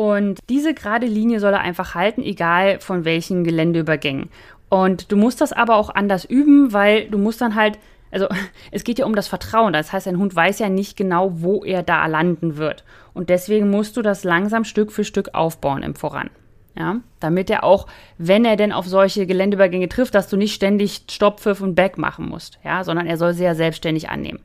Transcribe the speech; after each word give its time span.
Und 0.00 0.38
diese 0.48 0.72
gerade 0.72 1.04
Linie 1.04 1.40
soll 1.40 1.52
er 1.52 1.60
einfach 1.60 1.94
halten, 1.94 2.22
egal 2.22 2.80
von 2.80 3.04
welchen 3.04 3.44
Geländeübergängen. 3.44 4.30
Und 4.70 5.12
du 5.12 5.16
musst 5.18 5.42
das 5.42 5.52
aber 5.52 5.76
auch 5.76 5.90
anders 5.90 6.24
üben, 6.24 6.72
weil 6.72 7.10
du 7.10 7.18
musst 7.18 7.42
dann 7.42 7.54
halt, 7.54 7.78
also 8.10 8.26
es 8.70 8.82
geht 8.84 8.98
ja 8.98 9.04
um 9.04 9.14
das 9.14 9.28
Vertrauen. 9.28 9.74
Das 9.74 9.92
heißt, 9.92 10.06
dein 10.06 10.16
Hund 10.16 10.34
weiß 10.34 10.58
ja 10.58 10.70
nicht 10.70 10.96
genau, 10.96 11.42
wo 11.42 11.64
er 11.66 11.82
da 11.82 12.06
landen 12.06 12.56
wird. 12.56 12.82
Und 13.12 13.28
deswegen 13.28 13.68
musst 13.68 13.94
du 13.98 14.00
das 14.00 14.24
langsam 14.24 14.64
Stück 14.64 14.90
für 14.90 15.04
Stück 15.04 15.34
aufbauen 15.34 15.82
im 15.82 15.94
Voran. 15.94 16.30
Ja, 16.78 17.00
damit 17.18 17.50
er 17.50 17.62
auch, 17.62 17.86
wenn 18.16 18.46
er 18.46 18.56
denn 18.56 18.72
auf 18.72 18.86
solche 18.86 19.26
Geländeübergänge 19.26 19.90
trifft, 19.90 20.14
dass 20.14 20.30
du 20.30 20.38
nicht 20.38 20.54
ständig 20.54 21.02
Stopp, 21.10 21.40
Pfiff 21.40 21.60
und 21.60 21.74
Back 21.74 21.98
machen 21.98 22.26
musst, 22.26 22.58
ja, 22.64 22.84
sondern 22.84 23.06
er 23.06 23.18
soll 23.18 23.34
sie 23.34 23.44
ja 23.44 23.54
selbstständig 23.54 24.08
annehmen. 24.08 24.40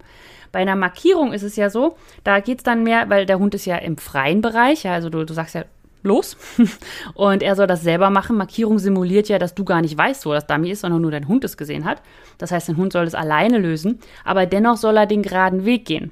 Bei 0.56 0.62
einer 0.62 0.78
Markierung 0.78 1.34
ist 1.34 1.44
es 1.44 1.58
ja 1.58 1.70
so, 1.70 1.98
da 2.24 2.40
geht 2.40 2.60
es 2.60 2.64
dann 2.64 2.84
mehr, 2.84 3.10
weil 3.10 3.26
der 3.26 3.40
Hund 3.40 3.54
ist 3.56 3.66
ja 3.66 3.76
im 3.76 3.98
freien 3.98 4.40
Bereich, 4.40 4.84
ja, 4.84 4.94
also 4.94 5.10
du, 5.10 5.26
du 5.26 5.34
sagst 5.34 5.54
ja 5.54 5.66
los 6.02 6.38
und 7.14 7.44
er 7.44 7.58
soll 7.58 7.68
das 7.68 7.82
selber 7.82 8.10
machen. 8.10 8.38
Markierung 8.38 8.80
simuliert 8.80 9.28
ja, 9.28 9.38
dass 9.38 9.54
du 9.54 9.66
gar 9.66 9.82
nicht 9.82 9.98
weißt, 9.98 10.26
wo 10.26 10.32
das 10.32 10.48
Dummy 10.48 10.70
ist, 10.70 10.80
sondern 10.80 11.02
nur 11.02 11.12
dein 11.12 11.28
Hund 11.28 11.44
es 11.44 11.58
gesehen 11.58 11.84
hat. 11.84 12.02
Das 12.38 12.54
heißt, 12.54 12.70
dein 12.70 12.78
Hund 12.78 12.94
soll 12.94 13.04
es 13.04 13.16
alleine 13.16 13.58
lösen, 13.58 14.00
aber 14.24 14.46
dennoch 14.46 14.78
soll 14.78 14.96
er 14.96 15.08
den 15.08 15.24
geraden 15.24 15.66
Weg 15.66 15.84
gehen. 15.84 16.12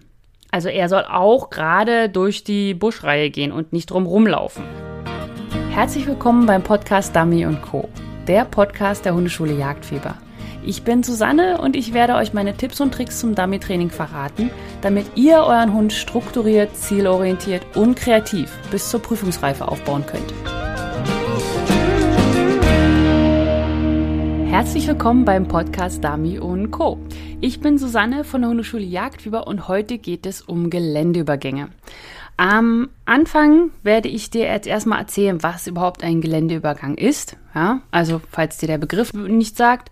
Also 0.52 0.68
er 0.68 0.90
soll 0.90 1.06
auch 1.06 1.50
gerade 1.50 2.10
durch 2.10 2.44
die 2.44 2.74
Buschreihe 2.74 3.30
gehen 3.30 3.54
und 3.54 3.72
nicht 3.72 3.92
drum 3.92 4.06
rumlaufen. 4.06 4.66
Herzlich 5.70 6.06
willkommen 6.06 6.46
beim 6.48 6.64
Podcast 6.64 7.16
Dummy 7.16 7.48
Co., 7.62 7.88
der 8.28 8.44
Podcast 8.44 9.06
der 9.06 9.14
Hundeschule 9.14 9.54
Jagdfieber. 9.54 10.18
Ich 10.66 10.84
bin 10.84 11.04
Susanne 11.04 11.60
und 11.60 11.76
ich 11.76 11.94
werde 11.94 12.16
euch 12.16 12.34
meine 12.34 12.56
Tipps 12.56 12.80
und 12.80 12.94
Tricks 12.94 13.20
zum 13.20 13.36
Dummy-Training 13.36 13.90
verraten, 13.90 14.50
damit 14.82 15.06
ihr 15.16 15.40
euren 15.40 15.74
Hund 15.74 15.92
strukturiert, 15.92 16.74
zielorientiert 16.78 17.76
und 17.76 17.98
kreativ 17.98 18.50
bis 18.72 18.90
zur 18.90 19.02
Prüfungsreife 19.02 19.68
aufbauen 19.68 20.06
könnt. 20.06 20.34
Herzlich 24.50 24.88
willkommen 24.88 25.26
beim 25.26 25.50
Podcast 25.50 26.02
Dummy 26.02 26.40
Co. 26.72 26.98
Ich 27.42 27.60
bin 27.60 27.78
Susanne 27.78 28.24
von 28.24 28.42
der 28.42 28.50
Hundeschule 28.50 28.84
Jagdfieber 28.84 29.48
und 29.48 29.68
heute 29.68 29.98
geht 29.98 30.26
es 30.26 30.42
um 30.42 30.70
Geländeübergänge. 30.70 31.72
Am 32.38 32.90
Anfang 33.06 33.70
werde 33.84 34.08
ich 34.08 34.30
dir 34.30 34.46
jetzt 34.46 34.66
erstmal 34.66 35.00
erzählen, 35.00 35.44
was 35.44 35.68
überhaupt 35.68 36.04
ein 36.04 36.22
Geländeübergang 36.22 36.96
ist. 36.96 37.38
Ja, 37.54 37.82
also 37.92 38.22
falls 38.32 38.58
dir 38.58 38.68
der 38.68 38.80
Begriff 38.80 39.14
nicht 39.14 39.56
sagt. 39.56 39.92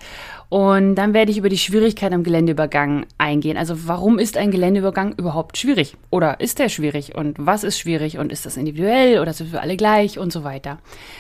Und 0.52 0.96
dann 0.96 1.14
werde 1.14 1.32
ich 1.32 1.38
über 1.38 1.48
die 1.48 1.58
Schwierigkeit 1.58 2.12
am 2.12 2.26
Geländeübergang 2.26 3.06
eingehen. 3.18 3.56
Also 3.56 3.88
warum 3.88 4.20
ist 4.20 4.36
ein 4.36 4.52
Geländeübergang 4.52 5.14
überhaupt 5.18 5.58
schwierig? 5.58 5.96
Oder 6.10 6.42
ist 6.42 6.60
der 6.60 6.68
schwierig? 6.68 7.16
Und 7.16 7.38
was 7.40 7.64
ist 7.64 7.80
schwierig? 7.80 8.18
Und 8.18 8.34
ist 8.34 8.46
das 8.46 8.58
individuell 8.58 9.20
oder 9.20 9.28
das 9.28 9.42
für 9.42 9.62
alle 9.62 9.78
gleich 9.78 10.20
und 10.20 10.34
so 10.34 10.44
weiter? 10.44 10.80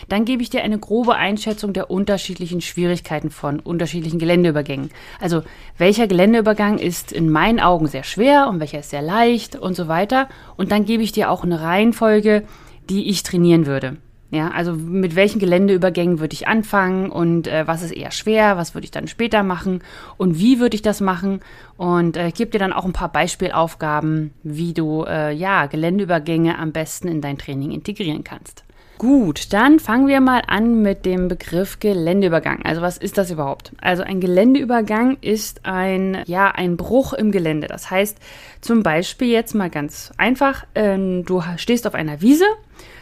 Dann 0.09 0.25
gebe 0.25 0.43
ich 0.43 0.49
dir 0.49 0.63
eine 0.63 0.77
grobe 0.77 1.15
Einschätzung 1.15 1.71
der 1.71 1.89
unterschiedlichen 1.89 2.59
Schwierigkeiten 2.59 3.31
von 3.31 3.61
unterschiedlichen 3.61 4.19
Geländeübergängen. 4.19 4.89
Also 5.21 5.43
welcher 5.77 6.07
Geländeübergang 6.07 6.77
ist 6.77 7.13
in 7.13 7.29
meinen 7.29 7.61
Augen 7.61 7.87
sehr 7.87 8.03
schwer 8.03 8.49
und 8.49 8.59
welcher 8.59 8.79
ist 8.79 8.89
sehr 8.89 9.01
leicht 9.01 9.55
und 9.55 9.77
so 9.77 9.87
weiter. 9.87 10.27
Und 10.57 10.73
dann 10.73 10.83
gebe 10.83 11.03
ich 11.03 11.13
dir 11.13 11.31
auch 11.31 11.45
eine 11.45 11.61
Reihenfolge, 11.61 12.43
die 12.89 13.07
ich 13.07 13.23
trainieren 13.23 13.65
würde. 13.65 13.95
Ja, 14.31 14.49
also 14.51 14.73
mit 14.73 15.17
welchen 15.17 15.39
Geländeübergängen 15.39 16.21
würde 16.21 16.33
ich 16.33 16.47
anfangen 16.47 17.09
und 17.09 17.47
äh, 17.47 17.67
was 17.67 17.83
ist 17.83 17.91
eher 17.91 18.11
schwer, 18.11 18.55
was 18.55 18.73
würde 18.73 18.85
ich 18.85 18.91
dann 18.91 19.09
später 19.09 19.43
machen 19.43 19.83
und 20.15 20.39
wie 20.39 20.61
würde 20.61 20.75
ich 20.75 20.81
das 20.81 21.01
machen 21.01 21.41
und 21.75 22.15
äh, 22.15 22.31
gebe 22.31 22.51
dir 22.51 22.59
dann 22.59 22.71
auch 22.71 22.85
ein 22.85 22.93
paar 22.93 23.11
Beispielaufgaben, 23.11 24.31
wie 24.43 24.73
du 24.73 25.03
äh, 25.03 25.33
ja 25.33 25.65
Geländeübergänge 25.65 26.57
am 26.57 26.71
besten 26.71 27.09
in 27.09 27.19
dein 27.19 27.37
Training 27.37 27.71
integrieren 27.71 28.23
kannst. 28.23 28.63
Gut, 29.01 29.51
dann 29.51 29.79
fangen 29.79 30.07
wir 30.07 30.21
mal 30.21 30.43
an 30.45 30.83
mit 30.83 31.07
dem 31.07 31.27
Begriff 31.27 31.79
Geländeübergang. 31.79 32.61
Also 32.63 32.83
was 32.83 32.99
ist 32.99 33.17
das 33.17 33.31
überhaupt? 33.31 33.71
Also 33.81 34.03
ein 34.03 34.21
Geländeübergang 34.21 35.17
ist 35.21 35.65
ein, 35.65 36.21
ja, 36.27 36.51
ein 36.51 36.77
Bruch 36.77 37.13
im 37.13 37.31
Gelände. 37.31 37.67
Das 37.67 37.89
heißt 37.89 38.19
zum 38.61 38.83
Beispiel 38.83 39.29
jetzt 39.29 39.55
mal 39.55 39.71
ganz 39.71 40.11
einfach, 40.17 40.67
ähm, 40.75 41.25
du 41.25 41.41
stehst 41.57 41.87
auf 41.87 41.95
einer 41.95 42.21
Wiese 42.21 42.45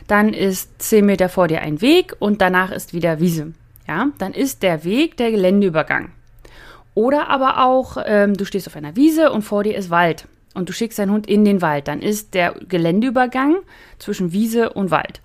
dann 0.09 0.34
ist 0.34 0.81
10 0.81 1.06
Meter 1.06 1.30
vor 1.30 1.47
dir 1.47 1.62
ein 1.62 1.81
Weg 1.81 2.16
und 2.20 2.42
danach 2.42 2.72
ist 2.72 2.94
wieder 2.94 3.20
Wiese. 3.20 3.53
Ja, 3.88 4.09
dann 4.18 4.34
ist 4.34 4.64
der 4.64 4.84
Weg 4.84 5.18
der 5.18 5.31
Geländeübergang. 5.31 6.12
Oder 6.96 7.30
aber 7.30 7.64
auch, 7.64 7.97
ähm, 8.06 8.36
du 8.36 8.44
stehst 8.46 8.68
auf 8.68 8.75
einer 8.75 8.96
Wiese 8.96 9.31
und 9.31 9.44
vor 9.44 9.64
dir 9.64 9.78
ist 9.78 9.90
Wald 9.90 10.28
und 10.53 10.68
du 10.68 10.74
schickst 10.74 11.00
deinen 11.00 11.12
Hund 11.12 11.28
in 11.28 11.46
den 11.46 11.62
Wald. 11.62 11.88
Dann 11.88 12.02
ist 12.02 12.34
der 12.34 12.53
Geländeübergang 12.68 13.58
zwischen 14.00 14.31
Wiese 14.31 14.72
und 14.72 14.92
Wald. 14.92 15.22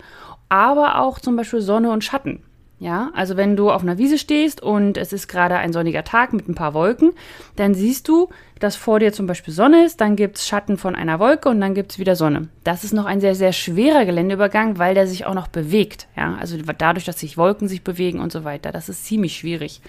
Aber 0.49 0.99
auch 0.99 1.19
zum 1.19 1.35
Beispiel 1.35 1.61
Sonne 1.61 1.91
und 1.91 2.03
Schatten. 2.03 2.43
Ja, 2.77 3.09
also 3.13 3.37
wenn 3.37 3.55
du 3.55 3.71
auf 3.71 3.83
einer 3.83 3.97
Wiese 3.97 4.17
stehst 4.17 4.61
und 4.61 4.97
es 4.97 5.13
ist 5.13 5.29
gerade 5.29 5.55
ein 5.55 5.71
sonniger 5.71 6.03
Tag 6.03 6.33
mit 6.33 6.49
ein 6.49 6.55
paar 6.55 6.73
Wolken, 6.73 7.13
dann 7.55 7.73
siehst 7.73 8.09
du, 8.09 8.27
dass 8.59 8.75
vor 8.75 8.99
dir 8.99 9.13
zum 9.13 9.27
Beispiel 9.27 9.53
Sonne 9.53 9.85
ist, 9.85 10.01
dann 10.01 10.17
gibt 10.17 10.37
es 10.37 10.47
Schatten 10.47 10.77
von 10.77 10.93
einer 10.93 11.19
Wolke 11.19 11.47
und 11.47 11.61
dann 11.61 11.73
gibt 11.73 11.93
es 11.93 11.99
wieder 11.99 12.17
Sonne. 12.17 12.49
Das 12.65 12.83
ist 12.83 12.93
noch 12.93 13.05
ein 13.05 13.21
sehr, 13.21 13.33
sehr 13.33 13.53
schwerer 13.53 14.05
Geländeübergang, 14.05 14.77
weil 14.77 14.93
der 14.93 15.07
sich 15.07 15.25
auch 15.25 15.33
noch 15.33 15.47
bewegt. 15.47 16.07
Ja, 16.17 16.35
also 16.39 16.57
dadurch, 16.77 17.05
dass 17.05 17.19
sich 17.19 17.37
Wolken 17.37 17.69
sich 17.69 17.81
bewegen 17.81 18.19
und 18.19 18.33
so 18.33 18.43
weiter. 18.43 18.73
Das 18.73 18.89
ist 18.89 19.05
ziemlich 19.05 19.37
schwierig. 19.37 19.81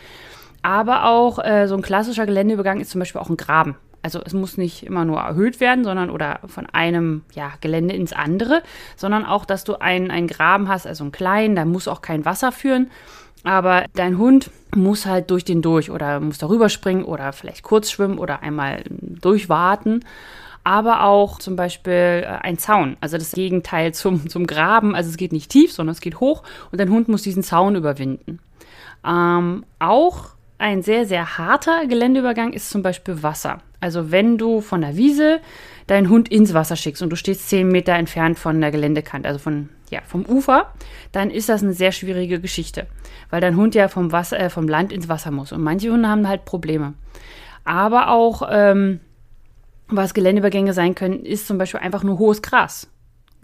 Aber 0.62 1.06
auch 1.06 1.38
äh, 1.44 1.66
so 1.66 1.76
ein 1.76 1.82
klassischer 1.82 2.26
Geländeübergang 2.26 2.80
ist 2.80 2.90
zum 2.90 3.00
Beispiel 3.00 3.20
auch 3.20 3.30
ein 3.30 3.36
Graben. 3.36 3.76
Also 4.06 4.20
es 4.24 4.34
muss 4.34 4.56
nicht 4.56 4.84
immer 4.84 5.04
nur 5.04 5.18
erhöht 5.18 5.58
werden, 5.58 5.82
sondern 5.82 6.10
oder 6.10 6.38
von 6.46 6.66
einem 6.66 7.22
ja, 7.34 7.50
Gelände 7.60 7.92
ins 7.92 8.12
andere, 8.12 8.62
sondern 8.94 9.24
auch, 9.26 9.44
dass 9.44 9.64
du 9.64 9.80
einen, 9.80 10.12
einen 10.12 10.28
Graben 10.28 10.68
hast, 10.68 10.86
also 10.86 11.02
einen 11.02 11.10
kleinen, 11.10 11.56
da 11.56 11.64
muss 11.64 11.88
auch 11.88 12.02
kein 12.02 12.24
Wasser 12.24 12.52
führen. 12.52 12.88
Aber 13.42 13.84
dein 13.94 14.16
Hund 14.16 14.52
muss 14.76 15.06
halt 15.06 15.32
durch 15.32 15.44
den 15.44 15.60
durch 15.60 15.90
oder 15.90 16.20
muss 16.20 16.38
darüber 16.38 16.68
springen 16.68 17.02
oder 17.02 17.32
vielleicht 17.32 17.64
kurz 17.64 17.90
schwimmen 17.90 18.18
oder 18.18 18.42
einmal 18.44 18.84
durchwarten. 18.88 20.04
Aber 20.62 21.02
auch 21.02 21.40
zum 21.40 21.56
Beispiel 21.56 22.22
äh, 22.22 22.26
ein 22.42 22.58
Zaun, 22.58 22.96
also 23.00 23.18
das 23.18 23.32
Gegenteil 23.32 23.92
zum, 23.92 24.30
zum 24.30 24.46
Graben. 24.46 24.94
Also 24.94 25.10
es 25.10 25.16
geht 25.16 25.32
nicht 25.32 25.50
tief, 25.50 25.72
sondern 25.72 25.94
es 25.94 26.00
geht 26.00 26.20
hoch 26.20 26.44
und 26.70 26.80
dein 26.80 26.90
Hund 26.90 27.08
muss 27.08 27.22
diesen 27.22 27.42
Zaun 27.42 27.74
überwinden. 27.74 28.38
Ähm, 29.04 29.64
auch 29.80 30.36
ein 30.58 30.82
sehr, 30.82 31.06
sehr 31.06 31.38
harter 31.38 31.86
Geländeübergang 31.86 32.52
ist 32.52 32.70
zum 32.70 32.82
Beispiel 32.82 33.22
Wasser. 33.22 33.58
Also 33.80 34.10
wenn 34.10 34.38
du 34.38 34.60
von 34.60 34.80
der 34.80 34.96
Wiese 34.96 35.40
deinen 35.86 36.08
Hund 36.08 36.28
ins 36.28 36.54
Wasser 36.54 36.76
schickst 36.76 37.02
und 37.02 37.10
du 37.10 37.16
stehst 37.16 37.48
zehn 37.48 37.68
Meter 37.68 37.94
entfernt 37.94 38.38
von 38.38 38.60
der 38.60 38.70
Geländekante, 38.70 39.28
also 39.28 39.38
von, 39.38 39.68
ja, 39.90 40.00
vom 40.04 40.24
Ufer, 40.26 40.72
dann 41.12 41.30
ist 41.30 41.48
das 41.48 41.62
eine 41.62 41.72
sehr 41.72 41.92
schwierige 41.92 42.40
Geschichte, 42.40 42.86
weil 43.30 43.40
dein 43.40 43.56
Hund 43.56 43.74
ja 43.74 43.88
vom, 43.88 44.12
Wasser, 44.12 44.38
äh, 44.38 44.50
vom 44.50 44.68
Land 44.68 44.92
ins 44.92 45.08
Wasser 45.08 45.30
muss. 45.30 45.52
Und 45.52 45.62
manche 45.62 45.90
Hunde 45.90 46.08
haben 46.08 46.28
halt 46.28 46.44
Probleme. 46.44 46.94
Aber 47.64 48.10
auch, 48.10 48.48
ähm, 48.50 49.00
was 49.88 50.14
Geländeübergänge 50.14 50.72
sein 50.72 50.94
können, 50.94 51.24
ist 51.24 51.46
zum 51.46 51.58
Beispiel 51.58 51.80
einfach 51.80 52.02
nur 52.02 52.18
hohes 52.18 52.42
Gras. 52.42 52.88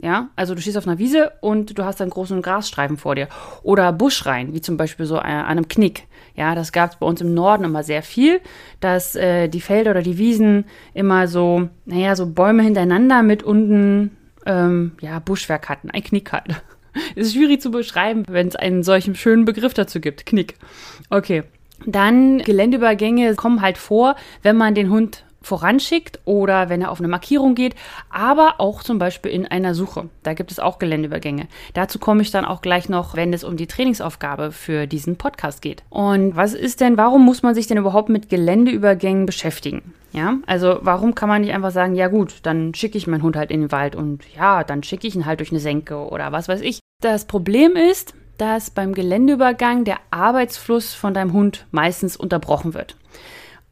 Ja, 0.02 0.30
also 0.34 0.56
du 0.56 0.60
stehst 0.60 0.76
auf 0.76 0.88
einer 0.88 0.98
Wiese 0.98 1.30
und 1.40 1.78
du 1.78 1.84
hast 1.84 2.00
einen 2.00 2.10
großen 2.10 2.42
Grasstreifen 2.42 2.96
vor 2.96 3.14
dir. 3.14 3.28
Oder 3.62 3.92
Buschreihen, 3.92 4.52
wie 4.52 4.60
zum 4.60 4.76
Beispiel 4.76 5.06
so 5.06 5.16
an 5.16 5.44
einem 5.44 5.68
Knick. 5.68 6.08
Ja, 6.34 6.56
das 6.56 6.72
gab 6.72 6.90
es 6.90 6.96
bei 6.96 7.06
uns 7.06 7.20
im 7.20 7.34
Norden 7.34 7.62
immer 7.62 7.84
sehr 7.84 8.02
viel, 8.02 8.40
dass 8.80 9.14
äh, 9.14 9.46
die 9.46 9.60
Felder 9.60 9.92
oder 9.92 10.02
die 10.02 10.18
Wiesen 10.18 10.64
immer 10.92 11.28
so, 11.28 11.68
naja, 11.84 12.16
so 12.16 12.26
Bäume 12.26 12.64
hintereinander 12.64 13.22
mit 13.22 13.44
unten, 13.44 14.16
ähm, 14.44 14.92
ja, 15.00 15.20
Buschwerk 15.20 15.68
hatten. 15.68 15.88
Ein 15.90 16.02
Knick 16.02 16.32
halt. 16.32 16.48
Ist 17.14 17.34
schwierig 17.34 17.60
zu 17.60 17.70
beschreiben, 17.70 18.24
wenn 18.28 18.48
es 18.48 18.56
einen 18.56 18.82
solchen 18.82 19.14
schönen 19.14 19.44
Begriff 19.44 19.72
dazu 19.72 20.00
gibt. 20.00 20.26
Knick. 20.26 20.56
Okay. 21.10 21.44
Dann 21.86 22.38
Geländeübergänge 22.38 23.36
kommen 23.36 23.62
halt 23.62 23.78
vor, 23.78 24.16
wenn 24.42 24.56
man 24.56 24.74
den 24.74 24.90
Hund 24.90 25.24
voranschickt 25.42 26.20
oder 26.24 26.68
wenn 26.68 26.82
er 26.82 26.90
auf 26.90 26.98
eine 26.98 27.08
Markierung 27.08 27.54
geht, 27.54 27.74
aber 28.10 28.54
auch 28.58 28.82
zum 28.82 28.98
Beispiel 28.98 29.32
in 29.32 29.46
einer 29.46 29.74
Suche. 29.74 30.08
Da 30.22 30.34
gibt 30.34 30.50
es 30.50 30.58
auch 30.58 30.78
Geländeübergänge. 30.78 31.48
Dazu 31.74 31.98
komme 31.98 32.22
ich 32.22 32.30
dann 32.30 32.44
auch 32.44 32.62
gleich 32.62 32.88
noch, 32.88 33.16
wenn 33.16 33.32
es 33.32 33.44
um 33.44 33.56
die 33.56 33.66
Trainingsaufgabe 33.66 34.52
für 34.52 34.86
diesen 34.86 35.16
Podcast 35.16 35.62
geht. 35.62 35.82
Und 35.90 36.36
was 36.36 36.54
ist 36.54 36.80
denn, 36.80 36.96
warum 36.96 37.24
muss 37.24 37.42
man 37.42 37.54
sich 37.54 37.66
denn 37.66 37.78
überhaupt 37.78 38.08
mit 38.08 38.28
Geländeübergängen 38.28 39.26
beschäftigen? 39.26 39.94
Ja, 40.12 40.36
also 40.46 40.78
warum 40.82 41.14
kann 41.14 41.28
man 41.28 41.40
nicht 41.40 41.54
einfach 41.54 41.70
sagen, 41.70 41.94
ja 41.94 42.08
gut, 42.08 42.40
dann 42.42 42.74
schicke 42.74 42.98
ich 42.98 43.06
meinen 43.06 43.22
Hund 43.22 43.34
halt 43.34 43.50
in 43.50 43.62
den 43.62 43.72
Wald 43.72 43.96
und 43.96 44.22
ja, 44.36 44.62
dann 44.62 44.82
schicke 44.82 45.06
ich 45.06 45.14
ihn 45.14 45.24
halt 45.24 45.40
durch 45.40 45.50
eine 45.50 45.60
Senke 45.60 45.96
oder 45.96 46.32
was 46.32 46.48
weiß 46.48 46.60
ich. 46.60 46.80
Das 47.00 47.24
Problem 47.24 47.76
ist, 47.76 48.14
dass 48.36 48.70
beim 48.70 48.92
Geländeübergang 48.92 49.84
der 49.84 49.98
Arbeitsfluss 50.10 50.94
von 50.94 51.14
deinem 51.14 51.32
Hund 51.32 51.66
meistens 51.70 52.16
unterbrochen 52.16 52.74
wird. 52.74 52.96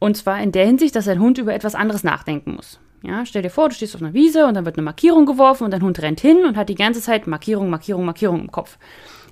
Und 0.01 0.17
zwar 0.17 0.41
in 0.41 0.51
der 0.51 0.65
Hinsicht, 0.65 0.95
dass 0.95 1.05
dein 1.05 1.19
Hund 1.19 1.37
über 1.37 1.53
etwas 1.53 1.75
anderes 1.75 2.03
nachdenken 2.03 2.55
muss. 2.55 2.79
Ja, 3.03 3.23
stell 3.23 3.43
dir 3.43 3.51
vor, 3.51 3.69
du 3.69 3.75
stehst 3.75 3.93
auf 3.93 4.01
einer 4.01 4.15
Wiese 4.15 4.47
und 4.47 4.55
dann 4.55 4.65
wird 4.65 4.75
eine 4.75 4.83
Markierung 4.83 5.27
geworfen 5.27 5.63
und 5.63 5.69
dein 5.69 5.83
Hund 5.83 6.01
rennt 6.01 6.19
hin 6.19 6.43
und 6.43 6.57
hat 6.57 6.69
die 6.69 6.75
ganze 6.75 7.01
Zeit 7.01 7.27
Markierung, 7.27 7.69
Markierung, 7.69 8.03
Markierung 8.03 8.41
im 8.41 8.51
Kopf. 8.51 8.79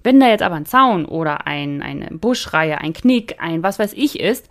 Wenn 0.03 0.19
da 0.19 0.27
jetzt 0.27 0.43
aber 0.43 0.53
ein 0.53 0.67
Zaun 0.67 1.05
oder 1.05 1.47
ein, 1.47 1.81
eine 1.81 2.09
Buschreihe, 2.11 2.77
ein 2.77 2.93
Knick, 2.93 3.37
ein 3.39 3.63
was 3.63 3.79
weiß 3.79 3.93
ich 3.93 4.19
ist, 4.19 4.47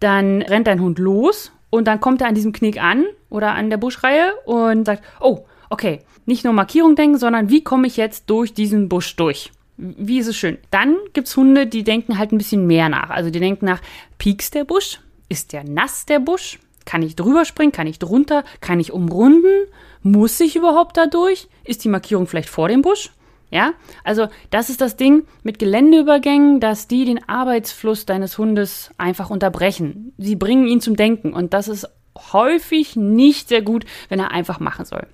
dann 0.00 0.42
rennt 0.42 0.66
dein 0.66 0.80
Hund 0.80 0.98
los 0.98 1.52
und 1.70 1.86
dann 1.86 2.00
kommt 2.00 2.20
er 2.20 2.26
an 2.26 2.34
diesem 2.34 2.52
Knick 2.52 2.82
an 2.82 3.04
oder 3.30 3.52
an 3.52 3.70
der 3.70 3.76
Buschreihe 3.76 4.32
und 4.46 4.84
sagt, 4.86 5.04
oh, 5.20 5.44
okay, 5.70 6.00
nicht 6.26 6.42
nur 6.42 6.52
Markierung 6.52 6.96
denken, 6.96 7.16
sondern 7.16 7.48
wie 7.48 7.62
komme 7.62 7.86
ich 7.86 7.96
jetzt 7.96 8.28
durch 8.28 8.54
diesen 8.54 8.88
Busch 8.88 9.14
durch? 9.14 9.52
Wie 9.76 10.18
ist 10.18 10.26
es 10.26 10.36
schön? 10.36 10.58
Dann 10.72 10.96
gibt 11.12 11.28
es 11.28 11.36
Hunde, 11.36 11.68
die 11.68 11.84
denken 11.84 12.18
halt 12.18 12.32
ein 12.32 12.38
bisschen 12.38 12.66
mehr 12.66 12.88
nach. 12.88 13.10
Also 13.10 13.30
die 13.30 13.40
denken 13.40 13.66
nach, 13.66 13.80
piekst 14.18 14.56
der 14.56 14.64
Busch? 14.64 14.98
Ist 15.28 15.52
der 15.52 15.64
nass, 15.64 16.06
der 16.06 16.18
Busch? 16.18 16.58
Kann 16.84 17.02
ich 17.02 17.16
drüber 17.16 17.44
springen? 17.44 17.72
Kann 17.72 17.86
ich 17.86 17.98
drunter? 17.98 18.44
Kann 18.60 18.80
ich 18.80 18.92
umrunden? 18.92 19.66
Muss 20.02 20.38
ich 20.40 20.56
überhaupt 20.56 20.96
da 20.96 21.06
durch? 21.06 21.48
Ist 21.64 21.84
die 21.84 21.88
Markierung 21.88 22.26
vielleicht 22.26 22.50
vor 22.50 22.68
dem 22.68 22.82
Busch? 22.82 23.10
Ja, 23.50 23.72
also 24.02 24.26
das 24.50 24.68
ist 24.68 24.80
das 24.80 24.96
Ding 24.96 25.26
mit 25.44 25.58
Geländeübergängen, 25.58 26.58
dass 26.58 26.88
die 26.88 27.04
den 27.04 27.28
Arbeitsfluss 27.28 28.04
deines 28.04 28.36
Hundes 28.36 28.90
einfach 28.98 29.30
unterbrechen. 29.30 30.12
Sie 30.18 30.34
bringen 30.34 30.66
ihn 30.66 30.80
zum 30.80 30.96
Denken 30.96 31.32
und 31.32 31.54
das 31.54 31.68
ist 31.68 31.88
häufig 32.32 32.96
nicht 32.96 33.48
sehr 33.48 33.62
gut, 33.62 33.84
wenn 34.08 34.18
er 34.18 34.32
einfach 34.32 34.58
machen 34.60 34.84
soll. 34.84 35.06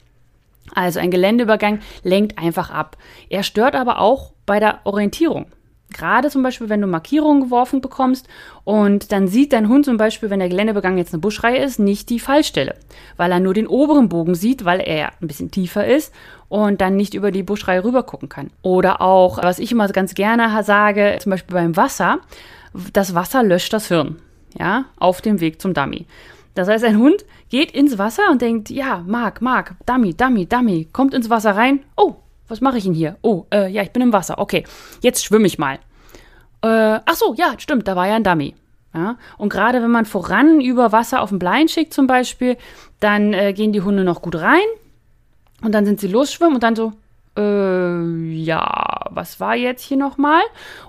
Also 0.74 1.00
ein 1.00 1.10
Geländeübergang 1.10 1.80
lenkt 2.02 2.38
einfach 2.38 2.70
ab. 2.70 2.96
Er 3.28 3.42
stört 3.42 3.74
aber 3.74 3.98
auch 3.98 4.32
bei 4.46 4.60
der 4.60 4.80
Orientierung. 4.84 5.46
Gerade 5.92 6.31
zum 6.31 6.42
Beispiel, 6.42 6.69
wenn 6.69 6.81
du 6.81 6.87
Markierungen 6.87 7.42
geworfen 7.42 7.81
bekommst 7.81 8.28
und 8.64 9.12
dann 9.12 9.28
sieht 9.28 9.52
dein 9.52 9.69
Hund 9.69 9.84
zum 9.84 9.96
Beispiel, 9.96 10.31
wenn 10.31 10.38
der 10.38 10.48
Geländeübergang 10.48 10.98
jetzt 10.98 11.12
eine 11.12 11.20
Buschreihe 11.20 11.62
ist, 11.62 11.78
nicht 11.78 12.10
die 12.10 12.20
Fallstelle, 12.20 12.76
weil 13.16 13.32
er 13.32 13.40
nur 13.40 13.54
den 13.54 13.66
oberen 13.66 14.08
Bogen 14.08 14.34
sieht, 14.34 14.64
weil 14.64 14.81
er 14.81 15.12
ein 15.20 15.26
bisschen 15.26 15.50
tiefer 15.50 15.87
ist 15.87 16.12
und 16.48 16.81
dann 16.81 16.96
nicht 16.96 17.14
über 17.14 17.31
die 17.31 17.42
Buschreihe 17.42 17.84
rüber 17.84 18.02
gucken 18.02 18.28
kann. 18.28 18.50
Oder 18.62 19.00
auch, 19.00 19.42
was 19.42 19.58
ich 19.58 19.72
immer 19.72 19.88
ganz 19.88 20.14
gerne 20.14 20.62
sage, 20.62 21.19
zum 21.20 21.31
Beispiel 21.31 21.54
beim 21.54 21.76
Wasser, 21.76 22.20
das 22.93 23.14
Wasser 23.14 23.43
löscht 23.43 23.72
das 23.72 23.88
Hirn, 23.88 24.16
ja, 24.58 24.84
auf 24.98 25.20
dem 25.20 25.40
Weg 25.40 25.60
zum 25.60 25.75
Dummy. 25.75 26.06
Das 26.54 26.69
heißt, 26.69 26.84
ein 26.84 26.98
Hund 26.98 27.25
geht 27.48 27.70
ins 27.72 27.98
Wasser 27.98 28.31
und 28.31 28.43
denkt, 28.43 28.70
ja, 28.70 29.02
Mark, 29.06 29.40
Mark, 29.40 29.75
Dummy, 29.86 30.14
Dummy, 30.14 30.46
Dummy, 30.46 30.88
kommt 30.93 31.14
ins 31.14 31.31
Wasser 31.31 31.56
rein. 31.56 31.81
Oh, 31.96 32.16
was 32.50 32.61
mache 32.61 32.79
ich 32.79 32.85
denn 32.85 32.94
hier? 32.94 33.17
Oh, 33.23 33.44
äh, 33.52 33.69
ja, 33.70 33.82
ich 33.82 33.93
bin 33.93 34.02
im 34.02 34.12
Wasser. 34.12 34.38
Okay, 34.38 34.64
jetzt 35.00 35.25
schwimme 35.25 35.47
ich 35.47 35.58
mal. 35.58 35.76
Äh, 36.62 37.00
ach 37.05 37.14
so, 37.14 37.35
ja, 37.35 37.55
stimmt, 37.58 37.88
da 37.88 37.97
war 37.97 38.06
ja 38.06 38.17
ein 38.17 38.25
Dummy. 38.25 38.55
Ja, 38.93 39.17
und 39.38 39.50
gerade 39.50 39.81
wenn 39.82 39.91
man 39.91 40.05
voran 40.05 40.61
über 40.61 40.91
Wasser 40.91 41.23
auf 41.23 41.29
den 41.29 41.38
Blind 41.38 41.70
schickt 41.70 41.94
zum 41.94 42.08
Beispiel, 42.08 42.56
dann 42.99 43.32
äh, 43.32 43.52
gehen 43.52 43.73
die 43.73 43.82
Hunde 43.82 44.02
noch 44.02 44.20
gut 44.20 44.35
rein 44.35 44.58
und 45.62 45.73
dann 45.73 45.87
sind 45.87 46.00
sie 46.00 46.08
losschwimmen 46.08 46.55
und 46.56 46.62
dann 46.64 46.75
so, 46.75 46.93
äh, 47.37 48.32
ja, 48.35 49.05
was 49.11 49.38
war 49.38 49.55
jetzt 49.55 49.85
hier 49.85 49.96
nochmal? 49.96 50.43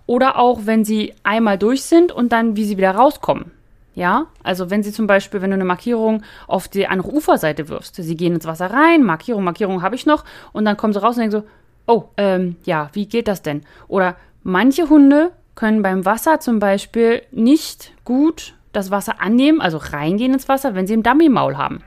Oder 0.07 0.39
auch, 0.39 0.61
wenn 0.65 0.83
sie 0.83 1.13
einmal 1.21 1.59
durch 1.59 1.83
sind 1.83 2.11
und 2.11 2.31
dann, 2.31 2.55
wie 2.55 2.65
sie 2.65 2.77
wieder 2.77 2.95
rauskommen. 2.95 3.51
Ja, 3.93 4.27
also 4.41 4.69
wenn 4.69 4.83
sie 4.83 4.93
zum 4.93 5.05
Beispiel, 5.05 5.41
wenn 5.41 5.49
du 5.49 5.55
eine 5.55 5.65
Markierung 5.65 6.23
auf 6.47 6.69
die 6.69 6.87
andere 6.87 7.11
Uferseite 7.11 7.67
wirfst, 7.67 7.95
sie 7.95 8.15
gehen 8.15 8.33
ins 8.33 8.45
Wasser 8.45 8.71
rein, 8.71 9.03
Markierung, 9.03 9.43
Markierung 9.43 9.81
habe 9.81 9.95
ich 9.95 10.05
noch, 10.05 10.23
und 10.53 10.63
dann 10.63 10.77
kommen 10.77 10.93
sie 10.93 11.01
raus 11.01 11.17
und 11.17 11.21
denken 11.23 11.41
so, 11.41 11.43
oh, 11.87 12.05
ähm, 12.15 12.55
ja, 12.63 12.89
wie 12.93 13.05
geht 13.05 13.27
das 13.27 13.41
denn? 13.41 13.63
Oder 13.89 14.15
manche 14.43 14.89
Hunde 14.89 15.31
können 15.55 15.81
beim 15.81 16.05
Wasser 16.05 16.39
zum 16.39 16.59
Beispiel 16.59 17.21
nicht 17.31 17.91
gut 18.05 18.55
das 18.71 18.91
Wasser 18.91 19.19
annehmen, 19.19 19.59
also 19.59 19.77
reingehen 19.77 20.33
ins 20.33 20.47
Wasser, 20.47 20.73
wenn 20.73 20.87
sie 20.87 20.95
ein 20.95 21.03
Dummy-Maul 21.03 21.57
haben. 21.57 21.83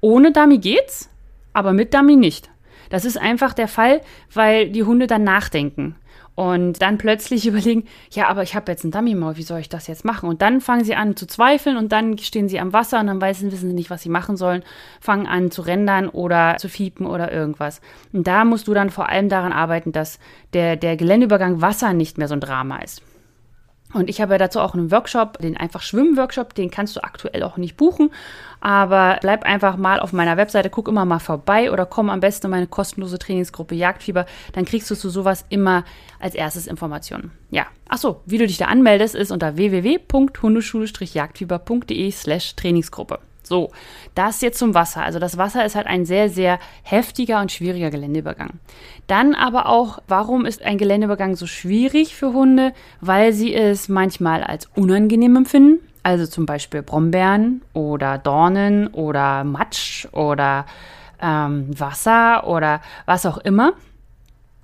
Ohne 0.00 0.32
Dummy 0.32 0.58
geht's, 0.58 1.08
aber 1.52 1.72
mit 1.72 1.94
Dummy 1.94 2.16
nicht. 2.16 2.50
Das 2.90 3.04
ist 3.04 3.16
einfach 3.16 3.54
der 3.54 3.68
Fall, 3.68 4.00
weil 4.34 4.70
die 4.70 4.82
Hunde 4.82 5.06
dann 5.06 5.22
nachdenken 5.22 5.94
und 6.34 6.80
dann 6.80 6.98
plötzlich 6.98 7.46
überlegen, 7.48 7.84
ja, 8.10 8.28
aber 8.28 8.42
ich 8.42 8.54
habe 8.54 8.70
jetzt 8.70 8.84
ein 8.84 8.90
Dummy-Maul, 8.90 9.36
wie 9.36 9.42
soll 9.42 9.60
ich 9.60 9.68
das 9.68 9.86
jetzt 9.86 10.04
machen? 10.04 10.28
Und 10.28 10.42
dann 10.42 10.60
fangen 10.60 10.84
sie 10.84 10.94
an 10.94 11.16
zu 11.16 11.26
zweifeln 11.26 11.76
und 11.76 11.92
dann 11.92 12.18
stehen 12.18 12.48
sie 12.48 12.60
am 12.60 12.72
Wasser 12.72 13.00
und 13.00 13.06
dann 13.06 13.20
wissen, 13.20 13.52
wissen 13.52 13.68
sie 13.68 13.74
nicht, 13.74 13.90
was 13.90 14.02
sie 14.02 14.08
machen 14.08 14.36
sollen, 14.36 14.62
fangen 15.00 15.26
an 15.26 15.50
zu 15.50 15.62
rendern 15.62 16.08
oder 16.08 16.56
zu 16.58 16.68
fiepen 16.68 17.06
oder 17.06 17.32
irgendwas. 17.32 17.80
Und 18.12 18.26
da 18.26 18.44
musst 18.44 18.68
du 18.68 18.74
dann 18.74 18.90
vor 18.90 19.08
allem 19.08 19.28
daran 19.28 19.52
arbeiten, 19.52 19.92
dass 19.92 20.18
der, 20.52 20.76
der 20.76 20.96
Geländeübergang 20.96 21.60
Wasser 21.60 21.92
nicht 21.92 22.18
mehr 22.18 22.28
so 22.28 22.34
ein 22.34 22.40
Drama 22.40 22.78
ist. 22.78 23.02
Und 23.92 24.08
ich 24.08 24.20
habe 24.20 24.38
dazu 24.38 24.60
auch 24.60 24.74
einen 24.74 24.90
Workshop, 24.90 25.38
den 25.38 25.56
einfach 25.56 25.82
Schwimmen-Workshop, 25.82 26.54
den 26.54 26.70
kannst 26.70 26.96
du 26.96 27.02
aktuell 27.02 27.42
auch 27.42 27.56
nicht 27.56 27.76
buchen. 27.76 28.10
Aber 28.60 29.18
bleib 29.20 29.44
einfach 29.44 29.76
mal 29.76 30.00
auf 30.00 30.12
meiner 30.12 30.36
Webseite, 30.36 30.70
guck 30.70 30.88
immer 30.88 31.04
mal 31.04 31.18
vorbei 31.18 31.72
oder 31.72 31.84
komm 31.84 32.10
am 32.10 32.20
besten 32.20 32.46
in 32.46 32.52
meine 32.52 32.66
kostenlose 32.66 33.18
Trainingsgruppe 33.18 33.74
Jagdfieber. 33.74 34.26
Dann 34.52 34.64
kriegst 34.64 34.90
du 34.90 34.94
zu 34.94 35.10
sowas 35.10 35.44
immer 35.48 35.84
als 36.20 36.34
erstes 36.34 36.66
Informationen. 36.66 37.32
Ja. 37.50 37.66
Achso, 37.88 38.22
wie 38.24 38.38
du 38.38 38.46
dich 38.46 38.58
da 38.58 38.66
anmeldest, 38.66 39.14
ist 39.14 39.30
unter 39.30 39.56
www.hundeschule-jagdfieber.de 39.56 42.10
slash 42.10 42.56
Trainingsgruppe. 42.56 43.18
So, 43.42 43.70
das 44.14 44.40
jetzt 44.40 44.58
zum 44.58 44.74
Wasser. 44.74 45.02
Also 45.02 45.18
das 45.18 45.36
Wasser 45.36 45.64
ist 45.64 45.74
halt 45.74 45.86
ein 45.86 46.04
sehr, 46.04 46.28
sehr 46.28 46.58
heftiger 46.82 47.40
und 47.40 47.50
schwieriger 47.50 47.90
Geländeübergang. 47.90 48.60
Dann 49.06 49.34
aber 49.34 49.66
auch, 49.66 49.98
warum 50.06 50.46
ist 50.46 50.62
ein 50.62 50.78
Geländeübergang 50.78 51.34
so 51.34 51.46
schwierig 51.46 52.14
für 52.14 52.32
Hunde? 52.32 52.72
Weil 53.00 53.32
sie 53.32 53.52
es 53.54 53.88
manchmal 53.88 54.44
als 54.44 54.68
unangenehm 54.74 55.36
empfinden. 55.36 55.80
Also 56.04 56.26
zum 56.26 56.46
Beispiel 56.46 56.82
Brombeeren 56.82 57.62
oder 57.74 58.18
Dornen 58.18 58.88
oder 58.88 59.44
Matsch 59.44 60.06
oder 60.12 60.66
ähm, 61.20 61.68
Wasser 61.78 62.46
oder 62.46 62.80
was 63.06 63.26
auch 63.26 63.38
immer. 63.38 63.72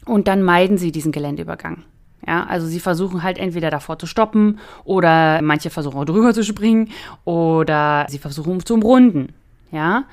Und 0.05 0.27
dann 0.27 0.43
meiden 0.43 0.79
sie 0.79 0.91
diesen 0.91 1.13
Geländeübergang. 1.13 1.85
Ja, 2.27 2.45
also 2.45 2.67
sie 2.67 2.81
versuchen 2.81 3.23
halt 3.23 3.39
entweder 3.39 3.71
davor 3.71 3.99
zu 3.99 4.07
stoppen 4.07 4.59
oder 4.85 5.41
manche 5.43 5.71
versuchen 5.71 5.99
auch 5.99 6.05
drüber 6.05 6.35
zu 6.35 6.43
springen 6.43 6.91
oder 7.25 8.07
sie 8.09 8.19
versuchen 8.19 8.65
zu 8.65 8.75
umrunden. 8.75 9.35
Ja. 9.71 10.05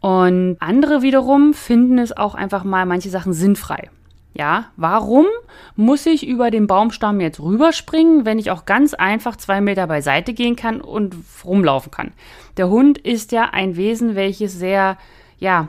Und 0.00 0.56
andere 0.60 1.02
wiederum 1.02 1.54
finden 1.54 1.98
es 1.98 2.16
auch 2.16 2.34
einfach 2.34 2.64
mal 2.64 2.86
manche 2.86 3.10
Sachen 3.10 3.32
sinnfrei. 3.32 3.90
Ja, 4.32 4.66
warum 4.76 5.26
muss 5.74 6.06
ich 6.06 6.26
über 6.26 6.50
den 6.50 6.66
Baumstamm 6.66 7.20
jetzt 7.20 7.40
rüberspringen, 7.40 8.24
wenn 8.24 8.38
ich 8.38 8.50
auch 8.50 8.64
ganz 8.64 8.94
einfach 8.94 9.36
zwei 9.36 9.60
Meter 9.60 9.86
beiseite 9.86 10.34
gehen 10.34 10.56
kann 10.56 10.80
und 10.80 11.16
rumlaufen 11.44 11.90
kann? 11.90 12.12
Der 12.56 12.68
Hund 12.68 12.96
ist 12.98 13.32
ja 13.32 13.50
ein 13.50 13.76
Wesen, 13.76 14.14
welches 14.14 14.56
sehr, 14.56 14.96
ja, 15.40 15.68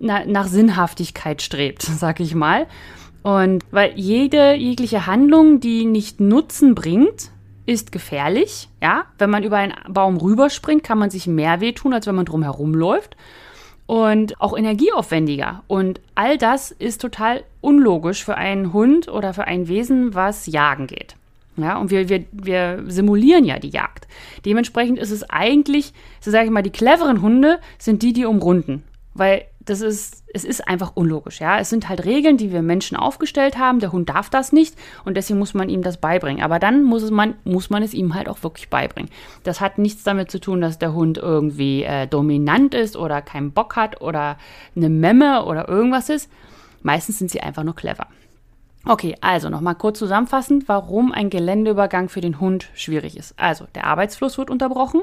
na, 0.00 0.24
nach 0.24 0.48
Sinnhaftigkeit 0.48 1.40
strebt, 1.40 1.82
sag 1.82 2.20
ich 2.20 2.34
mal. 2.34 2.66
Und 3.24 3.64
weil 3.70 3.92
jede 3.96 4.54
jegliche 4.54 5.06
Handlung, 5.06 5.58
die 5.58 5.86
nicht 5.86 6.20
Nutzen 6.20 6.74
bringt, 6.74 7.30
ist 7.64 7.90
gefährlich. 7.90 8.68
Ja, 8.82 9.06
wenn 9.16 9.30
man 9.30 9.42
über 9.42 9.56
einen 9.56 9.72
Baum 9.88 10.18
rüberspringt, 10.18 10.84
kann 10.84 10.98
man 10.98 11.08
sich 11.08 11.26
mehr 11.26 11.62
wehtun, 11.62 11.94
als 11.94 12.06
wenn 12.06 12.16
man 12.16 12.26
drum 12.26 12.42
herum 12.42 12.74
läuft. 12.74 13.16
Und 13.86 14.38
auch 14.42 14.54
energieaufwendiger. 14.54 15.62
Und 15.68 16.02
all 16.14 16.36
das 16.36 16.70
ist 16.70 17.00
total 17.00 17.44
unlogisch 17.62 18.22
für 18.22 18.34
einen 18.36 18.74
Hund 18.74 19.08
oder 19.08 19.32
für 19.32 19.44
ein 19.44 19.68
Wesen, 19.68 20.14
was 20.14 20.44
jagen 20.44 20.86
geht. 20.86 21.16
Ja, 21.56 21.78
und 21.78 21.90
wir, 21.90 22.10
wir, 22.10 22.24
wir 22.30 22.84
simulieren 22.88 23.46
ja 23.46 23.58
die 23.58 23.70
Jagd. 23.70 24.06
Dementsprechend 24.44 24.98
ist 24.98 25.10
es 25.10 25.30
eigentlich, 25.30 25.94
so 26.20 26.30
sage 26.30 26.44
ich 26.44 26.50
mal, 26.50 26.62
die 26.62 26.70
cleveren 26.70 27.22
Hunde 27.22 27.58
sind 27.78 28.02
die, 28.02 28.12
die 28.12 28.26
umrunden. 28.26 28.82
Weil 29.14 29.46
das 29.64 29.80
ist, 29.80 30.24
es 30.32 30.44
ist 30.44 30.68
einfach 30.68 30.92
unlogisch, 30.94 31.40
ja. 31.40 31.58
Es 31.58 31.70
sind 31.70 31.88
halt 31.88 32.04
Regeln, 32.04 32.36
die 32.36 32.52
wir 32.52 32.62
Menschen 32.62 32.96
aufgestellt 32.96 33.58
haben. 33.58 33.80
Der 33.80 33.92
Hund 33.92 34.08
darf 34.08 34.30
das 34.30 34.52
nicht 34.52 34.74
und 35.04 35.16
deswegen 35.16 35.38
muss 35.38 35.54
man 35.54 35.68
ihm 35.68 35.82
das 35.82 35.96
beibringen. 35.96 36.42
Aber 36.42 36.58
dann 36.58 36.82
muss, 36.82 37.02
es 37.02 37.10
man, 37.10 37.34
muss 37.44 37.70
man 37.70 37.82
es 37.82 37.94
ihm 37.94 38.14
halt 38.14 38.28
auch 38.28 38.42
wirklich 38.42 38.68
beibringen. 38.68 39.10
Das 39.42 39.60
hat 39.60 39.78
nichts 39.78 40.02
damit 40.02 40.30
zu 40.30 40.40
tun, 40.40 40.60
dass 40.60 40.78
der 40.78 40.92
Hund 40.92 41.18
irgendwie 41.18 41.82
äh, 41.82 42.06
dominant 42.06 42.74
ist 42.74 42.96
oder 42.96 43.22
keinen 43.22 43.52
Bock 43.52 43.76
hat 43.76 44.00
oder 44.00 44.36
eine 44.76 44.88
Memme 44.88 45.44
oder 45.44 45.68
irgendwas 45.68 46.08
ist. 46.08 46.30
Meistens 46.82 47.18
sind 47.18 47.30
sie 47.30 47.40
einfach 47.40 47.64
nur 47.64 47.74
clever. 47.74 48.06
Okay, 48.86 49.16
also 49.22 49.48
nochmal 49.48 49.76
kurz 49.76 49.98
zusammenfassend, 49.98 50.68
warum 50.68 51.10
ein 51.12 51.30
Geländeübergang 51.30 52.10
für 52.10 52.20
den 52.20 52.38
Hund 52.38 52.68
schwierig 52.74 53.16
ist. 53.16 53.32
Also, 53.38 53.66
der 53.74 53.84
Arbeitsfluss 53.86 54.36
wird 54.36 54.50
unterbrochen. 54.50 55.00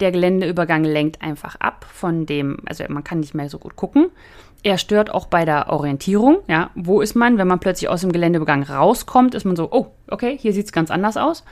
Der 0.00 0.12
Geländeübergang 0.12 0.84
lenkt 0.84 1.22
einfach 1.22 1.56
ab 1.56 1.84
von 1.92 2.24
dem, 2.26 2.58
also 2.66 2.84
man 2.88 3.04
kann 3.04 3.20
nicht 3.20 3.34
mehr 3.34 3.48
so 3.48 3.58
gut 3.58 3.76
gucken. 3.76 4.10
Er 4.62 4.78
stört 4.78 5.10
auch 5.10 5.26
bei 5.26 5.44
der 5.44 5.70
Orientierung. 5.70 6.38
Ja, 6.48 6.70
wo 6.74 7.00
ist 7.00 7.14
man? 7.14 7.38
Wenn 7.38 7.48
man 7.48 7.60
plötzlich 7.60 7.88
aus 7.88 8.00
dem 8.00 8.12
Geländeübergang 8.12 8.62
rauskommt, 8.64 9.34
ist 9.34 9.44
man 9.44 9.56
so, 9.56 9.68
oh, 9.70 9.86
okay, 10.08 10.36
hier 10.38 10.52
sieht 10.52 10.66
es 10.66 10.72
ganz 10.72 10.90
anders 10.90 11.16
aus. 11.16 11.44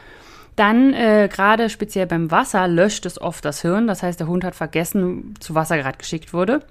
Dann 0.57 0.95
äh, 0.95 1.29
gerade 1.31 1.69
speziell 1.69 2.07
beim 2.07 2.31
Wasser 2.31 2.67
löscht 2.67 3.05
es 3.07 3.21
oft 3.21 3.45
das 3.45 3.63
Hirn. 3.63 3.87
Das 3.87 4.03
heißt, 4.03 4.19
der 4.19 4.27
Hund 4.27 4.43
hat 4.43 4.55
vergessen, 4.55 5.35
zu 5.39 5.55
Wasser 5.55 5.77
gerade 5.77 5.99
geschickt 5.99 6.33
wurde. 6.33 6.63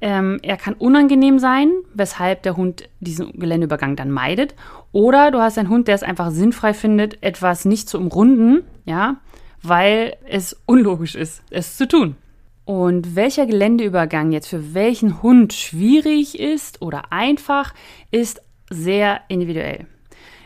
Ähm, 0.00 0.38
er 0.42 0.56
kann 0.56 0.74
unangenehm 0.74 1.38
sein, 1.38 1.70
weshalb 1.92 2.42
der 2.42 2.56
Hund 2.56 2.88
diesen 3.00 3.38
Geländeübergang 3.38 3.96
dann 3.96 4.10
meidet. 4.10 4.54
Oder 4.92 5.30
du 5.30 5.40
hast 5.40 5.58
einen 5.58 5.68
Hund, 5.68 5.88
der 5.88 5.94
es 5.94 6.02
einfach 6.02 6.30
sinnfrei 6.30 6.72
findet, 6.72 7.22
etwas 7.22 7.66
nicht 7.66 7.88
zu 7.88 7.98
umrunden, 7.98 8.62
ja, 8.86 9.16
weil 9.62 10.16
es 10.28 10.56
unlogisch 10.66 11.14
ist, 11.14 11.42
es 11.50 11.76
zu 11.76 11.86
tun. 11.86 12.16
Und 12.64 13.16
welcher 13.16 13.46
Geländeübergang 13.46 14.32
jetzt 14.32 14.48
für 14.48 14.74
welchen 14.74 15.22
Hund 15.22 15.52
schwierig 15.52 16.38
ist 16.38 16.82
oder 16.82 17.12
einfach, 17.12 17.74
ist 18.10 18.42
sehr 18.70 19.20
individuell. 19.28 19.86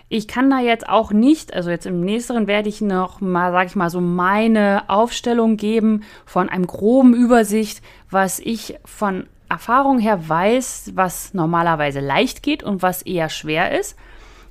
Ich 0.09 0.29
kann 0.29 0.49
da 0.49 0.61
jetzt 0.61 0.89
auch 0.89 1.13
nicht, 1.13 1.53
also 1.55 1.71
jetzt 1.71 1.87
im 1.87 2.01
nächsten 2.01 2.47
werde 2.47 2.69
ich 2.69 2.81
noch 2.81 3.21
mal, 3.21 3.53
sage 3.53 3.67
ich 3.67 3.77
mal, 3.77 3.91
so 3.91 4.01
meine 4.01 4.85
Aufstellung 4.89 5.57
geben 5.57 6.03
von 6.25 6.49
einem 6.49 6.67
groben 6.67 7.15
Übersicht, 7.15 7.83
was 8.11 8.39
ich 8.39 8.77
von 8.85 9.27
Erfahrung 9.49 9.99
her 9.99 10.29
weiß, 10.29 10.93
was 10.95 11.35
normalerweise 11.35 12.01
leicht 12.01 12.43
geht 12.43 12.63
und 12.63 12.83
was 12.83 13.03
eher 13.03 13.29
schwer 13.29 13.79
ist. 13.79 13.97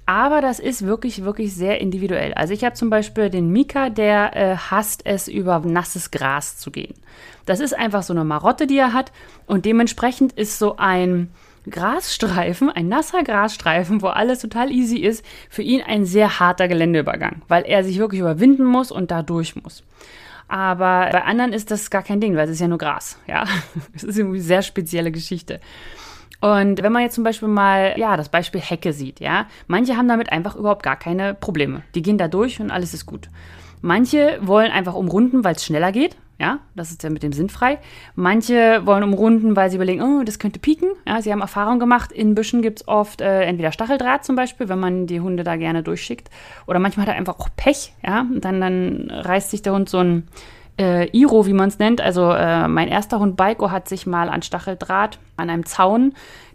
Aber 0.05 0.41
das 0.41 0.60
ist 0.60 0.86
wirklich, 0.86 1.24
wirklich 1.24 1.53
sehr 1.55 1.79
individuell. 1.79 2.33
Also 2.33 2.53
ich 2.53 2.63
habe 2.65 2.75
zum 2.75 2.89
Beispiel 2.89 3.29
den 3.29 3.50
Mika, 3.50 3.89
der 3.89 4.36
äh, 4.36 4.55
hasst 4.57 5.05
es, 5.05 5.27
über 5.27 5.60
nasses 5.60 6.12
Gras 6.12 6.57
zu 6.57 6.72
gehen. 6.72 6.93
Das 7.45 7.60
ist 7.60 7.74
einfach 7.74 8.03
so 8.03 8.13
eine 8.13 8.25
Marotte, 8.25 8.67
die 8.67 8.77
er 8.77 8.93
hat. 8.93 9.12
Und 9.45 9.65
dementsprechend 9.65 10.33
ist 10.33 10.60
so 10.60 10.75
ein 10.77 11.29
Grasstreifen, 11.69 12.69
ein 12.69 12.89
nasser 12.89 13.24
Grasstreifen, 13.24 14.01
wo 14.01 14.07
alles 14.07 14.39
total 14.39 14.72
easy 14.72 14.98
ist, 14.98 15.25
für 15.50 15.62
ihn 15.62 15.81
ein 15.81 16.05
sehr 16.05 16.39
harter 16.39 16.67
Geländeübergang, 16.67 17.41
weil 17.48 17.63
er 17.63 17.86
sich 17.86 18.00
wirklich 18.00 18.19
überwinden 18.19 18.65
muss 18.65 18.91
und 18.91 19.12
da 19.12 19.22
durch 19.24 19.55
muss. 19.55 19.83
Aber 20.50 21.10
bei 21.12 21.24
anderen 21.24 21.53
ist 21.53 21.72
das 21.72 21.89
gar 21.89 22.03
kein 22.03 22.19
Ding, 22.19 22.36
weil 22.36 22.45
es 22.45 22.51
ist 22.51 22.60
ja 22.60 22.67
nur 22.67 22.77
Gras. 22.77 23.17
Ja, 23.27 23.45
es 23.95 24.03
ist 24.03 24.17
irgendwie 24.17 24.39
eine 24.39 24.45
sehr 24.45 24.62
spezielle 24.62 25.12
Geschichte. 25.12 25.62
Und 26.44 26.84
wenn 26.84 26.92
man 26.92 27.04
jetzt 27.04 27.16
zum 27.16 27.24
Beispiel 27.24 27.48
mal, 27.48 27.94
ja, 27.96 28.18
das 28.18 28.28
Beispiel 28.28 28.60
Hecke 28.60 28.92
sieht, 28.92 29.22
ja, 29.22 29.46
manche 29.68 29.96
haben 29.96 30.10
damit 30.10 30.30
einfach 30.30 30.58
überhaupt 30.58 30.84
gar 30.84 30.98
keine 30.98 31.34
Probleme. 31.34 31.84
Die 31.96 32.02
gehen 32.02 32.18
da 32.18 32.28
durch 32.28 32.60
und 32.60 32.70
alles 32.70 32.94
ist 32.94 33.06
gut. 33.06 33.30
Manche 33.82 34.40
wollen 34.42 34.70
einfach 34.70 34.94
umrunden, 34.94 35.46
weil 35.46 35.56
es 35.56 35.64
schneller 35.64 35.94
geht. 35.94 36.18
Ja, 36.38 36.60
das 36.76 36.92
ist 36.92 37.02
ja 37.02 37.10
mit 37.10 37.24
dem 37.24 37.32
Sinn 37.32 37.48
frei. 37.48 37.80
Manche 38.16 38.82
wollen 38.86 39.04
umrunden, 39.04 39.56
weil 39.56 39.70
sie 39.70 39.78
überlegen, 39.78 40.02
oh, 40.02 40.24
das 40.26 40.38
könnte 40.38 40.60
pieken. 40.60 40.90
Ja, 41.08 41.22
sie 41.22 41.32
haben 41.32 41.40
Erfahrung 41.40 41.80
gemacht. 41.80 42.12
In 42.12 42.36
Büschen 42.36 42.62
gibt 42.62 42.82
es 42.82 42.88
oft 42.90 43.22
äh, 43.22 43.44
entweder 43.44 43.72
Stacheldraht 43.72 44.26
zum 44.26 44.36
Beispiel, 44.36 44.68
wenn 44.68 44.80
man 44.80 45.08
die 45.08 45.22
Hunde 45.22 45.46
da 45.46 45.56
gerne 45.56 45.82
durchschickt. 45.82 46.30
Oder 46.68 46.80
manchmal 46.80 47.06
hat 47.06 47.14
er 47.14 47.18
einfach 47.18 47.40
auch 47.40 47.48
Pech. 47.56 47.94
Ja, 48.06 48.26
dann, 48.36 48.60
dann 48.60 49.10
reißt 49.10 49.50
sich 49.50 49.62
der 49.62 49.72
Hund 49.72 49.88
so 49.88 50.00
ein 50.00 50.28
äh, 50.80 51.08
Iro, 51.18 51.46
wie 51.46 51.53
man 51.53 51.70
es 51.70 51.80
nennt. 51.80 52.01
Also 52.01 52.32
äh, 52.32 52.68
mein 52.68 52.88
erster 52.88 53.20
Hund 53.20 53.36
Baiko 53.36 53.72
hat 53.72 53.88
sich 53.88 54.06
mal 54.06 54.30
an 54.30 54.42
Stacheldraht 54.42 55.20
an 55.38 55.50
einem 55.50 55.65
Zaun 55.65 56.13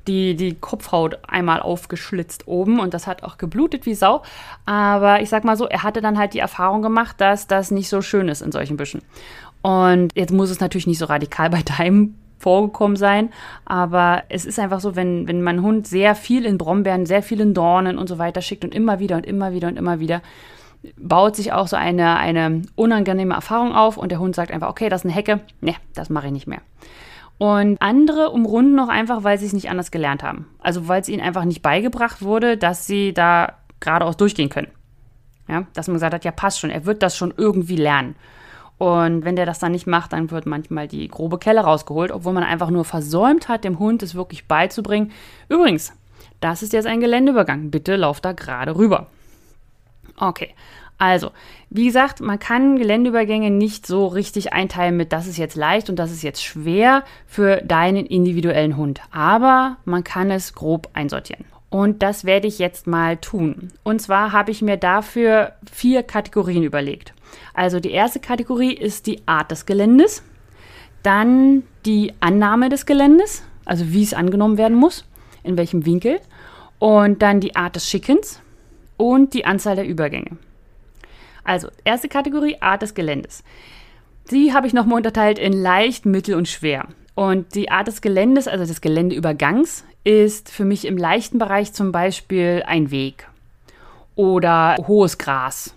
die, 0.09 0.35
die 0.35 0.55
Kopfhaut 0.55 1.19
einmal 1.29 1.61
aufgeschlitzt 1.61 2.49
oben 2.49 2.81
und 2.81 2.95
das 2.95 3.07
hat 3.07 3.23
auch 3.23 3.39
geblutet 3.39 3.87
wie 3.87 3.95
Sau. 3.95 4.23
Aber 4.65 5.21
ich 5.21 5.29
sag 5.29 5.45
mal 5.45 5.57
so, 5.57 5.67
er 5.67 5.83
hatte 5.83 6.01
dann 6.01 6.19
halt 6.19 6.35
die 6.35 6.39
Erfahrung 6.39 6.83
gemacht, 6.83 7.21
dass 7.21 7.47
das 7.47 7.71
nicht 7.71 7.89
so 7.89 8.01
schön 8.01 8.29
ist 8.29 8.41
in 8.41 8.51
solchen 8.51 8.77
Büschen. 8.77 9.03
Und 9.63 10.11
jetzt 10.15 10.33
muss 10.33 10.51
es 10.51 10.61
natürlich 10.61 10.87
nicht 10.87 10.99
so 10.99 11.05
radikal 11.05 11.51
bei 11.51 11.63
deinem 11.63 12.15
vorgekommen 12.41 12.97
sein, 12.97 13.31
aber 13.65 14.23
es 14.29 14.45
ist 14.45 14.61
einfach 14.61 14.79
so, 14.79 14.95
wenn, 14.95 15.27
wenn 15.27 15.43
mein 15.43 15.61
Hund 15.61 15.89
sehr 15.89 16.15
viel 16.15 16.45
in 16.45 16.57
Brombeeren, 16.57 17.05
sehr 17.05 17.21
viel 17.21 17.41
in 17.41 17.53
Dornen 17.53 17.99
und 17.99 18.09
so 18.09 18.19
weiter 18.19 18.43
schickt 18.43 18.65
und 18.65 18.73
immer 18.73 19.01
wieder 19.01 19.17
und 19.17 19.27
immer 19.27 19.53
wieder 19.53 19.67
und 19.67 19.77
immer 19.77 19.99
wieder, 19.99 20.23
baut 20.97 21.37
sich 21.37 21.53
auch 21.53 21.69
so 21.69 21.77
eine, 21.77 22.17
eine 22.17 22.63
unangenehme 22.75 23.35
Erfahrung 23.35 23.75
auf 23.75 23.97
und 23.97 24.11
der 24.11 24.21
Hund 24.21 24.35
sagt 24.35 24.53
einfach, 24.53 24.69
okay, 24.69 24.89
das 24.89 25.03
ist 25.03 25.07
eine 25.07 25.15
Hecke, 25.15 25.41
ne, 25.61 25.75
das 25.95 26.11
mache 26.11 26.27
ich 26.27 26.33
nicht 26.33 26.47
mehr. 26.47 26.61
Und 27.39 27.81
andere 27.81 28.31
umrunden 28.31 28.75
noch 28.75 28.89
einfach, 28.89 29.23
weil 29.23 29.39
sie 29.39 29.47
es 29.47 29.53
nicht 29.53 29.71
anders 29.71 29.91
gelernt 29.91 30.23
haben. 30.23 30.47
Also 30.59 30.89
weil 30.89 31.01
es 31.01 31.09
ihnen 31.09 31.23
einfach 31.23 31.45
nicht 31.45 31.63
beigebracht 31.63 32.23
wurde, 32.23 32.57
dass 32.57 32.87
sie 32.87 33.15
da 33.15 33.55
geradeaus 33.81 34.17
durchgehen 34.17 34.49
können. 34.49 34.69
Ja, 35.49 35.65
dass 35.73 35.87
man 35.87 35.95
gesagt 35.95 36.15
hat, 36.15 36.25
ja, 36.25 36.31
passt 36.33 36.59
schon, 36.59 36.71
er 36.71 36.85
wird 36.85 37.03
das 37.03 37.17
schon 37.17 37.33
irgendwie 37.37 37.77
lernen. 37.77 38.17
Und 38.77 39.25
wenn 39.25 39.35
der 39.35 39.47
das 39.47 39.59
dann 39.59 39.73
nicht 39.73 39.87
macht, 39.87 40.13
dann 40.13 40.31
wird 40.31 40.47
manchmal 40.47 40.87
die 40.87 41.09
grobe 41.09 41.39
Kelle 41.39 41.61
rausgeholt, 41.61 42.13
obwohl 42.13 42.33
man 42.33 42.45
einfach 42.45 42.71
nur 42.71 42.85
versäumt 42.85 43.49
hat, 43.49 43.65
dem 43.65 43.79
Hund 43.79 44.03
es 44.03 44.15
wirklich 44.15 44.47
beizubringen. 44.47 45.11
Übrigens, 45.49 45.93
das 46.41 46.63
ist 46.63 46.73
jetzt 46.73 46.87
ein 46.87 47.01
Geländeübergang. 47.01 47.71
Bitte 47.71 47.97
lauf 47.97 48.21
da 48.21 48.33
gerade 48.33 48.77
rüber. 48.77 49.07
Okay, 50.19 50.55
also, 50.99 51.31
wie 51.71 51.87
gesagt, 51.87 52.21
man 52.21 52.41
kann 52.41 52.77
Geländeübergänge 52.77 53.51
nicht 53.51 53.87
so 53.87 54.09
richtig 54.09 54.53
einteilen 54.53 54.97
mit, 54.97 55.13
das 55.13 55.29
ist 55.29 55.39
jetzt 55.39 55.55
leicht 55.55 55.89
und 55.89 55.97
das 55.97 56.11
ist 56.11 56.23
jetzt 56.23 56.43
schwer 56.43 57.05
für 57.27 57.59
deinen 57.59 58.05
individuellen 58.05 58.77
Hund. 58.77 59.01
Aber 59.13 59.77
man 59.85 60.03
kann 60.03 60.33
es 60.33 60.55
grob 60.55 60.89
einsortieren. 60.95 61.45
Und 61.71 62.03
das 62.03 62.25
werde 62.25 62.49
ich 62.49 62.59
jetzt 62.59 62.87
mal 62.87 63.17
tun. 63.19 63.69
Und 63.85 64.03
zwar 64.03 64.33
habe 64.33 64.51
ich 64.51 64.61
mir 64.61 64.77
dafür 64.77 65.53
vier 65.71 66.03
Kategorien 66.03 66.65
überlegt. 66.65 67.13
Also 67.55 67.79
die 67.79 67.91
erste 67.91 68.21
Kategorie 68.21 68.73
ist 68.73 69.07
die 69.07 69.23
Art 69.27 69.51
des 69.51 69.67
Geländes, 69.67 70.25
dann 71.03 71.63
die 71.85 72.15
Annahme 72.21 72.71
des 72.71 72.87
Geländes, 72.87 73.45
also 73.65 73.93
wie 73.93 74.03
es 74.03 74.15
angenommen 74.15 74.59
werden 74.59 74.77
muss, 74.77 75.05
in 75.45 75.57
welchem 75.59 75.87
Winkel, 75.87 76.21
und 76.79 77.23
dann 77.23 77.41
die 77.41 77.55
Art 77.55 77.77
des 77.77 77.89
Schickens 77.89 78.41
und 78.99 79.33
die 79.33 79.47
Anzahl 79.47 79.77
der 79.77 79.89
Übergänge. 79.89 80.37
Also, 81.45 81.69
erste 81.85 82.11
Kategorie, 82.11 82.59
Art 82.61 82.83
des 82.83 82.93
Geländes. 82.93 83.43
Die 84.31 84.53
habe 84.53 84.67
ich 84.67 84.75
nochmal 84.75 84.99
unterteilt 84.99 85.39
in 85.39 85.55
leicht, 85.55 86.05
mittel 86.05 86.35
und 86.35 86.47
schwer. 86.47 86.89
Und 87.15 87.55
die 87.55 87.71
Art 87.71 87.89
des 87.89 88.03
Geländes, 88.03 88.47
also 88.47 88.67
des 88.67 88.83
Geländeübergangs, 88.83 89.85
ist 90.05 90.51
für 90.51 90.67
mich 90.67 90.87
im 90.87 90.99
leichten 90.99 91.39
Bereich 91.39 91.73
zum 91.73 91.91
Beispiel 91.91 92.63
ein 92.67 92.91
Weg 92.91 93.27
oder 94.15 94.77
hohes 94.87 95.17
Gras. 95.17 95.75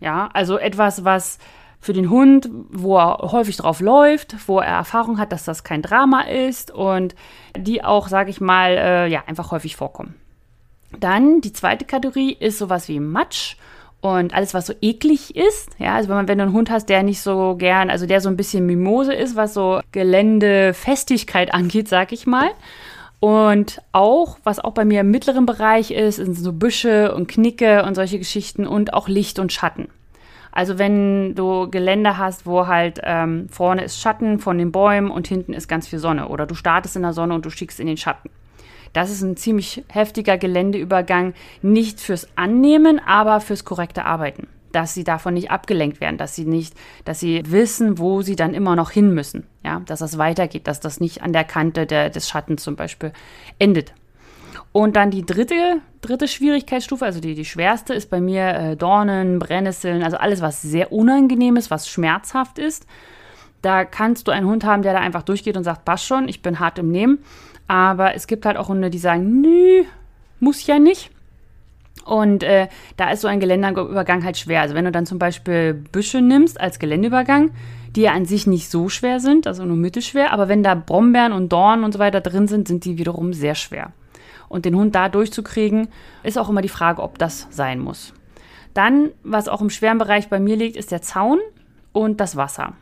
Ja, 0.00 0.28
also 0.34 0.58
etwas, 0.58 1.04
was 1.04 1.38
für 1.80 1.92
den 1.92 2.10
Hund, 2.10 2.48
wo 2.70 2.96
er 2.98 3.32
häufig 3.32 3.56
drauf 3.56 3.80
läuft, 3.80 4.36
wo 4.46 4.58
er 4.58 4.76
Erfahrung 4.76 5.18
hat, 5.18 5.32
dass 5.32 5.44
das 5.44 5.64
kein 5.64 5.82
Drama 5.82 6.22
ist 6.22 6.70
und 6.70 7.14
die 7.56 7.84
auch, 7.84 8.08
sage 8.08 8.30
ich 8.30 8.40
mal, 8.40 8.70
äh, 8.70 9.06
ja, 9.08 9.24
einfach 9.26 9.50
häufig 9.50 9.76
vorkommen. 9.76 10.14
Dann 11.00 11.40
die 11.40 11.52
zweite 11.52 11.84
Kategorie 11.84 12.36
ist 12.38 12.58
sowas 12.58 12.88
wie 12.88 13.00
Matsch 13.00 13.56
und 14.00 14.34
alles, 14.34 14.52
was 14.52 14.66
so 14.66 14.74
eklig 14.82 15.34
ist, 15.34 15.70
ja, 15.78 15.94
also 15.94 16.10
wenn, 16.10 16.16
man, 16.16 16.28
wenn 16.28 16.36
du 16.36 16.44
einen 16.44 16.52
Hund 16.52 16.70
hast, 16.70 16.90
der 16.90 17.02
nicht 17.02 17.22
so 17.22 17.56
gern, 17.56 17.88
also 17.88 18.04
der 18.04 18.20
so 18.20 18.28
ein 18.28 18.36
bisschen 18.36 18.66
Mimose 18.66 19.14
ist, 19.14 19.34
was 19.34 19.54
so 19.54 19.80
Geländefestigkeit 19.92 21.54
angeht, 21.54 21.88
sag 21.88 22.12
ich 22.12 22.26
mal. 22.26 22.50
Und 23.18 23.80
auch, 23.92 24.36
was 24.44 24.58
auch 24.58 24.72
bei 24.72 24.84
mir 24.84 25.00
im 25.00 25.10
mittleren 25.10 25.46
Bereich 25.46 25.90
ist, 25.90 26.16
sind 26.16 26.34
so 26.34 26.52
Büsche 26.52 27.14
und 27.14 27.28
Knicke 27.28 27.84
und 27.84 27.94
solche 27.94 28.18
Geschichten 28.18 28.66
und 28.66 28.92
auch 28.92 29.08
Licht 29.08 29.38
und 29.38 29.54
Schatten. 29.54 29.88
Also 30.52 30.78
wenn 30.78 31.34
du 31.34 31.70
Gelände 31.70 32.18
hast, 32.18 32.44
wo 32.44 32.66
halt 32.66 33.00
ähm, 33.02 33.48
vorne 33.48 33.84
ist 33.84 33.98
Schatten 33.98 34.38
von 34.38 34.58
den 34.58 34.70
Bäumen 34.70 35.10
und 35.10 35.26
hinten 35.26 35.54
ist 35.54 35.66
ganz 35.66 35.88
viel 35.88 35.98
Sonne 35.98 36.28
oder 36.28 36.44
du 36.44 36.54
startest 36.54 36.96
in 36.96 37.02
der 37.02 37.14
Sonne 37.14 37.32
und 37.32 37.46
du 37.46 37.50
schickst 37.50 37.80
in 37.80 37.86
den 37.86 37.96
Schatten. 37.96 38.28
Das 38.94 39.10
ist 39.10 39.22
ein 39.22 39.36
ziemlich 39.36 39.84
heftiger 39.88 40.38
Geländeübergang, 40.38 41.34
nicht 41.60 42.00
fürs 42.00 42.28
Annehmen, 42.36 43.00
aber 43.04 43.40
fürs 43.40 43.64
korrekte 43.64 44.06
Arbeiten. 44.06 44.46
Dass 44.72 44.94
sie 44.94 45.04
davon 45.04 45.34
nicht 45.34 45.50
abgelenkt 45.50 46.00
werden, 46.00 46.16
dass 46.16 46.34
sie 46.34 46.46
nicht, 46.46 46.74
dass 47.04 47.20
sie 47.20 47.42
wissen, 47.46 47.98
wo 47.98 48.22
sie 48.22 48.36
dann 48.36 48.54
immer 48.54 48.76
noch 48.76 48.90
hin 48.90 49.12
müssen. 49.12 49.46
Ja, 49.64 49.82
dass 49.84 49.98
das 49.98 50.16
weitergeht, 50.16 50.66
dass 50.68 50.80
das 50.80 51.00
nicht 51.00 51.22
an 51.22 51.32
der 51.32 51.44
Kante 51.44 51.86
der, 51.86 52.08
des 52.08 52.28
Schattens 52.28 52.62
zum 52.62 52.76
Beispiel 52.76 53.12
endet. 53.58 53.92
Und 54.70 54.96
dann 54.96 55.10
die 55.10 55.26
dritte, 55.26 55.80
dritte 56.00 56.28
Schwierigkeitsstufe, 56.28 57.04
also 57.04 57.20
die, 57.20 57.34
die 57.34 57.44
schwerste, 57.44 57.94
ist 57.94 58.10
bei 58.10 58.20
mir 58.20 58.54
äh, 58.54 58.76
Dornen, 58.76 59.38
Brennnesseln, 59.38 60.02
also 60.02 60.16
alles, 60.16 60.40
was 60.40 60.62
sehr 60.62 60.92
unangenehm 60.92 61.56
ist, 61.56 61.70
was 61.70 61.88
schmerzhaft 61.88 62.58
ist. 62.58 62.86
Da 63.64 63.86
kannst 63.86 64.28
du 64.28 64.32
einen 64.32 64.46
Hund 64.46 64.64
haben, 64.64 64.82
der 64.82 64.92
da 64.92 65.00
einfach 65.00 65.22
durchgeht 65.22 65.56
und 65.56 65.64
sagt, 65.64 65.86
passt 65.86 66.04
schon, 66.04 66.28
ich 66.28 66.42
bin 66.42 66.60
hart 66.60 66.78
im 66.78 66.90
Nehmen. 66.90 67.18
Aber 67.66 68.14
es 68.14 68.26
gibt 68.26 68.44
halt 68.44 68.58
auch 68.58 68.68
Hunde, 68.68 68.90
die 68.90 68.98
sagen, 68.98 69.40
nö, 69.40 69.84
muss 70.38 70.66
ja 70.66 70.78
nicht. 70.78 71.10
Und 72.04 72.42
äh, 72.42 72.68
da 72.98 73.10
ist 73.10 73.22
so 73.22 73.28
ein 73.28 73.40
Geländeübergang 73.40 74.22
halt 74.22 74.36
schwer. 74.36 74.60
Also 74.60 74.74
wenn 74.74 74.84
du 74.84 74.92
dann 74.92 75.06
zum 75.06 75.18
Beispiel 75.18 75.72
Büsche 75.72 76.20
nimmst 76.20 76.60
als 76.60 76.78
Geländeübergang, 76.78 77.52
die 77.96 78.02
ja 78.02 78.12
an 78.12 78.26
sich 78.26 78.46
nicht 78.46 78.68
so 78.68 78.90
schwer 78.90 79.18
sind, 79.18 79.46
also 79.46 79.64
nur 79.64 79.78
mittelschwer, 79.78 80.32
aber 80.32 80.48
wenn 80.48 80.62
da 80.62 80.74
Brombeeren 80.74 81.32
und 81.32 81.50
Dornen 81.50 81.84
und 81.84 81.92
so 81.92 81.98
weiter 81.98 82.20
drin 82.20 82.46
sind, 82.46 82.68
sind 82.68 82.84
die 82.84 82.98
wiederum 82.98 83.32
sehr 83.32 83.54
schwer. 83.54 83.92
Und 84.50 84.66
den 84.66 84.76
Hund 84.76 84.94
da 84.94 85.08
durchzukriegen, 85.08 85.88
ist 86.22 86.36
auch 86.36 86.50
immer 86.50 86.60
die 86.60 86.68
Frage, 86.68 87.02
ob 87.02 87.18
das 87.18 87.46
sein 87.48 87.78
muss. 87.78 88.12
Dann, 88.74 89.10
was 89.22 89.48
auch 89.48 89.62
im 89.62 89.70
schweren 89.70 89.96
Bereich 89.96 90.28
bei 90.28 90.38
mir 90.38 90.56
liegt, 90.56 90.76
ist 90.76 90.90
der 90.90 91.00
Zaun 91.00 91.38
und 91.92 92.20
das 92.20 92.36
Wasser. 92.36 92.74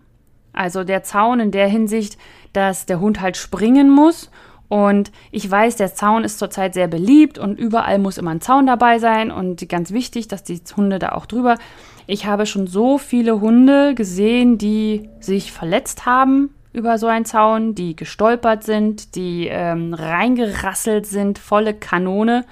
Also 0.53 0.85
der 0.85 1.03
Zaun 1.03 1.41
in 1.41 1.51
der 1.51 1.69
Hinsicht, 1.69 2.19
dass 2.53 2.87
der 2.87 3.01
Hund 3.01 3.21
halt 3.21 3.37
springen 3.37 3.91
muss 3.91 4.31
und 4.73 5.13
ich 5.31 5.51
weiß, 5.51 5.77
der 5.77 5.95
Zaun 5.95 6.25
ist 6.25 6.39
zurzeit 6.39 6.73
sehr 6.73 6.89
beliebt 6.89 7.39
und 7.39 7.59
überall 7.59 7.99
muss 7.99 8.17
immer 8.17 8.31
ein 8.31 8.41
Zaun 8.41 8.67
dabei 8.67 8.99
sein 8.99 9.31
und 9.31 9.69
ganz 9.69 9.93
wichtig, 9.93 10.29
dass 10.29 10.45
die 10.45 10.63
Hunde 10.75 10.99
da 10.99 11.11
auch 11.13 11.27
drüber. 11.27 11.59
Ich 12.07 12.25
habe 12.25 12.47
schon 12.47 12.67
so 12.67 12.97
viele 12.97 13.43
Hunde 13.43 13.95
gesehen, 13.95 14.57
die 14.57 15.11
sich 15.21 15.53
verletzt 15.53 16.07
haben 16.07 16.55
über 16.73 16.97
so 16.97 17.07
einen 17.07 17.27
Zaun, 17.27 17.75
die 17.75 17.95
gestolpert 17.95 18.65
sind, 18.65 19.15
die 19.15 19.47
ähm, 19.47 19.93
reingerasselt 19.93 21.05
sind, 21.05 21.39
volle 21.39 21.75
Kanone. 21.75 22.47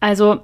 Also 0.00 0.40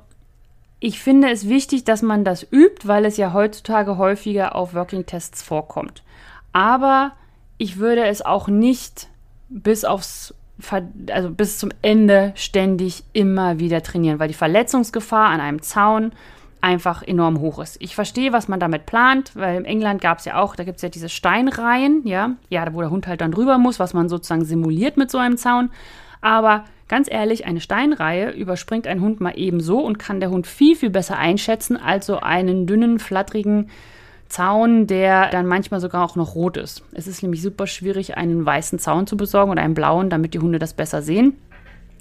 ich 0.79 1.01
finde 1.01 1.31
es 1.31 1.49
wichtig, 1.49 1.85
dass 1.85 2.03
man 2.03 2.23
das 2.23 2.47
übt, 2.53 2.87
weil 2.87 3.07
es 3.07 3.17
ja 3.17 3.33
heutzutage 3.33 3.97
häufiger 3.97 4.55
auf 4.55 4.75
Working 4.75 5.07
Tests 5.07 5.43
vorkommt. 5.43 6.03
Aber 6.57 7.13
ich 7.59 7.77
würde 7.77 8.07
es 8.07 8.25
auch 8.25 8.49
nicht 8.49 9.09
bis 9.51 9.85
aufs 9.85 10.35
also 11.13 11.31
bis 11.31 11.59
zum 11.59 11.69
Ende 11.83 12.33
ständig 12.35 13.05
immer 13.13 13.59
wieder 13.59 13.83
trainieren, 13.83 14.19
weil 14.19 14.29
die 14.29 14.33
Verletzungsgefahr 14.35 15.29
an 15.29 15.43
einem 15.43 15.61
Zaun 15.61 16.13
einfach 16.63 17.03
enorm 17.03 17.41
hoch 17.41 17.59
ist. 17.59 17.77
Ich 17.81 17.95
verstehe, 17.95 18.33
was 18.33 18.49
man 18.49 18.59
damit 18.59 18.87
plant, 18.87 19.33
weil 19.35 19.59
in 19.59 19.67
England 19.67 20.01
gab 20.01 20.17
es 20.17 20.25
ja 20.25 20.41
auch, 20.41 20.57
da 20.57 20.65
gibt 20.65 20.77
es 20.77 20.83
ja 20.83 20.89
diese 20.89 21.11
Steinreihen, 21.11 22.07
ja, 22.07 22.37
ja, 22.49 22.73
wo 22.73 22.81
der 22.81 22.89
Hund 22.89 23.07
halt 23.07 23.21
dann 23.21 23.33
drüber 23.33 23.59
muss, 23.59 23.79
was 23.79 23.93
man 23.93 24.09
sozusagen 24.09 24.47
simuliert 24.47 24.97
mit 24.97 25.11
so 25.11 25.19
einem 25.19 25.37
Zaun. 25.37 25.69
Aber 26.23 26.65
ganz 26.89 27.07
ehrlich, 27.11 27.45
eine 27.45 27.61
Steinreihe 27.61 28.31
überspringt 28.31 28.87
ein 28.87 29.03
Hund 29.03 29.21
mal 29.21 29.35
ebenso 29.37 29.81
und 29.81 29.99
kann 29.99 30.21
der 30.21 30.31
Hund 30.31 30.47
viel, 30.47 30.75
viel 30.75 30.89
besser 30.89 31.19
einschätzen 31.19 31.77
als 31.77 32.07
so 32.07 32.21
einen 32.21 32.67
dünnen, 32.67 32.99
flatterigen 32.99 33.69
Zaun, 34.29 34.87
der 34.87 35.31
dann 35.31 35.47
manchmal 35.47 35.81
sogar 35.81 36.05
auch 36.05 36.17
noch 36.17 36.35
rot 36.35 36.57
ist. 36.57 36.83
Es 36.93 37.07
ist 37.07 37.23
nämlich 37.23 37.43
super 37.43 37.67
schwierig, 37.67 38.17
einen 38.17 38.45
weißen 38.45 38.79
Zaun 38.79 39.07
zu 39.07 39.17
besorgen 39.17 39.51
oder 39.53 39.63
einen 39.63 39.75
blauen, 39.75 40.11
damit 40.11 40.35
die 40.35 40.39
Hunde 40.39 40.59
das 40.59 40.75
besser 40.75 41.03
sehen. 41.03 41.37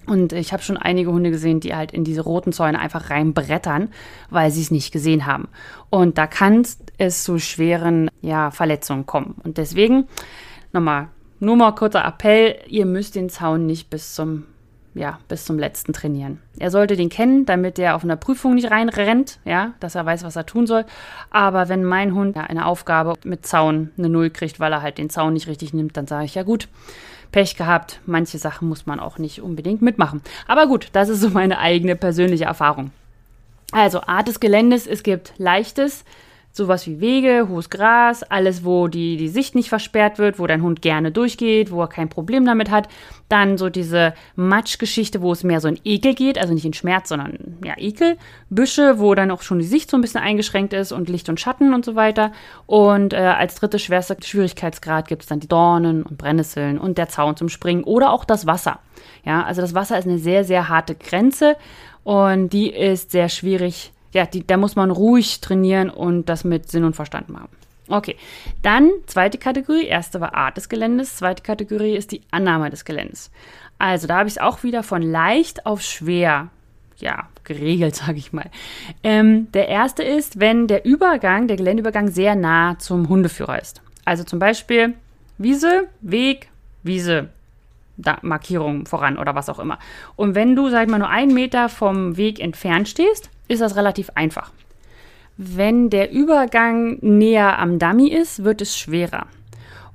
Und 0.08 0.34
ich 0.34 0.54
habe 0.54 0.62
schon 0.62 0.78
einige 0.78 1.12
Hunde 1.12 1.32
gesehen, 1.32 1.60
die 1.60 1.76
halt 1.76 1.92
in 1.92 2.04
diese 2.04 2.22
roten 2.22 2.54
Zäune 2.54 2.80
einfach 2.80 3.10
reinbrettern, 3.10 3.90
weil 4.30 4.52
sie 4.52 4.62
es 4.62 4.72
nicht 4.72 4.92
gesehen 4.92 5.26
haben. 5.26 5.48
Und 5.90 6.18
da 6.18 6.28
kann 6.28 6.66
es 6.98 7.24
zu 7.24 7.40
schweren 7.40 8.10
ja, 8.22 8.52
Verletzungen 8.52 9.06
kommen. 9.06 9.36
Und 9.44 9.58
deswegen 9.58 10.08
nochmal, 10.74 11.08
nur 11.40 11.56
mal 11.56 11.72
kurzer 11.72 12.06
Appell, 12.06 12.56
ihr 12.68 12.86
müsst 12.86 13.16
den 13.16 13.30
Zaun 13.30 13.66
nicht 13.66 13.90
bis 13.90 14.14
zum 14.14 14.44
ja, 14.96 15.20
bis 15.28 15.46
zum 15.46 15.60
letzten 15.60 15.94
trainieren. 15.94 16.40
Er 16.58 16.72
sollte 16.72 16.96
den 16.96 17.10
kennen, 17.10 17.46
damit 17.46 17.78
er 17.78 17.96
auf 17.96 18.04
einer 18.04 18.16
Prüfung 18.16 18.56
nicht 18.56 18.72
reinrennt, 18.72 19.40
ja, 19.44 19.74
dass 19.82 19.94
er 19.96 20.06
weiß, 20.06 20.24
was 20.24 20.38
er 20.38 20.46
tun 20.46 20.66
soll. 20.66 20.86
Aber 21.30 21.70
wenn 21.70 21.84
mein 21.84 22.16
Hund 22.16 22.36
ja, 22.36 22.44
eine 22.44 22.66
Aufgabe 22.66 23.14
mit 23.24 23.46
Zaun 23.46 23.92
eine 23.98 24.10
Null 24.10 24.30
kriegt, 24.30 24.60
weil 24.60 24.72
er 24.72 24.82
halt 24.82 24.98
den 24.98 25.10
Zaun 25.10 25.34
nicht 25.34 25.48
richtig 25.48 25.74
nimmt, 25.74 25.98
dann 25.98 26.08
sage 26.08 26.26
ich 26.26 26.36
ja 26.36 26.44
gut, 26.44 26.70
Pech 27.32 27.58
gehabt. 27.58 28.00
Manche 28.06 28.38
Sachen 28.38 28.70
muss 28.70 28.86
man 28.86 29.02
auch 29.02 29.18
nicht 29.18 29.42
unbedingt 29.42 29.82
mitmachen. 29.82 30.22
Aber 30.48 30.68
gut, 30.68 30.90
das 30.94 31.10
ist 31.10 31.20
so 31.20 31.30
meine 31.30 31.60
eigene 31.60 31.98
persönliche 31.98 32.46
Erfahrung. 32.46 32.92
Also 33.74 34.02
Art 34.02 34.30
des 34.30 34.40
Geländes, 34.40 34.88
es 34.88 35.04
gibt 35.04 35.34
leichtes, 35.38 36.06
sowas 36.56 36.88
wie 36.88 37.02
Wege, 37.02 37.48
hohes 37.50 37.70
Gras, 37.70 38.24
alles, 38.24 38.64
wo 38.64 38.88
die, 38.88 39.18
die 39.18 39.28
Sicht 39.28 39.56
nicht 39.56 39.68
versperrt 39.68 40.18
wird, 40.20 40.40
wo 40.40 40.48
dein 40.48 40.62
Hund 40.62 40.82
gerne 40.82 41.12
durchgeht, 41.12 41.70
wo 41.70 41.82
er 41.82 41.88
kein 41.88 42.08
Problem 42.08 42.46
damit 42.46 42.72
hat. 42.72 42.88
Dann 43.28 43.58
so 43.58 43.70
diese 43.70 44.14
Matschgeschichte, 44.38 45.22
wo 45.22 45.34
es 45.34 45.44
mehr 45.44 45.60
so 45.60 45.68
in 45.68 45.80
Ekel 45.84 46.14
geht, 46.14 46.38
also 46.38 46.54
nicht 46.54 46.66
in 46.66 46.74
Schmerz, 46.74 47.10
sondern 47.10 47.58
ja, 47.64 47.74
Ekel. 47.78 48.18
Büsche, 48.50 49.00
wo 49.00 49.16
dann 49.16 49.32
auch 49.32 49.42
schon 49.42 49.60
die 49.60 49.66
Sicht 49.66 49.90
so 49.90 49.98
ein 49.98 50.02
bisschen 50.02 50.22
eingeschränkt 50.22 50.72
ist 50.72 50.94
und 50.94 51.10
Licht 51.10 51.28
und 51.28 51.42
Schatten 51.42 51.74
und 51.74 51.84
so 51.84 51.96
weiter. 51.96 52.32
Und 52.68 53.14
äh, 53.14 53.18
als 53.18 53.56
dritte 53.56 53.78
schwerster 53.78 54.16
Schwierigkeitsgrad 54.24 55.10
gibt 55.10 55.24
es 55.24 55.28
dann 55.28 55.42
die 55.42 55.50
Dornen 55.50 56.04
und 56.04 56.18
Brennnesseln 56.18 56.78
und 56.80 56.98
der 56.98 57.10
Zaun 57.10 57.36
zum 57.36 57.50
Springen 57.50 57.84
oder 57.84 58.12
auch 58.12 58.24
das 58.24 58.46
Wasser. 58.46 58.80
Ja, 59.26 59.44
also 59.44 59.62
das 59.62 59.74
Wasser 59.74 60.00
ist 60.00 60.08
eine 60.08 60.20
sehr, 60.20 60.46
sehr 60.46 60.70
harte 60.70 60.96
Grenze 60.96 61.58
und 62.04 62.54
die 62.54 62.70
ist 62.70 63.12
sehr 63.12 63.28
schwierig 63.28 63.92
ja, 64.16 64.26
die, 64.26 64.48
da 64.48 64.56
muss 64.56 64.78
man 64.78 64.92
ruhig 64.92 65.42
trainieren 65.42 65.90
und 65.90 66.30
das 66.30 66.46
mit 66.46 66.72
Sinn 66.72 66.86
und 66.86 66.96
Verstand 66.96 67.28
machen. 67.28 67.50
Okay, 67.90 68.16
dann 68.62 68.90
zweite 69.08 69.38
Kategorie. 69.38 69.86
Erste 69.86 70.22
war 70.22 70.34
Art 70.34 70.56
des 70.56 70.70
Geländes. 70.70 71.18
Zweite 71.18 71.44
Kategorie 71.44 71.98
ist 71.98 72.14
die 72.14 72.22
Annahme 72.32 72.70
des 72.70 72.86
Geländes. 72.86 73.30
Also 73.78 74.08
da 74.08 74.20
habe 74.20 74.30
ich 74.30 74.36
es 74.36 74.42
auch 74.42 74.64
wieder 74.64 74.84
von 74.84 75.02
leicht 75.02 75.66
auf 75.66 75.82
schwer, 75.82 76.48
ja, 76.98 77.28
geregelt, 77.44 77.96
sage 78.06 78.18
ich 78.18 78.32
mal. 78.32 78.50
Ähm, 79.04 79.52
der 79.52 79.68
erste 79.68 80.02
ist, 80.02 80.40
wenn 80.40 80.68
der 80.68 80.86
Übergang, 80.86 81.50
der 81.50 81.58
Geländeübergang 81.58 82.08
sehr 82.08 82.36
nah 82.36 82.80
zum 82.80 83.10
Hundeführer 83.10 83.62
ist. 83.62 83.82
Also 84.06 84.24
zum 84.24 84.40
Beispiel 84.40 84.94
Wiese, 85.38 85.90
Weg, 86.00 86.50
Wiese, 86.84 87.28
da, 87.98 88.18
Markierung 88.22 88.86
voran 88.86 89.18
oder 89.18 89.36
was 89.36 89.50
auch 89.50 89.60
immer. 89.60 89.78
Und 90.16 90.36
wenn 90.36 90.56
du, 90.56 90.70
sag 90.70 90.86
ich 90.86 90.90
mal, 90.90 91.00
nur 91.00 91.10
einen 91.10 91.34
Meter 91.34 91.68
vom 91.68 92.16
Weg 92.16 92.40
entfernt 92.40 92.88
stehst, 92.88 93.30
ist 93.48 93.62
das 93.62 93.76
relativ 93.76 94.10
einfach. 94.16 94.52
Wenn 95.38 95.90
der 95.90 96.12
Übergang 96.12 96.98
näher 97.02 97.60
am 97.60 97.78
Dummy 97.78 98.08
ist, 98.08 98.44
wird 98.44 98.62
es 98.62 98.78
schwerer. 98.78 99.28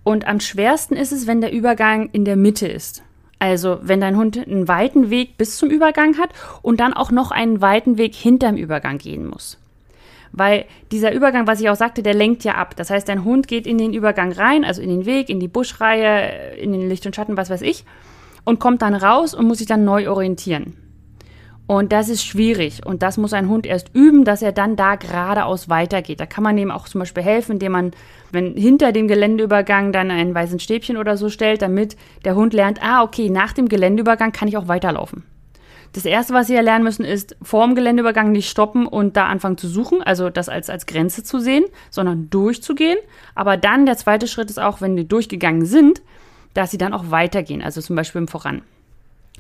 Und 0.05 0.27
am 0.27 0.41
schwersten 0.41 0.97
ist 0.97 1.13
es, 1.13 1.27
wenn 1.27 1.41
der 1.41 1.53
Übergang 1.53 2.11
in 2.13 2.25
der 2.25 2.37
Mitte 2.37 2.69
ist. 2.69 3.03
Also 3.39 3.79
wenn 3.83 4.01
dein 4.01 4.17
Hund 4.17 4.37
einen 4.37 4.69
weiten 4.69 5.09
Weg 5.09 5.39
bis 5.39 5.57
zum 5.57 5.71
Übergang 5.71 6.19
hat 6.19 6.31
und 6.61 6.79
dann 6.79 6.93
auch 6.93 7.11
noch 7.11 7.31
einen 7.31 7.63
weiten 7.63 7.97
Weg 7.97 8.15
hinterm 8.15 8.57
Übergang 8.57 8.99
gehen 8.99 9.27
muss. 9.27 9.59
Weil 10.33 10.67
dieser 10.93 11.13
Übergang, 11.13 11.47
was 11.47 11.61
ich 11.61 11.71
auch 11.71 11.77
sagte, 11.77 12.03
der 12.03 12.15
lenkt 12.15 12.45
ja 12.45 12.55
ab. 12.55 12.77
Das 12.77 12.91
heißt, 12.91 13.09
dein 13.09 13.25
Hund 13.25 13.49
geht 13.49 13.67
in 13.67 13.79
den 13.79 13.95
Übergang 13.95 14.33
rein, 14.33 14.65
also 14.65 14.83
in 14.83 14.91
den 14.91 15.07
Weg, 15.07 15.29
in 15.29 15.41
die 15.41 15.49
Buschreihe, 15.49 16.55
in 16.57 16.73
den 16.73 16.89
Licht 16.89 17.07
und 17.07 17.17
Schatten, 17.17 17.37
was 17.37 17.51
weiß 17.51 17.63
ich, 17.63 17.85
und 18.45 18.61
kommt 18.61 18.83
dann 18.83 18.95
raus 18.95 19.35
und 19.35 19.47
muss 19.47 19.59
sich 19.59 19.67
dann 19.67 19.85
neu 19.85 20.09
orientieren. 20.09 20.77
Und 21.71 21.93
das 21.93 22.09
ist 22.09 22.25
schwierig. 22.25 22.85
Und 22.85 23.01
das 23.01 23.17
muss 23.17 23.33
ein 23.33 23.49
Hund 23.49 23.65
erst 23.65 23.95
üben, 23.95 24.25
dass 24.25 24.43
er 24.43 24.51
dann 24.51 24.75
da 24.75 24.97
geradeaus 24.97 25.69
weitergeht. 25.69 26.19
Da 26.19 26.27
kann 26.27 26.43
man 26.43 26.59
ihm 26.59 26.73
auch 26.73 26.89
zum 26.89 26.99
Beispiel 26.99 27.23
helfen, 27.23 27.53
indem 27.53 27.71
man, 27.71 27.91
wenn 28.33 28.57
hinter 28.57 28.91
dem 28.91 29.07
Geländeübergang 29.07 29.93
dann 29.93 30.11
ein 30.11 30.35
weißen 30.35 30.59
Stäbchen 30.59 30.97
oder 30.97 31.17
so 31.17 31.29
stellt, 31.29 31.63
damit 31.63 31.97
der 32.25 32.35
Hund 32.35 32.55
lernt, 32.55 32.83
ah, 32.83 33.05
okay, 33.05 33.31
nach 33.31 33.53
dem 33.53 33.69
Geländeübergang 33.69 34.33
kann 34.33 34.49
ich 34.49 34.57
auch 34.57 34.67
weiterlaufen. 34.67 35.23
Das 35.93 36.05
erste, 36.07 36.35
was 36.35 36.49
sie 36.49 36.55
ja 36.55 36.61
lernen 36.61 36.83
müssen, 36.83 37.05
ist 37.05 37.37
vor 37.41 37.65
dem 37.65 37.77
Geländeübergang 37.77 38.33
nicht 38.33 38.51
stoppen 38.51 38.89
und 38.89 39.17
da 39.17 39.27
anfangen 39.27 39.57
zu 39.57 39.69
suchen, 39.69 40.03
also 40.03 40.29
das 40.29 40.49
als, 40.49 40.71
als 40.71 40.87
Grenze 40.87 41.23
zu 41.23 41.39
sehen, 41.39 41.67
sondern 41.89 42.31
durchzugehen. 42.31 42.99
Aber 43.37 43.57
dann 43.57 43.87
der 43.87 43.97
zweite 43.97 44.27
Schritt 44.27 44.51
ist 44.51 44.59
auch, 44.59 44.81
wenn 44.81 44.97
die 44.97 45.07
durchgegangen 45.07 45.65
sind, 45.65 46.03
dass 46.53 46.73
sie 46.73 46.79
dann 46.79 46.95
auch 46.95 47.13
weitergehen, 47.13 47.63
also 47.63 47.81
zum 47.81 47.95
Beispiel 47.95 48.23
im 48.23 48.27
Voran 48.27 48.63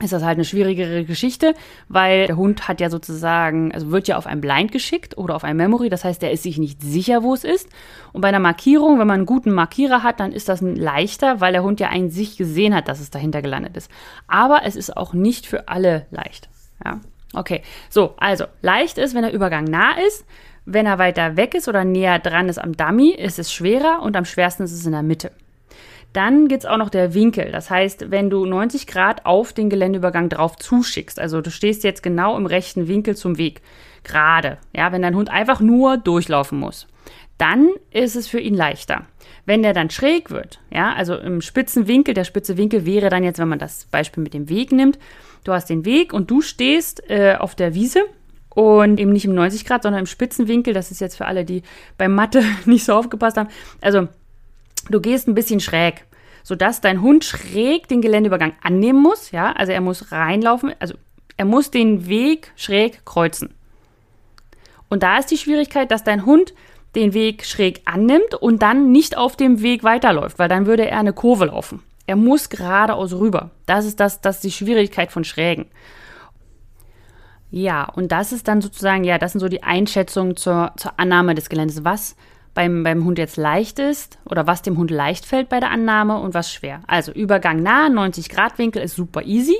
ist 0.03 0.13
das 0.13 0.23
halt 0.23 0.37
eine 0.37 0.45
schwierigere 0.45 1.05
Geschichte, 1.05 1.55
weil 1.89 2.27
der 2.27 2.37
Hund 2.37 2.69
hat 2.69 2.81
ja 2.81 2.91
sozusagen, 2.91 3.73
also 3.73 3.91
wird 3.91 4.09
ja 4.09 4.17
auf 4.17 4.27
ein 4.27 4.41
Blind 4.41 4.73
geschickt 4.73 5.19
oder 5.19 5.35
auf 5.35 5.45
ein 5.45 5.57
Memory, 5.57 5.89
das 5.89 6.05
heißt, 6.05 6.23
der 6.23 6.33
ist 6.33 6.43
sich 6.43 6.59
nicht 6.59 6.83
sicher, 6.83 7.23
wo 7.23 7.35
es 7.35 7.45
ist. 7.45 7.69
Und 8.13 8.23
bei 8.23 8.29
einer 8.29 8.41
Markierung, 8.41 8.99
wenn 8.99 9.07
man 9.07 9.21
einen 9.21 9.27
guten 9.27 9.53
Markierer 9.53 10.03
hat, 10.03 10.21
dann 10.21 10.33
ist 10.33 10.49
das 10.49 10.61
leichter, 10.61 11.41
weil 11.41 11.53
der 11.53 11.63
Hund 11.63 11.81
ja 11.81 11.89
eigentlich 11.89 12.15
sich 12.15 12.37
gesehen 12.37 12.75
hat, 12.75 12.89
dass 12.89 13.01
es 13.01 13.11
dahinter 13.11 13.43
gelandet 13.43 13.77
ist. 13.77 13.91
Aber 14.27 14.63
es 14.65 14.77
ist 14.77 14.97
auch 14.97 15.13
nicht 15.13 15.47
für 15.47 15.69
alle 15.69 16.07
leicht. 16.11 16.49
Ja, 16.85 17.01
okay. 17.35 17.63
So, 17.91 18.15
also 18.17 18.45
leicht 18.63 18.99
ist, 18.99 19.15
wenn 19.15 19.23
der 19.23 19.33
Übergang 19.33 19.65
nah 19.65 19.93
ist. 20.07 20.25
Wenn 20.67 20.87
er 20.87 20.99
weiter 20.99 21.37
weg 21.37 21.55
ist 21.55 21.69
oder 21.69 21.85
näher 21.85 22.19
dran 22.19 22.49
ist 22.49 22.59
am 22.59 22.77
Dummy, 22.77 23.11
ist 23.11 23.39
es 23.39 23.53
schwerer 23.53 24.03
und 24.03 24.17
am 24.17 24.25
schwersten 24.25 24.63
ist 24.63 24.73
es 24.73 24.87
in 24.87 24.93
der 24.93 25.03
Mitte. 25.03 25.33
Dann 26.13 26.49
gibt 26.49 26.65
es 26.65 26.69
auch 26.69 26.77
noch 26.77 26.91
der 26.91 27.15
Winkel. 27.15 27.53
Das 27.53 27.71
heißt, 27.71 28.11
wenn 28.11 28.31
du 28.31 28.45
90 28.45 28.87
Grad 28.87 29.27
auf 29.27 29.53
den 29.53 29.71
Geländeübergang 29.71 30.29
drauf 30.29 30.57
zuschickst, 30.57 31.21
also 31.21 31.41
du 31.41 31.51
stehst 31.51 31.85
jetzt 31.85 32.03
genau 32.03 32.37
im 32.37 32.47
rechten 32.47 32.89
Winkel 32.89 33.17
zum 33.17 33.39
Weg, 33.39 33.63
gerade, 34.03 34.59
ja, 34.75 34.93
wenn 34.93 35.03
dein 35.03 35.15
Hund 35.15 35.31
einfach 35.31 35.61
nur 35.61 35.97
durchlaufen 35.99 36.59
muss, 36.59 36.89
dann 37.39 37.71
ist 37.91 38.17
es 38.17 38.27
für 38.27 38.41
ihn 38.41 38.55
leichter. 38.55 39.07
Wenn 39.47 39.63
der 39.63 39.73
dann 39.73 39.89
schräg 39.89 40.31
wird, 40.31 40.61
ja, 40.71 40.93
also 40.93 41.17
im 41.17 41.41
spitzen 41.41 41.87
Winkel, 41.87 42.13
der 42.13 42.25
spitze 42.25 42.57
Winkel 42.57 42.85
wäre 42.85 43.09
dann 43.09 43.25
jetzt, 43.25 43.39
wenn 43.39 43.49
man 43.49 43.59
das 43.59 43.87
Beispiel 43.87 44.23
mit 44.23 44.35
dem 44.35 44.49
Weg 44.49 44.73
nimmt, 44.73 44.99
du 45.45 45.53
hast 45.53 45.71
den 45.71 45.85
Weg 45.85 46.13
und 46.13 46.31
du 46.31 46.43
stehst 46.43 47.09
äh, 47.09 47.37
auf 47.39 47.55
der 47.55 47.75
Wiese 47.75 48.05
und 48.51 49.01
eben 49.01 49.13
nicht 49.13 49.25
im 49.25 49.35
90 49.35 49.65
Grad, 49.65 49.85
sondern 49.85 50.01
im 50.01 50.07
spitzen 50.07 50.49
Winkel. 50.49 50.75
Das 50.75 50.91
ist 50.91 51.01
jetzt 51.01 51.17
für 51.17 51.27
alle, 51.27 51.45
die 51.45 51.63
beim 51.97 52.15
Mathe 52.15 52.43
nicht 52.67 52.85
so 52.85 52.95
aufgepasst 52.95 53.37
haben. 53.37 53.49
Also 53.81 54.09
Du 54.89 55.01
gehst 55.01 55.29
ein 55.29 55.35
bisschen 55.35 55.61
schräg, 55.61 56.07
sodass 56.43 56.81
dein 56.81 57.03
Hund 57.03 57.25
schräg 57.25 57.89
den 57.89 58.03
Geländeübergang 58.03 58.55
annehmen 58.63 59.03
muss. 59.03 59.31
Ja, 59.31 59.53
also 59.53 59.73
er 59.73 59.81
muss 59.81 60.13
reinlaufen, 60.13 60.75
also 60.79 60.95
er 61.37 61.45
muss 61.45 61.71
den 61.71 62.07
Weg 62.07 62.53
schräg 62.57 63.05
kreuzen. 63.05 63.55
Und 64.89 65.03
da 65.03 65.19
ist 65.19 65.31
die 65.31 65.39
Schwierigkeit, 65.39 65.91
dass 65.91 66.05
dein 66.05 66.27
Hund 66.27 66.53
den 66.95 67.15
Weg 67.15 67.45
schräg 67.45 67.83
annimmt 67.85 68.35
und 68.35 68.63
dann 68.63 68.91
nicht 68.91 69.17
auf 69.17 69.37
dem 69.37 69.63
Weg 69.63 69.85
weiterläuft, 69.85 70.39
weil 70.39 70.49
dann 70.49 70.67
würde 70.67 70.89
er 70.89 70.99
eine 70.99 71.13
Kurve 71.13 71.47
laufen. 71.47 71.83
Er 72.07 72.17
muss 72.17 72.49
geradeaus 72.51 73.13
rüber. 73.13 73.51
Das 73.67 73.87
ist 73.87 74.01
das, 74.01 74.21
das 74.21 74.37
ist 74.37 74.45
die 74.45 74.51
Schwierigkeit 74.51 75.13
von 75.13 75.23
Schrägen. 75.23 75.67
Ja, 77.51 77.85
und 77.85 78.13
das 78.13 78.33
ist 78.33 78.49
dann 78.49 78.61
sozusagen, 78.61 79.05
ja, 79.05 79.19
das 79.19 79.33
sind 79.33 79.41
so 79.41 79.49
die 79.49 79.63
Einschätzungen 79.63 80.37
zur, 80.37 80.73
zur 80.77 80.99
Annahme 80.99 81.35
des 81.35 81.49
Geländes. 81.49 81.85
Was 81.85 82.17
beim, 82.55 82.83
beim 82.83 83.05
Hund 83.05 83.19
jetzt 83.19 83.37
leicht 83.37 83.79
ist 83.79 84.19
oder 84.25 84.47
was 84.47 84.63
dem 84.63 84.77
Hund 84.77 84.91
leicht 84.91 85.27
fällt 85.27 85.49
bei 85.49 85.61
der 85.61 85.71
Annahme 85.71 86.19
und 86.19 86.35
was 86.35 86.53
schwer. 86.53 86.81
Also 86.87 87.13
Übergang 87.13 87.63
nah, 87.63 87.89
90 87.89 88.29
Grad 88.29 88.59
Winkel 88.59 88.83
ist 88.83 88.97
super 88.97 89.23
easy. 89.23 89.57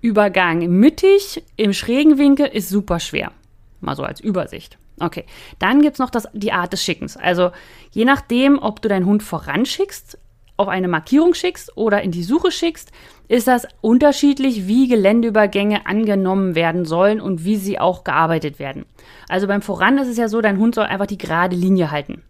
Übergang 0.00 0.68
mittig, 0.68 1.42
im 1.56 1.72
schrägen 1.72 2.18
Winkel 2.18 2.46
ist 2.46 2.68
super 2.68 2.98
schwer. 2.98 3.32
Mal 3.80 3.96
so 3.96 4.02
als 4.02 4.20
Übersicht. 4.20 4.78
Okay, 5.00 5.24
dann 5.58 5.82
gibt 5.82 5.94
es 5.94 5.98
noch 5.98 6.10
das, 6.10 6.28
die 6.32 6.52
Art 6.52 6.72
des 6.72 6.82
Schickens. 6.82 7.16
Also 7.16 7.50
je 7.90 8.04
nachdem, 8.04 8.58
ob 8.58 8.82
du 8.82 8.88
deinen 8.88 9.06
Hund 9.06 9.22
voranschickst, 9.22 10.18
auf 10.62 10.68
eine 10.68 10.88
Markierung 10.88 11.34
schickst 11.34 11.76
oder 11.76 12.02
in 12.02 12.10
die 12.10 12.22
Suche 12.22 12.50
schickst, 12.50 12.90
ist 13.28 13.46
das 13.46 13.66
unterschiedlich, 13.80 14.66
wie 14.66 14.88
Geländeübergänge 14.88 15.86
angenommen 15.86 16.54
werden 16.54 16.84
sollen 16.84 17.20
und 17.20 17.44
wie 17.44 17.56
sie 17.56 17.78
auch 17.78 18.04
gearbeitet 18.04 18.58
werden. 18.58 18.86
Also 19.28 19.46
beim 19.46 19.62
Voran 19.62 19.98
ist 19.98 20.08
es 20.08 20.16
ja 20.16 20.28
so, 20.28 20.40
dein 20.40 20.58
Hund 20.58 20.74
soll 20.74 20.84
einfach 20.84 21.06
die 21.06 21.18
gerade 21.18 21.56
Linie 21.56 21.90
halten. 21.90 22.22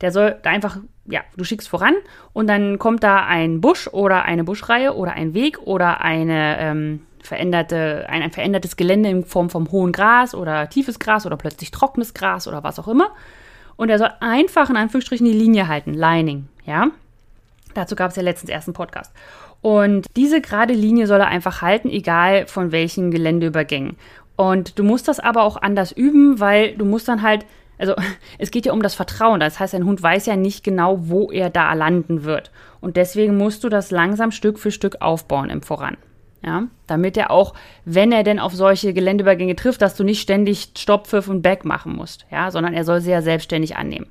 Der 0.00 0.12
soll 0.12 0.36
da 0.42 0.50
einfach, 0.50 0.78
ja, 1.06 1.20
du 1.36 1.44
schickst 1.44 1.68
voran 1.68 1.94
und 2.32 2.46
dann 2.46 2.78
kommt 2.78 3.02
da 3.02 3.24
ein 3.26 3.60
Busch 3.60 3.88
oder 3.88 4.24
eine 4.24 4.44
Buschreihe 4.44 4.94
oder 4.94 5.12
ein 5.12 5.34
Weg 5.34 5.58
oder 5.64 6.00
eine, 6.00 6.58
ähm, 6.60 7.00
veränderte, 7.22 8.06
ein, 8.08 8.22
ein 8.22 8.30
verändertes 8.30 8.76
Gelände 8.76 9.10
in 9.10 9.24
Form 9.24 9.50
von 9.50 9.70
hohem 9.70 9.92
Gras 9.92 10.34
oder 10.34 10.68
tiefes 10.68 10.98
Gras 10.98 11.26
oder 11.26 11.36
plötzlich 11.36 11.70
trockenes 11.70 12.14
Gras 12.14 12.48
oder 12.48 12.64
was 12.64 12.78
auch 12.78 12.88
immer. 12.88 13.10
Und 13.76 13.90
er 13.90 13.98
soll 13.98 14.10
einfach 14.20 14.70
in 14.70 14.76
Anführungsstrichen 14.76 15.26
die 15.26 15.32
Linie 15.32 15.68
halten, 15.68 15.94
Lining, 15.94 16.48
ja. 16.64 16.88
Dazu 17.74 17.96
gab 17.96 18.10
es 18.10 18.16
ja 18.16 18.22
letztens 18.22 18.50
erst 18.50 18.68
einen 18.68 18.74
Podcast. 18.74 19.12
Und 19.60 20.06
diese 20.16 20.40
gerade 20.40 20.74
Linie 20.74 21.06
soll 21.06 21.20
er 21.20 21.28
einfach 21.28 21.62
halten, 21.62 21.88
egal 21.90 22.46
von 22.46 22.72
welchen 22.72 23.10
Geländeübergängen. 23.10 23.96
Und 24.36 24.78
du 24.78 24.84
musst 24.84 25.08
das 25.08 25.18
aber 25.18 25.42
auch 25.42 25.56
anders 25.56 25.90
üben, 25.90 26.38
weil 26.38 26.76
du 26.76 26.84
musst 26.84 27.08
dann 27.08 27.22
halt, 27.22 27.44
also 27.76 27.94
es 28.38 28.50
geht 28.50 28.66
ja 28.66 28.72
um 28.72 28.82
das 28.82 28.94
Vertrauen. 28.94 29.40
Das 29.40 29.58
heißt, 29.58 29.74
ein 29.74 29.84
Hund 29.84 30.02
weiß 30.02 30.26
ja 30.26 30.36
nicht 30.36 30.62
genau, 30.62 31.08
wo 31.08 31.30
er 31.30 31.50
da 31.50 31.72
landen 31.74 32.24
wird. 32.24 32.52
Und 32.80 32.96
deswegen 32.96 33.36
musst 33.36 33.64
du 33.64 33.68
das 33.68 33.90
langsam 33.90 34.30
Stück 34.30 34.58
für 34.58 34.70
Stück 34.70 35.00
aufbauen 35.00 35.50
im 35.50 35.62
Voran. 35.62 35.96
Ja, 36.40 36.68
damit 36.86 37.16
er 37.16 37.32
auch, 37.32 37.52
wenn 37.84 38.12
er 38.12 38.22
denn 38.22 38.38
auf 38.38 38.54
solche 38.54 38.94
Geländeübergänge 38.94 39.56
trifft, 39.56 39.82
dass 39.82 39.96
du 39.96 40.04
nicht 40.04 40.20
ständig 40.20 40.70
Stopp, 40.78 41.08
Pfiff 41.08 41.26
und 41.26 41.42
Back 41.42 41.64
machen 41.64 41.96
musst, 41.96 42.26
ja, 42.30 42.52
sondern 42.52 42.74
er 42.74 42.84
soll 42.84 43.00
sie 43.00 43.10
ja 43.10 43.22
selbstständig 43.22 43.76
annehmen. 43.76 44.06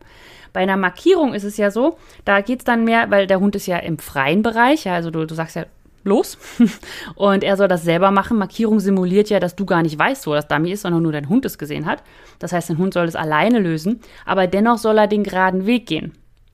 Bei 0.58 0.64
einer 0.64 0.76
Markierung 0.76 1.36
ist 1.36 1.44
es 1.44 1.58
ja 1.58 1.70
so, 1.70 2.00
da 2.26 2.42
geht 2.42 2.62
es 2.62 2.66
dann 2.66 2.84
mehr, 2.84 3.12
weil 3.12 3.28
der 3.28 3.40
Hund 3.40 3.56
ist 3.56 3.68
ja 3.68 3.78
im 3.78 4.00
freien 4.00 4.42
Bereich, 4.42 4.86
ja, 4.86 4.96
also 4.96 5.12
du, 5.12 5.28
du 5.28 5.36
sagst 5.36 5.56
ja 5.56 5.68
los 6.04 6.40
und 7.16 7.44
er 7.44 7.58
soll 7.58 7.68
das 7.68 7.84
selber 7.84 8.10
machen. 8.10 8.40
Markierung 8.40 8.80
simuliert 8.80 9.30
ja, 9.30 9.40
dass 9.40 9.56
du 9.56 9.68
gar 9.68 9.84
nicht 9.84 10.00
weißt, 10.00 10.26
wo 10.26 10.34
das 10.34 10.48
Dummy 10.48 10.72
ist, 10.72 10.82
sondern 10.82 11.04
nur 11.04 11.12
dein 11.12 11.30
Hund 11.30 11.46
es 11.46 11.60
gesehen 11.60 11.86
hat. 11.86 12.02
Das 12.40 12.54
heißt, 12.54 12.72
dein 12.72 12.80
Hund 12.80 12.96
soll 12.96 13.06
es 13.06 13.16
alleine 13.16 13.60
lösen, 13.60 14.02
aber 14.26 14.48
dennoch 14.48 14.80
soll 14.80 14.98
er 14.98 15.06
den 15.06 15.22
geraden 15.22 15.68
Weg 15.68 15.86
gehen. 15.86 16.14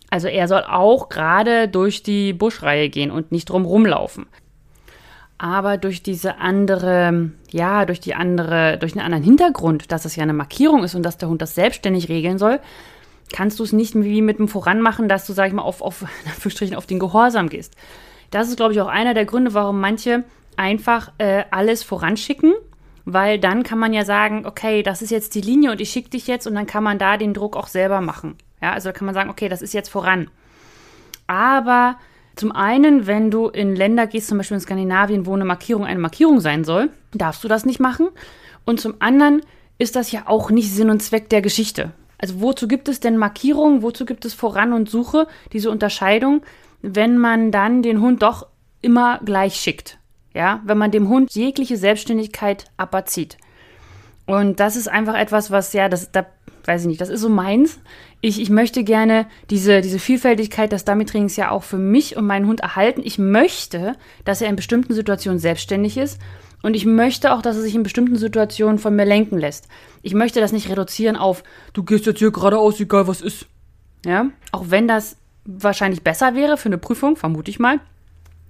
Also 0.09 0.27
er 0.27 0.49
soll 0.49 0.65
auch 0.67 1.07
gerade 1.07 1.69
durch 1.69 2.03
die 2.03 2.33
Buschreihe 2.33 2.89
gehen 2.89 3.09
und 3.09 3.31
nicht 3.31 3.45
drum 3.45 3.63
rumlaufen 3.63 4.25
aber 5.43 5.75
durch 5.75 6.01
diese 6.01 6.37
andere, 6.37 7.31
ja, 7.51 7.85
durch 7.85 7.99
die 7.99 8.15
andere, 8.15 8.77
durch 8.77 8.93
einen 8.93 9.05
anderen 9.05 9.25
Hintergrund, 9.25 9.91
dass 9.91 10.05
es 10.05 10.15
ja 10.15 10.23
eine 10.23 10.31
Markierung 10.31 10.85
ist 10.85 10.95
und 10.95 11.03
dass 11.03 11.17
der 11.17 11.27
Hund 11.27 11.41
das 11.41 11.53
selbstständig 11.53 12.07
regeln 12.07 12.37
soll, 12.37 12.61
kannst 13.31 13.59
du 13.59 13.63
es 13.63 13.73
nicht 13.73 13.95
wie 13.95 14.21
mit 14.21 14.39
dem 14.39 14.47
Voranmachen, 14.47 15.07
dass 15.07 15.25
du, 15.25 15.33
sag 15.33 15.47
ich 15.47 15.53
mal, 15.53 15.61
auf, 15.61 15.81
auf, 15.81 16.05
auf 16.75 16.85
den 16.85 16.99
Gehorsam 16.99 17.49
gehst. 17.49 17.75
Das 18.31 18.49
ist, 18.49 18.57
glaube 18.57 18.73
ich, 18.73 18.81
auch 18.81 18.87
einer 18.87 19.13
der 19.13 19.25
Gründe, 19.25 19.53
warum 19.53 19.79
manche 19.79 20.23
einfach 20.57 21.11
äh, 21.17 21.43
alles 21.51 21.83
voranschicken, 21.83 22.53
weil 23.05 23.39
dann 23.39 23.63
kann 23.63 23.79
man 23.79 23.93
ja 23.93 24.05
sagen, 24.05 24.45
okay, 24.45 24.83
das 24.83 25.01
ist 25.01 25.11
jetzt 25.11 25.35
die 25.35 25.41
Linie 25.41 25.71
und 25.71 25.81
ich 25.81 25.89
schicke 25.89 26.09
dich 26.09 26.27
jetzt 26.27 26.47
und 26.47 26.55
dann 26.55 26.67
kann 26.67 26.83
man 26.83 26.99
da 26.99 27.17
den 27.17 27.33
Druck 27.33 27.55
auch 27.55 27.67
selber 27.67 28.01
machen. 28.01 28.35
Ja, 28.61 28.71
also 28.71 28.89
da 28.89 28.93
kann 28.93 29.05
man 29.05 29.15
sagen, 29.15 29.29
okay, 29.29 29.49
das 29.49 29.61
ist 29.61 29.73
jetzt 29.73 29.89
voran. 29.89 30.29
Aber 31.27 31.97
zum 32.35 32.51
einen, 32.51 33.05
wenn 33.05 33.29
du 33.29 33.47
in 33.47 33.75
Länder 33.75 34.07
gehst, 34.07 34.27
zum 34.27 34.37
Beispiel 34.37 34.55
in 34.55 34.61
Skandinavien, 34.61 35.25
wo 35.25 35.33
eine 35.33 35.45
Markierung 35.45 35.85
eine 35.85 35.99
Markierung 35.99 36.39
sein 36.39 36.63
soll, 36.63 36.89
darfst 37.13 37.43
du 37.43 37.47
das 37.47 37.65
nicht 37.65 37.79
machen. 37.79 38.09
Und 38.65 38.79
zum 38.79 38.95
anderen 38.99 39.41
ist 39.77 39.95
das 39.95 40.11
ja 40.11 40.23
auch 40.25 40.49
nicht 40.49 40.71
Sinn 40.71 40.89
und 40.89 41.01
Zweck 41.01 41.29
der 41.29 41.41
Geschichte. 41.41 41.91
Also 42.23 42.39
wozu 42.39 42.69
gibt 42.69 42.87
es 42.87 43.01
denn 43.01 43.17
Markierungen, 43.17 43.81
wozu 43.81 44.05
gibt 44.05 44.23
es 44.23 44.33
Voran 44.33 44.71
und 44.71 44.89
Suche, 44.89 45.27
diese 45.51 45.69
Unterscheidung, 45.69 46.41
wenn 46.81 47.17
man 47.17 47.51
dann 47.51 47.83
den 47.83 47.99
Hund 47.99 48.21
doch 48.21 48.47
immer 48.81 49.19
gleich 49.25 49.55
schickt? 49.55 49.97
Ja, 50.33 50.61
wenn 50.63 50.77
man 50.77 50.89
dem 50.89 51.09
Hund 51.09 51.35
jegliche 51.35 51.75
Selbstständigkeit 51.75 52.71
aberzieht. 52.77 53.37
Und 54.25 54.61
das 54.61 54.77
ist 54.77 54.87
einfach 54.87 55.15
etwas, 55.15 55.51
was 55.51 55.73
ja, 55.73 55.89
das, 55.89 56.13
da 56.13 56.25
weiß 56.63 56.83
ich 56.83 56.87
nicht, 56.87 57.01
das 57.01 57.09
ist 57.09 57.19
so 57.19 57.27
meins. 57.27 57.81
Ich, 58.21 58.39
ich 58.39 58.49
möchte 58.49 58.85
gerne 58.85 59.27
diese, 59.49 59.81
diese 59.81 59.99
Vielfältigkeit 59.99 60.71
des 60.71 60.85
Dummy-Trainings 60.85 61.35
ja 61.35 61.51
auch 61.51 61.63
für 61.63 61.77
mich 61.77 62.15
und 62.15 62.25
meinen 62.25 62.47
Hund 62.47 62.61
erhalten. 62.61 63.01
Ich 63.03 63.17
möchte, 63.17 63.97
dass 64.23 64.41
er 64.41 64.47
in 64.47 64.55
bestimmten 64.55 64.93
Situationen 64.93 65.39
selbstständig 65.39 65.97
ist. 65.97 66.21
Und 66.63 66.75
ich 66.75 66.85
möchte 66.85 67.33
auch, 67.33 67.43
dass 67.43 67.57
er 67.57 67.61
sich 67.61 67.75
in 67.75 67.83
bestimmten 67.83 68.15
Situationen 68.15 68.79
von 68.79 68.95
mir 68.95 69.05
lenken 69.05 69.37
lässt. 69.37 69.67
Ich 70.01 70.15
möchte 70.15 70.39
das 70.39 70.51
nicht 70.51 70.69
reduzieren 70.69 71.15
auf, 71.15 71.43
du 71.73 71.83
gehst 71.83 72.07
jetzt 72.07 72.19
hier 72.19 72.31
geradeaus, 72.31 72.79
egal 72.79 73.07
was 73.07 73.21
ist. 73.21 73.45
Ja, 74.05 74.25
auch 74.51 74.65
wenn 74.69 74.87
das 74.87 75.17
wahrscheinlich 75.45 76.03
besser 76.03 76.33
wäre 76.33 76.57
für 76.57 76.69
eine 76.69 76.79
Prüfung, 76.79 77.15
vermute 77.15 77.51
ich 77.51 77.59
mal. 77.59 77.79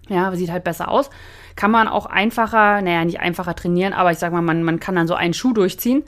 Ja, 0.07 0.33
sieht 0.35 0.51
halt 0.51 0.63
besser 0.63 0.89
aus. 0.89 1.09
Kann 1.57 1.71
man 1.71 1.89
auch 1.89 2.05
einfacher, 2.05 2.81
naja, 2.81 3.03
nicht 3.03 3.19
einfacher 3.19 3.55
trainieren, 3.55 3.93
aber 3.93 4.11
ich 4.11 4.19
sag 4.19 4.31
mal, 4.31 4.41
man, 4.41 4.63
man 4.63 4.79
kann 4.79 4.95
dann 4.95 5.07
so 5.07 5.15
einen 5.15 5.33
Schuh 5.33 5.53
durchziehen 5.53 6.03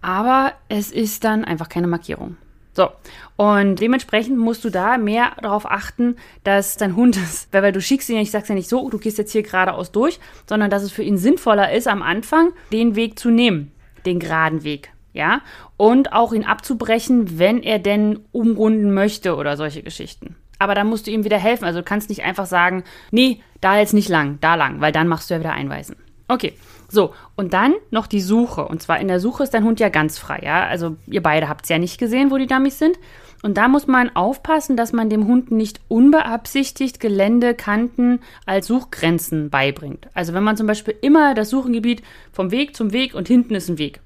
aber 0.00 0.52
es 0.68 0.90
ist 0.90 1.24
dann 1.24 1.44
einfach 1.44 1.68
keine 1.68 1.86
Markierung. 1.86 2.36
So, 2.80 2.88
und 3.36 3.78
dementsprechend 3.78 4.38
musst 4.38 4.64
du 4.64 4.70
da 4.70 4.96
mehr 4.96 5.32
darauf 5.42 5.70
achten, 5.70 6.16
dass 6.44 6.78
dein 6.78 6.96
Hund 6.96 7.14
ist, 7.22 7.52
weil, 7.52 7.72
du 7.72 7.80
schickst 7.82 8.08
ihn 8.08 8.16
ja, 8.16 8.22
ich 8.22 8.30
sag's 8.30 8.48
ja 8.48 8.54
nicht 8.54 8.70
so, 8.70 8.88
du 8.88 8.96
gehst 8.96 9.18
jetzt 9.18 9.32
hier 9.32 9.42
geradeaus 9.42 9.92
durch, 9.92 10.18
sondern 10.48 10.70
dass 10.70 10.82
es 10.82 10.90
für 10.90 11.02
ihn 11.02 11.18
sinnvoller 11.18 11.72
ist, 11.72 11.88
am 11.88 12.00
Anfang 12.00 12.54
den 12.72 12.96
Weg 12.96 13.18
zu 13.18 13.28
nehmen, 13.28 13.70
den 14.06 14.18
geraden 14.18 14.64
Weg, 14.64 14.92
ja, 15.12 15.42
und 15.76 16.14
auch 16.14 16.32
ihn 16.32 16.44
abzubrechen, 16.44 17.38
wenn 17.38 17.62
er 17.62 17.80
denn 17.80 18.20
umrunden 18.32 18.94
möchte 18.94 19.36
oder 19.36 19.58
solche 19.58 19.82
Geschichten. 19.82 20.36
Aber 20.58 20.74
da 20.74 20.82
musst 20.82 21.06
du 21.06 21.10
ihm 21.10 21.24
wieder 21.24 21.38
helfen, 21.38 21.66
also 21.66 21.80
du 21.80 21.84
kannst 21.84 22.08
nicht 22.08 22.22
einfach 22.22 22.46
sagen, 22.46 22.82
nee, 23.10 23.42
da 23.60 23.78
jetzt 23.78 23.92
nicht 23.92 24.08
lang, 24.08 24.38
da 24.40 24.54
lang, 24.54 24.80
weil 24.80 24.92
dann 24.92 25.06
machst 25.06 25.28
du 25.28 25.34
ja 25.34 25.40
wieder 25.40 25.52
einweisen. 25.52 25.96
Okay, 26.28 26.54
so, 26.90 27.14
und 27.36 27.52
dann 27.52 27.74
noch 27.90 28.08
die 28.08 28.20
Suche. 28.20 28.66
Und 28.66 28.82
zwar 28.82 28.98
in 29.00 29.08
der 29.08 29.20
Suche 29.20 29.44
ist 29.44 29.54
dein 29.54 29.64
Hund 29.64 29.78
ja 29.78 29.88
ganz 29.88 30.18
frei, 30.18 30.40
ja. 30.42 30.66
Also 30.66 30.96
ihr 31.06 31.22
beide 31.22 31.48
habt 31.48 31.64
es 31.64 31.68
ja 31.68 31.78
nicht 31.78 31.98
gesehen, 31.98 32.30
wo 32.30 32.36
die 32.36 32.48
Dummies 32.48 32.78
sind. 32.78 32.98
Und 33.42 33.56
da 33.56 33.68
muss 33.68 33.86
man 33.86 34.14
aufpassen, 34.14 34.76
dass 34.76 34.92
man 34.92 35.08
dem 35.08 35.26
Hund 35.26 35.50
nicht 35.50 35.80
unbeabsichtigt 35.88 37.00
Gelände, 37.00 37.54
Kanten 37.54 38.20
als 38.44 38.66
Suchgrenzen 38.66 39.48
beibringt. 39.50 40.08
Also 40.12 40.34
wenn 40.34 40.42
man 40.42 40.56
zum 40.56 40.66
Beispiel 40.66 40.94
immer 41.00 41.34
das 41.34 41.48
Suchengebiet 41.48 42.02
vom 42.32 42.50
Weg 42.50 42.76
zum 42.76 42.92
Weg 42.92 43.14
und 43.14 43.28
hinten 43.28 43.54
ist 43.54 43.70
ein 43.70 43.78
Weg. 43.78 44.00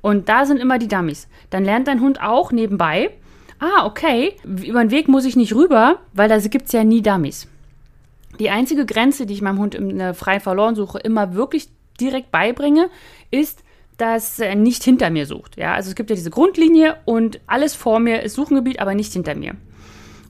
Und 0.00 0.28
da 0.28 0.46
sind 0.46 0.58
immer 0.58 0.78
die 0.78 0.88
Dummies. 0.88 1.28
Dann 1.50 1.64
lernt 1.64 1.88
dein 1.88 2.00
Hund 2.00 2.22
auch 2.22 2.50
nebenbei, 2.50 3.10
ah, 3.58 3.84
okay, 3.84 4.36
über 4.44 4.80
den 4.80 4.90
Weg 4.90 5.08
muss 5.08 5.24
ich 5.24 5.36
nicht 5.36 5.54
rüber, 5.54 5.98
weil 6.12 6.28
da 6.28 6.38
gibt 6.38 6.66
es 6.66 6.72
ja 6.72 6.82
nie 6.82 7.02
Dummies. 7.02 7.48
Die 8.38 8.50
einzige 8.50 8.86
Grenze, 8.86 9.26
die 9.26 9.34
ich 9.34 9.42
meinem 9.42 9.58
Hund 9.58 9.74
in 9.74 9.98
der 9.98 10.14
freien 10.14 10.40
Verlorensuche 10.40 10.98
immer 10.98 11.34
wirklich 11.34 11.68
direkt 12.00 12.30
beibringe, 12.30 12.90
ist, 13.30 13.62
dass 13.98 14.38
er 14.38 14.54
nicht 14.54 14.82
hinter 14.82 15.10
mir 15.10 15.26
sucht. 15.26 15.56
Ja, 15.56 15.74
also 15.74 15.90
es 15.90 15.94
gibt 15.94 16.10
ja 16.10 16.16
diese 16.16 16.30
Grundlinie 16.30 16.96
und 17.04 17.40
alles 17.46 17.74
vor 17.74 18.00
mir 18.00 18.22
ist 18.22 18.34
Suchengebiet, 18.34 18.80
aber 18.80 18.94
nicht 18.94 19.12
hinter 19.12 19.34
mir. 19.34 19.54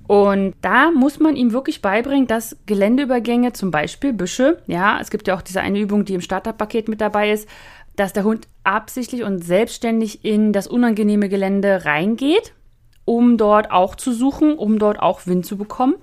Und 0.09 0.55
da 0.61 0.91
muss 0.91 1.21
man 1.21 1.37
ihm 1.37 1.53
wirklich 1.53 1.81
beibringen, 1.81 2.27
dass 2.27 2.57
Geländeübergänge, 2.67 3.53
zum 3.53 3.71
Beispiel 3.71 4.13
Büsche, 4.13 4.63
ja, 4.67 4.99
es 5.01 5.11
gibt 5.11 5.29
ja 5.29 5.37
auch 5.37 5.43
diese 5.43 5.61
eine 5.61 5.79
Übung, 5.79 6.05
die 6.05 6.15
im 6.15 6.21
Starterpaket 6.21 6.89
mit 6.89 7.01
dabei 7.01 7.31
ist, 7.31 7.49
dass 7.97 8.13
der 8.13 8.25
Hund 8.25 8.49
absichtlich 8.65 9.23
und 9.23 9.45
selbstständig 9.45 10.25
in 10.25 10.53
das 10.53 10.67
unangenehme 10.67 11.29
Gelände 11.29 11.85
reingeht, 11.85 12.53
um 13.05 13.37
dort 13.37 13.71
auch 13.71 13.95
zu 13.95 14.13
suchen, 14.13 14.59
um 14.59 14.79
dort 14.79 15.01
auch 15.01 15.27
Wind 15.27 15.47
zu 15.47 15.57
bekommen. 15.57 15.95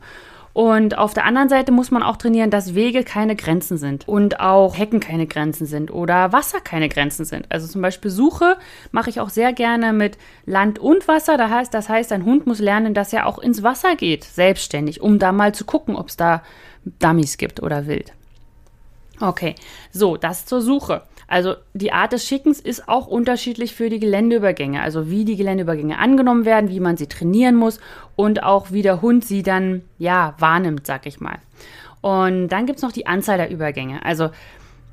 Und 0.53 0.97
auf 0.97 1.13
der 1.13 1.25
anderen 1.25 1.49
Seite 1.49 1.71
muss 1.71 1.91
man 1.91 2.03
auch 2.03 2.17
trainieren, 2.17 2.49
dass 2.49 2.75
Wege 2.75 3.03
keine 3.03 3.35
Grenzen 3.35 3.77
sind 3.77 4.07
und 4.07 4.39
auch 4.39 4.77
Hecken 4.77 4.99
keine 4.99 5.27
Grenzen 5.27 5.65
sind 5.65 5.91
oder 5.91 6.31
Wasser 6.31 6.59
keine 6.59 6.89
Grenzen 6.89 7.25
sind. 7.25 7.45
Also 7.49 7.67
zum 7.67 7.81
Beispiel 7.81 8.11
Suche 8.11 8.57
mache 8.91 9.09
ich 9.09 9.19
auch 9.19 9.29
sehr 9.29 9.53
gerne 9.53 9.93
mit 9.93 10.17
Land 10.45 10.79
und 10.79 11.07
Wasser. 11.07 11.37
Das 11.37 11.51
heißt, 11.51 11.73
das 11.73 11.89
heißt, 11.89 12.11
ein 12.11 12.25
Hund 12.25 12.47
muss 12.47 12.59
lernen, 12.59 12.93
dass 12.93 13.13
er 13.13 13.27
auch 13.27 13.39
ins 13.39 13.63
Wasser 13.63 13.95
geht, 13.95 14.23
selbstständig, 14.23 15.01
um 15.01 15.19
da 15.19 15.31
mal 15.31 15.53
zu 15.53 15.65
gucken, 15.65 15.95
ob 15.95 16.09
es 16.09 16.17
da 16.17 16.43
Dummies 16.99 17.37
gibt 17.37 17.61
oder 17.61 17.87
Wild. 17.87 18.13
Okay, 19.21 19.55
so, 19.91 20.15
das 20.17 20.45
zur 20.45 20.61
Suche. 20.61 21.03
Also 21.29 21.55
die 21.75 21.91
Art 21.93 22.11
des 22.11 22.25
Schickens 22.25 22.59
ist 22.59 22.89
auch 22.89 23.05
unterschiedlich 23.05 23.75
für 23.75 23.89
die 23.89 23.99
Geländeübergänge. 23.99 24.81
Also 24.81 25.11
wie 25.11 25.25
die 25.25 25.35
Geländeübergänge 25.35 25.99
angenommen 25.99 26.43
werden, 26.43 26.71
wie 26.71 26.79
man 26.79 26.97
sie 26.97 27.05
trainieren 27.05 27.55
muss 27.55 27.79
und 28.15 28.41
auch 28.41 28.71
wie 28.71 28.81
der 28.81 29.03
Hund 29.03 29.23
sie 29.23 29.43
dann 29.43 29.83
ja 29.99 30.33
wahrnimmt, 30.39 30.87
sag 30.87 31.05
ich 31.05 31.19
mal. 31.19 31.37
Und 32.01 32.47
dann 32.49 32.65
gibt 32.65 32.77
es 32.77 32.83
noch 32.83 32.91
die 32.91 33.05
Anzahl 33.05 33.37
der 33.37 33.51
Übergänge. 33.51 34.03
Also 34.03 34.31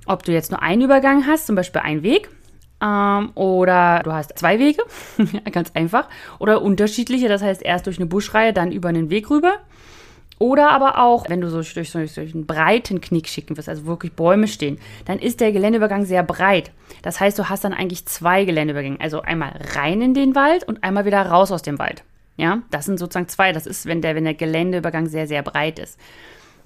ob 0.04 0.24
du 0.24 0.32
jetzt 0.32 0.50
nur 0.50 0.62
einen 0.62 0.82
Übergang 0.82 1.26
hast, 1.26 1.46
zum 1.46 1.56
Beispiel 1.56 1.80
einen 1.80 2.02
Weg, 2.02 2.28
ähm, 2.82 3.30
oder 3.34 4.02
du 4.04 4.12
hast 4.12 4.38
zwei 4.38 4.58
Wege, 4.58 4.82
ganz 5.52 5.70
einfach, 5.72 6.06
oder 6.38 6.60
unterschiedliche, 6.60 7.28
das 7.28 7.42
heißt 7.42 7.62
erst 7.62 7.86
durch 7.86 7.96
eine 7.96 8.06
Buschreihe, 8.06 8.52
dann 8.52 8.72
über 8.72 8.90
einen 8.90 9.08
Weg 9.08 9.30
rüber. 9.30 9.54
Oder 10.38 10.70
aber 10.70 11.02
auch, 11.02 11.28
wenn 11.30 11.40
du 11.40 11.48
so 11.48 11.62
durch, 11.62 11.92
durch, 11.92 12.14
durch 12.14 12.34
einen 12.34 12.46
breiten 12.46 13.00
Knick 13.00 13.26
schicken 13.26 13.56
wirst, 13.56 13.68
also 13.68 13.86
wirklich 13.86 14.12
Bäume 14.12 14.48
stehen, 14.48 14.78
dann 15.06 15.18
ist 15.18 15.40
der 15.40 15.52
Geländeübergang 15.52 16.04
sehr 16.04 16.22
breit. 16.22 16.72
Das 17.02 17.20
heißt, 17.20 17.38
du 17.38 17.48
hast 17.48 17.64
dann 17.64 17.72
eigentlich 17.72 18.06
zwei 18.06 18.44
Geländeübergänge. 18.44 19.00
Also 19.00 19.22
einmal 19.22 19.58
rein 19.74 20.02
in 20.02 20.12
den 20.12 20.34
Wald 20.34 20.64
und 20.64 20.84
einmal 20.84 21.06
wieder 21.06 21.22
raus 21.22 21.50
aus 21.52 21.62
dem 21.62 21.78
Wald. 21.78 22.04
Ja, 22.36 22.62
das 22.70 22.84
sind 22.84 22.98
sozusagen 22.98 23.28
zwei. 23.28 23.52
Das 23.52 23.66
ist, 23.66 23.86
wenn 23.86 24.02
der, 24.02 24.14
wenn 24.14 24.24
der 24.24 24.34
Geländeübergang 24.34 25.06
sehr, 25.06 25.26
sehr 25.26 25.42
breit 25.42 25.78
ist. 25.78 25.98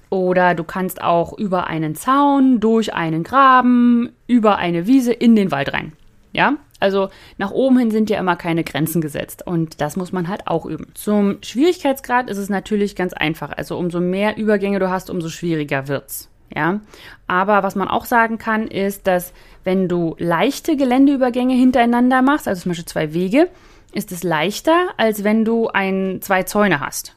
Oder 0.09 0.56
du 0.56 0.64
kannst 0.64 1.00
auch 1.00 1.38
über 1.38 1.68
einen 1.68 1.94
Zaun, 1.94 2.59
durch 2.59 2.92
einen 2.92 3.22
Graben, 3.22 4.11
über 4.26 4.56
eine 4.56 4.88
Wiese 4.88 5.12
in 5.12 5.37
den 5.37 5.52
Wald 5.52 5.72
rein. 5.72 5.92
Ja, 6.33 6.57
also 6.79 7.09
nach 7.38 7.51
oben 7.51 7.79
hin 7.79 7.90
sind 7.90 8.09
ja 8.09 8.19
immer 8.19 8.37
keine 8.37 8.62
Grenzen 8.62 9.01
gesetzt 9.01 9.47
und 9.47 9.81
das 9.81 9.97
muss 9.97 10.12
man 10.12 10.29
halt 10.29 10.47
auch 10.47 10.64
üben. 10.64 10.87
Zum 10.95 11.38
Schwierigkeitsgrad 11.43 12.31
ist 12.31 12.38
es 12.38 12.49
natürlich 12.49 12.95
ganz 12.95 13.12
einfach. 13.12 13.51
Also 13.57 13.77
umso 13.77 14.01
mehr 14.01 14.37
Übergänge 14.37 14.79
du 14.79 14.90
hast, 14.90 15.11
umso 15.11 15.29
schwieriger 15.29 15.88
wird's. 15.88 16.29
Ja, 16.55 16.81
aber 17.29 17.62
was 17.62 17.77
man 17.77 17.87
auch 17.87 18.05
sagen 18.05 18.38
kann, 18.38 18.66
ist, 18.66 19.07
dass 19.07 19.33
wenn 19.62 19.88
du 19.88 20.16
leichte 20.19 20.77
Geländeübergänge 20.77 21.55
hintereinander 21.55 22.23
machst, 22.23 22.49
also 22.49 22.62
zum 22.62 22.71
Beispiel 22.71 22.87
zwei 22.87 23.14
Wege, 23.14 23.49
ist 23.93 24.11
es 24.11 24.25
leichter, 24.25 24.88
als 24.97 25.23
wenn 25.23 25.45
du 25.45 25.69
ein, 25.69 26.19
zwei 26.23 26.43
Zäune 26.45 26.81
hast. 26.81 27.14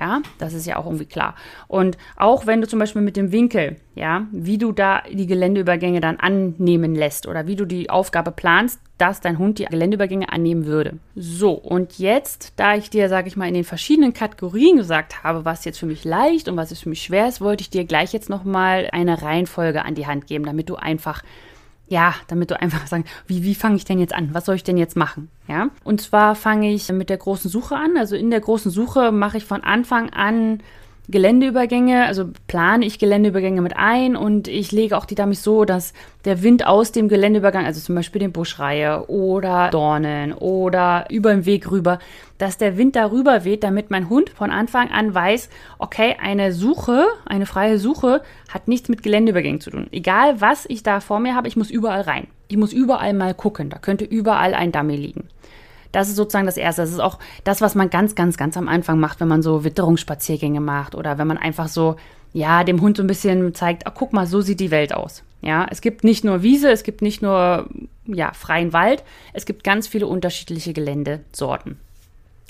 Ja, 0.00 0.22
das 0.38 0.54
ist 0.54 0.66
ja 0.66 0.78
auch 0.78 0.86
irgendwie 0.86 1.04
klar. 1.04 1.34
Und 1.68 1.98
auch 2.16 2.46
wenn 2.46 2.62
du 2.62 2.66
zum 2.66 2.78
Beispiel 2.78 3.02
mit 3.02 3.18
dem 3.18 3.32
Winkel, 3.32 3.76
ja, 3.94 4.26
wie 4.32 4.56
du 4.56 4.72
da 4.72 5.02
die 5.12 5.26
Geländeübergänge 5.26 6.00
dann 6.00 6.18
annehmen 6.18 6.94
lässt 6.94 7.26
oder 7.28 7.46
wie 7.46 7.54
du 7.54 7.66
die 7.66 7.90
Aufgabe 7.90 8.30
planst, 8.30 8.80
dass 8.96 9.20
dein 9.20 9.38
Hund 9.38 9.58
die 9.58 9.66
Geländeübergänge 9.66 10.32
annehmen 10.32 10.64
würde. 10.64 10.98
So, 11.14 11.52
und 11.52 11.98
jetzt, 11.98 12.54
da 12.56 12.76
ich 12.76 12.88
dir, 12.88 13.10
sage 13.10 13.28
ich 13.28 13.36
mal, 13.36 13.46
in 13.46 13.52
den 13.52 13.64
verschiedenen 13.64 14.14
Kategorien 14.14 14.78
gesagt 14.78 15.22
habe, 15.22 15.44
was 15.44 15.66
jetzt 15.66 15.78
für 15.78 15.86
mich 15.86 16.02
leicht 16.06 16.48
und 16.48 16.56
was 16.56 16.70
jetzt 16.70 16.84
für 16.84 16.88
mich 16.88 17.02
schwer 17.02 17.28
ist, 17.28 17.42
wollte 17.42 17.60
ich 17.60 17.68
dir 17.68 17.84
gleich 17.84 18.14
jetzt 18.14 18.30
nochmal 18.30 18.88
eine 18.92 19.20
Reihenfolge 19.20 19.84
an 19.84 19.94
die 19.94 20.06
Hand 20.06 20.26
geben, 20.26 20.46
damit 20.46 20.70
du 20.70 20.76
einfach 20.76 21.22
ja, 21.90 22.14
damit 22.28 22.52
du 22.52 22.60
einfach 22.60 22.86
sagen, 22.86 23.04
wie, 23.26 23.42
wie 23.42 23.56
fange 23.56 23.74
ich 23.74 23.84
denn 23.84 23.98
jetzt 23.98 24.14
an? 24.14 24.32
Was 24.32 24.44
soll 24.44 24.54
ich 24.54 24.62
denn 24.62 24.76
jetzt 24.76 24.96
machen? 24.96 25.28
Ja. 25.48 25.70
Und 25.82 26.00
zwar 26.00 26.36
fange 26.36 26.72
ich 26.72 26.90
mit 26.92 27.10
der 27.10 27.16
großen 27.16 27.50
Suche 27.50 27.74
an. 27.74 27.96
Also 27.98 28.14
in 28.14 28.30
der 28.30 28.40
großen 28.40 28.70
Suche 28.70 29.10
mache 29.10 29.38
ich 29.38 29.44
von 29.44 29.64
Anfang 29.64 30.08
an 30.10 30.60
Geländeübergänge, 31.08 32.06
also 32.06 32.30
plane 32.46 32.84
ich 32.86 32.98
Geländeübergänge 32.98 33.60
mit 33.62 33.76
ein 33.76 34.16
und 34.16 34.46
ich 34.46 34.70
lege 34.70 34.96
auch 34.96 35.04
die 35.04 35.14
Dummies 35.14 35.42
so, 35.42 35.64
dass 35.64 35.92
der 36.24 36.42
Wind 36.42 36.66
aus 36.66 36.92
dem 36.92 37.08
Geländeübergang, 37.08 37.64
also 37.64 37.80
zum 37.80 37.94
Beispiel 37.94 38.20
den 38.20 38.32
Buschreihe 38.32 39.08
oder 39.08 39.70
Dornen 39.70 40.32
oder 40.32 41.06
über 41.10 41.30
den 41.32 41.46
Weg 41.46 41.70
rüber, 41.70 41.98
dass 42.38 42.58
der 42.58 42.76
Wind 42.76 42.96
darüber 42.96 43.44
weht, 43.44 43.64
damit 43.64 43.90
mein 43.90 44.08
Hund 44.08 44.30
von 44.30 44.50
Anfang 44.50 44.90
an 44.90 45.14
weiß, 45.14 45.48
okay, 45.78 46.16
eine 46.20 46.52
Suche, 46.52 47.06
eine 47.26 47.46
freie 47.46 47.78
Suche 47.78 48.22
hat 48.48 48.68
nichts 48.68 48.88
mit 48.88 49.02
Geländeübergängen 49.02 49.60
zu 49.60 49.70
tun. 49.70 49.88
Egal 49.90 50.40
was 50.40 50.64
ich 50.68 50.82
da 50.82 51.00
vor 51.00 51.20
mir 51.20 51.34
habe, 51.34 51.48
ich 51.48 51.56
muss 51.56 51.70
überall 51.70 52.02
rein. 52.02 52.28
Ich 52.48 52.56
muss 52.56 52.72
überall 52.72 53.14
mal 53.14 53.34
gucken. 53.34 53.70
Da 53.70 53.78
könnte 53.78 54.04
überall 54.04 54.54
ein 54.54 54.72
Dummy 54.72 54.96
liegen. 54.96 55.28
Das 55.92 56.08
ist 56.08 56.16
sozusagen 56.16 56.46
das 56.46 56.56
Erste. 56.56 56.82
Das 56.82 56.90
ist 56.90 57.00
auch 57.00 57.18
das, 57.44 57.60
was 57.60 57.74
man 57.74 57.90
ganz, 57.90 58.14
ganz, 58.14 58.36
ganz 58.36 58.56
am 58.56 58.68
Anfang 58.68 59.00
macht, 59.00 59.20
wenn 59.20 59.28
man 59.28 59.42
so 59.42 59.64
Witterungsspaziergänge 59.64 60.60
macht 60.60 60.94
oder 60.94 61.18
wenn 61.18 61.26
man 61.26 61.38
einfach 61.38 61.68
so, 61.68 61.96
ja, 62.32 62.64
dem 62.64 62.80
Hund 62.80 62.96
so 62.96 63.02
ein 63.02 63.08
bisschen 63.08 63.54
zeigt, 63.54 63.84
oh, 63.86 63.92
guck 63.94 64.12
mal, 64.12 64.26
so 64.26 64.40
sieht 64.40 64.60
die 64.60 64.70
Welt 64.70 64.94
aus. 64.94 65.22
Ja, 65.42 65.66
es 65.70 65.80
gibt 65.80 66.04
nicht 66.04 66.22
nur 66.22 66.42
Wiese, 66.42 66.70
es 66.70 66.82
gibt 66.82 67.02
nicht 67.02 67.22
nur, 67.22 67.68
ja, 68.06 68.32
freien 68.34 68.72
Wald, 68.72 69.02
es 69.32 69.46
gibt 69.46 69.64
ganz 69.64 69.88
viele 69.88 70.06
unterschiedliche 70.06 70.72
Geländesorten. 70.72 71.78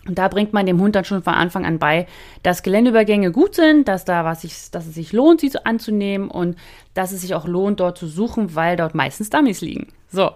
Und 0.06 0.18
da 0.18 0.28
bringt 0.28 0.52
man 0.52 0.66
dem 0.66 0.80
Hund 0.80 0.96
dann 0.96 1.04
schon 1.04 1.22
von 1.22 1.34
Anfang 1.34 1.66
an 1.66 1.78
bei, 1.78 2.06
dass 2.42 2.62
Geländeübergänge 2.62 3.32
gut 3.32 3.54
sind, 3.54 3.86
dass 3.86 4.04
da 4.04 4.24
was 4.24 4.40
sich, 4.40 4.70
dass 4.70 4.86
es 4.86 4.94
sich 4.94 5.12
lohnt, 5.12 5.40
sie 5.40 5.52
anzunehmen 5.62 6.30
und 6.30 6.56
dass 6.94 7.12
es 7.12 7.20
sich 7.20 7.34
auch 7.34 7.46
lohnt, 7.46 7.80
dort 7.80 7.98
zu 7.98 8.06
suchen, 8.06 8.54
weil 8.54 8.76
dort 8.76 8.94
meistens 8.94 9.30
Dummies 9.30 9.60
liegen. 9.60 9.88
So. 10.10 10.30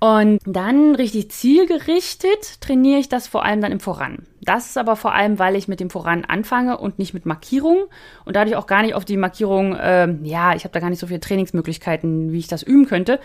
Und 0.00 0.40
dann 0.46 0.94
richtig 0.94 1.30
zielgerichtet 1.30 2.62
trainiere 2.62 2.98
ich 2.98 3.10
das 3.10 3.28
vor 3.28 3.44
allem 3.44 3.60
dann 3.60 3.70
im 3.70 3.80
Voran. 3.80 4.26
Das 4.40 4.70
ist 4.70 4.78
aber 4.78 4.96
vor 4.96 5.12
allem, 5.14 5.38
weil 5.38 5.56
ich 5.56 5.68
mit 5.68 5.78
dem 5.78 5.90
Voran 5.90 6.24
anfange 6.24 6.78
und 6.78 6.98
nicht 6.98 7.12
mit 7.12 7.26
Markierung 7.26 7.84
und 8.24 8.34
dadurch 8.34 8.56
auch 8.56 8.66
gar 8.66 8.80
nicht 8.80 8.94
auf 8.94 9.04
die 9.04 9.18
Markierung, 9.18 9.76
äh, 9.76 10.08
ja, 10.22 10.54
ich 10.54 10.64
habe 10.64 10.72
da 10.72 10.80
gar 10.80 10.88
nicht 10.88 11.00
so 11.00 11.06
viele 11.06 11.20
Trainingsmöglichkeiten, 11.20 12.32
wie 12.32 12.38
ich 12.38 12.48
das 12.48 12.62
üben 12.62 12.86
könnte. 12.86 13.20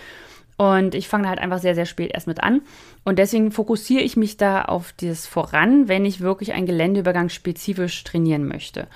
Und 0.58 0.96
ich 0.96 1.08
fange 1.08 1.30
halt 1.30 1.40
einfach 1.40 1.60
sehr, 1.60 1.76
sehr 1.76 1.86
spät 1.86 2.12
erst 2.14 2.28
mit 2.28 2.44
an. 2.44 2.62
Und 3.06 3.20
deswegen 3.20 3.52
fokussiere 3.52 4.04
ich 4.04 4.18
mich 4.18 4.36
da 4.36 4.64
auf 4.64 4.94
das 5.00 5.28
Voran, 5.28 5.88
wenn 5.88 6.06
ich 6.06 6.20
wirklich 6.20 6.54
einen 6.54 6.66
Geländeübergang 6.66 7.30
spezifisch 7.30 8.04
trainieren 8.04 8.48
möchte. 8.48 8.88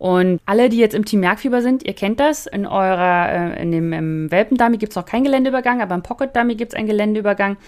Und 0.00 0.40
alle, 0.46 0.70
die 0.70 0.78
jetzt 0.78 0.94
im 0.94 1.04
Team 1.04 1.20
Merkfieber 1.20 1.60
sind, 1.60 1.84
ihr 1.86 1.92
kennt 1.92 2.20
das. 2.20 2.46
In 2.46 2.64
eurer, 2.64 3.54
äh, 3.58 3.62
in 3.62 3.70
dem 3.70 3.92
im 3.92 4.30
Welpendummy 4.30 4.78
gibt 4.78 4.92
es 4.92 4.96
noch 4.96 5.04
keinen 5.04 5.24
Geländeübergang, 5.24 5.82
aber 5.82 5.94
im 5.94 6.02
Pocket 6.02 6.34
Dummy 6.34 6.54
gibt 6.54 6.72
es 6.72 6.78
einen 6.78 6.88
Geländeübergang. 6.88 7.58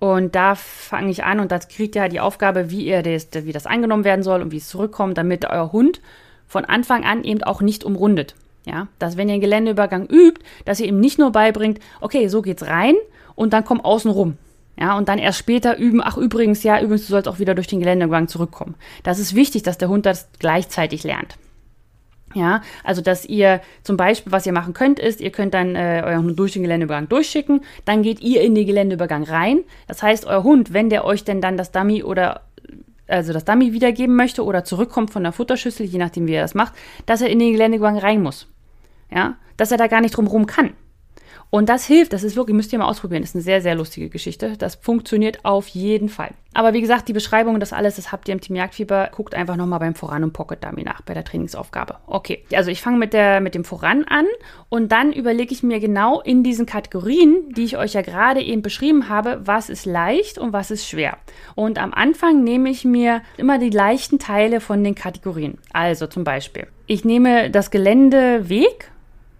Und 0.00 0.34
da 0.34 0.54
fange 0.54 1.10
ich 1.10 1.22
an 1.22 1.38
und 1.38 1.52
da 1.52 1.58
kriegt 1.58 1.94
ihr 1.94 2.00
halt 2.00 2.12
die 2.12 2.20
Aufgabe, 2.20 2.70
wie 2.70 2.86
ihr 2.86 3.02
das, 3.02 3.28
wie 3.34 3.52
das 3.52 3.66
angenommen 3.66 4.04
werden 4.04 4.22
soll 4.22 4.40
und 4.40 4.52
wie 4.52 4.56
es 4.56 4.70
zurückkommt, 4.70 5.18
damit 5.18 5.44
euer 5.44 5.70
Hund 5.70 6.00
von 6.46 6.64
Anfang 6.64 7.04
an 7.04 7.24
eben 7.24 7.42
auch 7.42 7.60
nicht 7.60 7.84
umrundet. 7.84 8.36
Ja, 8.64 8.88
dass 8.98 9.18
wenn 9.18 9.28
ihr 9.28 9.34
einen 9.34 9.42
Geländeübergang 9.42 10.06
übt, 10.06 10.40
dass 10.64 10.80
ihr 10.80 10.86
ihm 10.86 10.98
nicht 10.98 11.18
nur 11.18 11.30
beibringt, 11.30 11.78
okay, 12.00 12.26
so 12.28 12.40
geht's 12.40 12.66
rein 12.66 12.94
und 13.34 13.52
dann 13.52 13.66
komm 13.66 13.82
außen 13.82 14.10
rum. 14.10 14.38
Ja, 14.80 14.96
und 14.96 15.10
dann 15.10 15.18
erst 15.18 15.38
später 15.38 15.76
üben, 15.76 16.00
ach 16.02 16.16
übrigens, 16.16 16.62
ja, 16.62 16.80
übrigens, 16.80 17.02
du 17.06 17.12
sollst 17.12 17.28
auch 17.28 17.38
wieder 17.38 17.54
durch 17.54 17.66
den 17.66 17.80
Geländeübergang 17.80 18.28
zurückkommen. 18.28 18.76
Das 19.02 19.18
ist 19.18 19.34
wichtig, 19.34 19.62
dass 19.62 19.76
der 19.76 19.90
Hund 19.90 20.06
das 20.06 20.30
gleichzeitig 20.38 21.04
lernt. 21.04 21.36
Ja, 22.34 22.62
also 22.84 23.02
dass 23.02 23.24
ihr 23.24 23.60
zum 23.82 23.96
Beispiel, 23.96 24.32
was 24.32 24.46
ihr 24.46 24.52
machen 24.52 24.74
könnt, 24.74 24.98
ist, 24.98 25.20
ihr 25.20 25.30
könnt 25.30 25.54
dann 25.54 25.76
äh, 25.76 26.02
euren 26.04 26.24
Hund 26.24 26.38
durch 26.38 26.52
den 26.52 26.62
Geländeübergang 26.62 27.08
durchschicken, 27.08 27.60
dann 27.84 28.02
geht 28.02 28.20
ihr 28.20 28.42
in 28.42 28.54
den 28.54 28.66
Geländeübergang 28.66 29.24
rein. 29.24 29.60
Das 29.86 30.02
heißt, 30.02 30.26
euer 30.26 30.42
Hund, 30.42 30.72
wenn 30.72 30.90
der 30.90 31.04
euch 31.04 31.24
denn 31.24 31.40
dann 31.40 31.56
das 31.56 31.72
Dummy 31.72 32.02
oder 32.02 32.42
also 33.08 33.32
das 33.32 33.44
Dummy 33.44 33.72
wiedergeben 33.72 34.16
möchte 34.16 34.44
oder 34.44 34.64
zurückkommt 34.64 35.10
von 35.10 35.22
der 35.22 35.32
Futterschüssel, 35.32 35.84
je 35.84 35.98
nachdem 35.98 36.26
wie 36.26 36.32
er 36.32 36.42
das 36.42 36.54
macht, 36.54 36.72
dass 37.06 37.20
er 37.20 37.28
in 37.28 37.38
den 37.38 37.52
Geländeübergang 37.52 37.98
rein 37.98 38.22
muss. 38.22 38.48
Ja, 39.10 39.36
dass 39.56 39.70
er 39.70 39.76
da 39.76 39.86
gar 39.86 40.00
nicht 40.00 40.16
drum 40.16 40.26
rum 40.26 40.46
kann. 40.46 40.70
Und 41.54 41.68
das 41.68 41.84
hilft, 41.84 42.14
das 42.14 42.22
ist 42.24 42.34
wirklich, 42.34 42.56
müsst 42.56 42.72
ihr 42.72 42.78
mal 42.78 42.88
ausprobieren, 42.88 43.20
das 43.20 43.32
ist 43.32 43.36
eine 43.36 43.42
sehr, 43.42 43.60
sehr 43.60 43.74
lustige 43.74 44.08
Geschichte. 44.08 44.56
Das 44.56 44.76
funktioniert 44.76 45.44
auf 45.44 45.68
jeden 45.68 46.08
Fall. 46.08 46.30
Aber 46.54 46.72
wie 46.72 46.80
gesagt, 46.80 47.08
die 47.08 47.12
Beschreibung 47.12 47.52
und 47.52 47.60
das 47.60 47.74
alles, 47.74 47.96
das 47.96 48.10
habt 48.10 48.26
ihr 48.26 48.32
im 48.32 48.40
Team 48.40 48.56
Jagdfieber. 48.56 49.10
Guckt 49.14 49.34
einfach 49.34 49.56
nochmal 49.56 49.78
beim 49.80 49.94
Voran 49.94 50.24
und 50.24 50.32
Pocket 50.32 50.64
Dummy 50.64 50.82
nach, 50.82 51.02
bei 51.02 51.12
der 51.12 51.24
Trainingsaufgabe. 51.24 51.96
Okay, 52.06 52.42
also 52.54 52.70
ich 52.70 52.80
fange 52.80 52.96
mit, 52.96 53.14
mit 53.42 53.54
dem 53.54 53.64
Voran 53.64 54.04
an 54.04 54.24
und 54.70 54.92
dann 54.92 55.12
überlege 55.12 55.52
ich 55.52 55.62
mir 55.62 55.78
genau 55.78 56.22
in 56.22 56.42
diesen 56.42 56.64
Kategorien, 56.64 57.52
die 57.54 57.64
ich 57.64 57.76
euch 57.76 57.92
ja 57.92 58.00
gerade 58.00 58.40
eben 58.40 58.62
beschrieben 58.62 59.10
habe, 59.10 59.42
was 59.44 59.68
ist 59.68 59.84
leicht 59.84 60.38
und 60.38 60.54
was 60.54 60.70
ist 60.70 60.88
schwer. 60.88 61.18
Und 61.54 61.78
am 61.78 61.92
Anfang 61.92 62.44
nehme 62.44 62.70
ich 62.70 62.86
mir 62.86 63.20
immer 63.36 63.58
die 63.58 63.68
leichten 63.68 64.18
Teile 64.18 64.60
von 64.60 64.82
den 64.82 64.94
Kategorien. 64.94 65.58
Also 65.74 66.06
zum 66.06 66.24
Beispiel, 66.24 66.66
ich 66.86 67.04
nehme 67.04 67.50
das 67.50 67.70
Geländeweg 67.70 68.90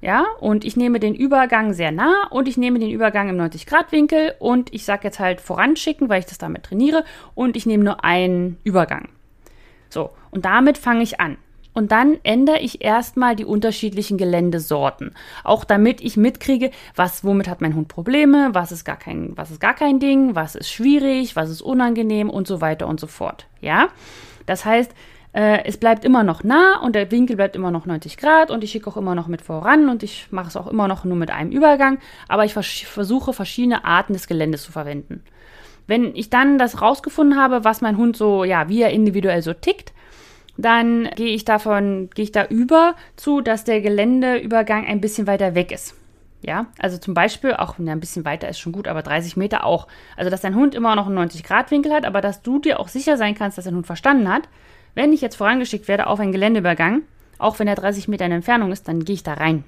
ja, 0.03 0.27
und 0.41 0.65
ich 0.65 0.77
nehme 0.77 0.99
den 0.99 1.15
Übergang 1.15 1.73
sehr 1.73 1.93
nah 1.93 2.27
und 2.31 2.49
ich 2.49 2.57
nehme 2.57 2.81
den 2.81 2.91
Übergang 2.91 3.29
im 3.29 3.37
90-Grad-Winkel 3.37 4.35
und 4.41 4.75
ich 4.75 4.85
sage 4.85 5.05
jetzt 5.05 5.21
halt 5.21 5.41
voranschicken, 5.41 6.09
weil 6.09 6.19
ich 6.19 6.27
das 6.27 6.39
damit 6.39 6.65
trainiere 6.65 7.05
und 7.37 7.57
ich 7.57 7.67
nehme 7.67 7.85
nur 7.85 8.05
einen 8.05 8.59
Übergang. 8.65 9.09
So, 9.89 10.11
und 10.33 10.45
damit 10.45 10.77
fange 10.77 11.05
ich 11.05 11.21
an. 11.21 11.39
Und 11.73 11.93
dann 11.93 12.19
ändere 12.25 12.59
ich 12.59 12.85
erstmal 12.85 13.37
die 13.37 13.45
unterschiedlichen 13.45 14.19
Geländesorten. 14.19 15.15
Auch 15.45 15.65
damit 15.65 16.01
ich 16.01 16.17
mitkriege, 16.17 16.73
was, 16.97 17.25
womit 17.25 17.49
hat 17.49 17.61
mein 17.61 17.75
Hund 17.77 17.87
Probleme, 17.89 18.51
was 18.53 18.73
ist 18.73 18.85
gar 18.85 18.99
kein, 18.99 19.37
was 19.37 19.53
ist 19.53 19.61
gar 19.61 19.75
kein 19.75 20.01
Ding, 20.01 20.35
was 20.35 20.57
ist 20.57 20.71
schwierig, 20.71 21.37
was 21.37 21.49
ist 21.49 21.63
unangenehm 21.63 22.29
und 22.29 22.49
so 22.49 22.61
weiter 22.61 22.89
und 22.89 22.99
so 22.99 23.07
fort. 23.07 23.47
Ja? 23.61 23.89
Das 24.47 24.65
heißt, 24.65 24.93
äh, 25.33 25.65
es 25.65 25.79
bleibt 25.79 26.05
immer 26.05 26.23
noch 26.23 26.45
nah 26.45 26.81
und 26.81 26.95
der 26.95 27.11
Winkel 27.11 27.37
bleibt 27.37 27.57
immer 27.57 27.71
noch 27.71 27.87
90 27.87 28.17
Grad 28.17 28.51
und 28.51 28.63
ich 28.63 28.71
schicke 28.71 28.89
auch 28.89 28.97
immer 28.97 29.15
noch 29.15 29.29
mit 29.29 29.43
voran 29.43 29.89
und 29.89 30.03
ich 30.03 30.27
mache 30.31 30.49
es 30.49 30.57
auch 30.57 30.67
immer 30.67 30.89
noch 30.89 31.05
nur 31.05 31.17
mit 31.17 31.31
einem 31.31 31.51
Übergang, 31.51 31.99
aber 32.29 32.45
ich 32.45 32.53
vers 32.53 32.67
versuche 32.67 33.33
verschiedene 33.33 33.85
Arten 33.85 34.13
des 34.13 34.27
Geländes 34.27 34.63
zu 34.63 34.73
verwenden. 34.73 35.23
Wenn 35.87 36.15
ich 36.15 36.31
dann 36.31 36.59
das 36.59 36.81
rausgefunden 36.81 37.39
habe, 37.39 37.65
was 37.65 37.81
mein 37.81 37.97
Hund 37.97 38.17
so, 38.17 38.45
ja, 38.45 38.69
wie 38.69 38.83
er 38.83 38.91
individuell 38.91 39.43
so 39.43 39.53
tickt, 39.53 39.93
dann 40.57 41.09
gehe 41.17 41.35
ich 41.35 41.45
davon, 41.45 42.11
gehe 42.15 42.25
ich 42.25 42.33
da 42.33 42.45
über 42.45 42.95
zu, 43.17 43.41
dass 43.41 43.65
der 43.65 43.81
Geländeübergang 43.81 44.87
ein 44.87 45.01
bisschen 45.01 45.27
weiter 45.27 45.55
weg 45.55 45.73
ist. 45.73 45.97
Ja, 46.43 46.67
also 46.79 46.99
zum 46.99 47.15
Beispiel, 47.15 47.55
auch 47.55 47.79
ja, 47.79 47.93
ein 47.93 48.01
bisschen 48.01 48.25
weiter 48.25 48.49
ist 48.49 48.59
schon 48.59 48.73
gut, 48.73 48.89
aber 48.89 49.03
30 49.03 49.37
Meter 49.37 49.65
auch. 49.65 49.87
Also, 50.17 50.29
dass 50.29 50.41
dein 50.41 50.57
Hund 50.57 50.75
immer 50.75 50.97
noch 50.97 51.07
einen 51.07 51.19
90-Grad-Winkel 51.19 51.93
hat, 51.93 52.05
aber 52.05 52.21
dass 52.21 52.43
du 52.43 52.59
dir 52.59 52.81
auch 52.81 52.89
sicher 52.89 53.17
sein 53.17 53.37
kannst, 53.37 53.59
dass 53.59 53.65
dein 53.65 53.77
Hund 53.77 53.87
verstanden 53.87 54.29
hat, 54.29 54.49
wenn 54.95 55.13
ich 55.13 55.21
jetzt 55.21 55.37
vorangeschickt 55.37 55.89
werde 55.89 56.07
auf 56.07 56.21
einen 56.21 56.33
Geländeübergang, 56.33 57.03
auch 57.39 57.59
wenn 57.59 57.69
er 57.69 57.75
30 57.75 58.09
Meter 58.09 58.27
in 58.27 58.33
Entfernung 58.33 58.73
ist, 58.73 58.89
dann 58.89 59.05
gehe 59.05 59.15
ich 59.15 59.23
da 59.23 59.35
rein. 59.35 59.65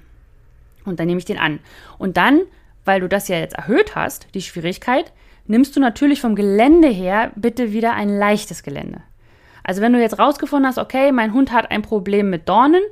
Und 0.85 0.99
dann 0.99 1.07
nehme 1.07 1.19
ich 1.19 1.25
den 1.25 1.39
an. 1.39 1.59
Und 1.97 2.17
dann, 2.17 2.41
weil 2.85 3.01
du 3.01 3.09
das 3.09 3.27
ja 3.27 3.37
jetzt 3.37 3.55
erhöht 3.55 3.95
hast, 3.95 4.27
die 4.33 4.41
Schwierigkeit, 4.41 5.11
nimmst 5.47 5.75
du 5.75 5.79
natürlich 5.79 6.21
vom 6.21 6.35
Gelände 6.35 6.87
her 6.87 7.31
bitte 7.35 7.73
wieder 7.73 7.93
ein 7.93 8.09
leichtes 8.09 8.63
Gelände. 8.63 9.01
Also 9.63 9.81
wenn 9.81 9.93
du 9.93 9.99
jetzt 9.99 10.19
rausgefunden 10.19 10.67
hast, 10.67 10.77
okay, 10.77 11.11
mein 11.11 11.33
Hund 11.33 11.51
hat 11.51 11.71
ein 11.71 11.81
Problem 11.81 12.29
mit 12.29 12.47
Dornen 12.47 12.83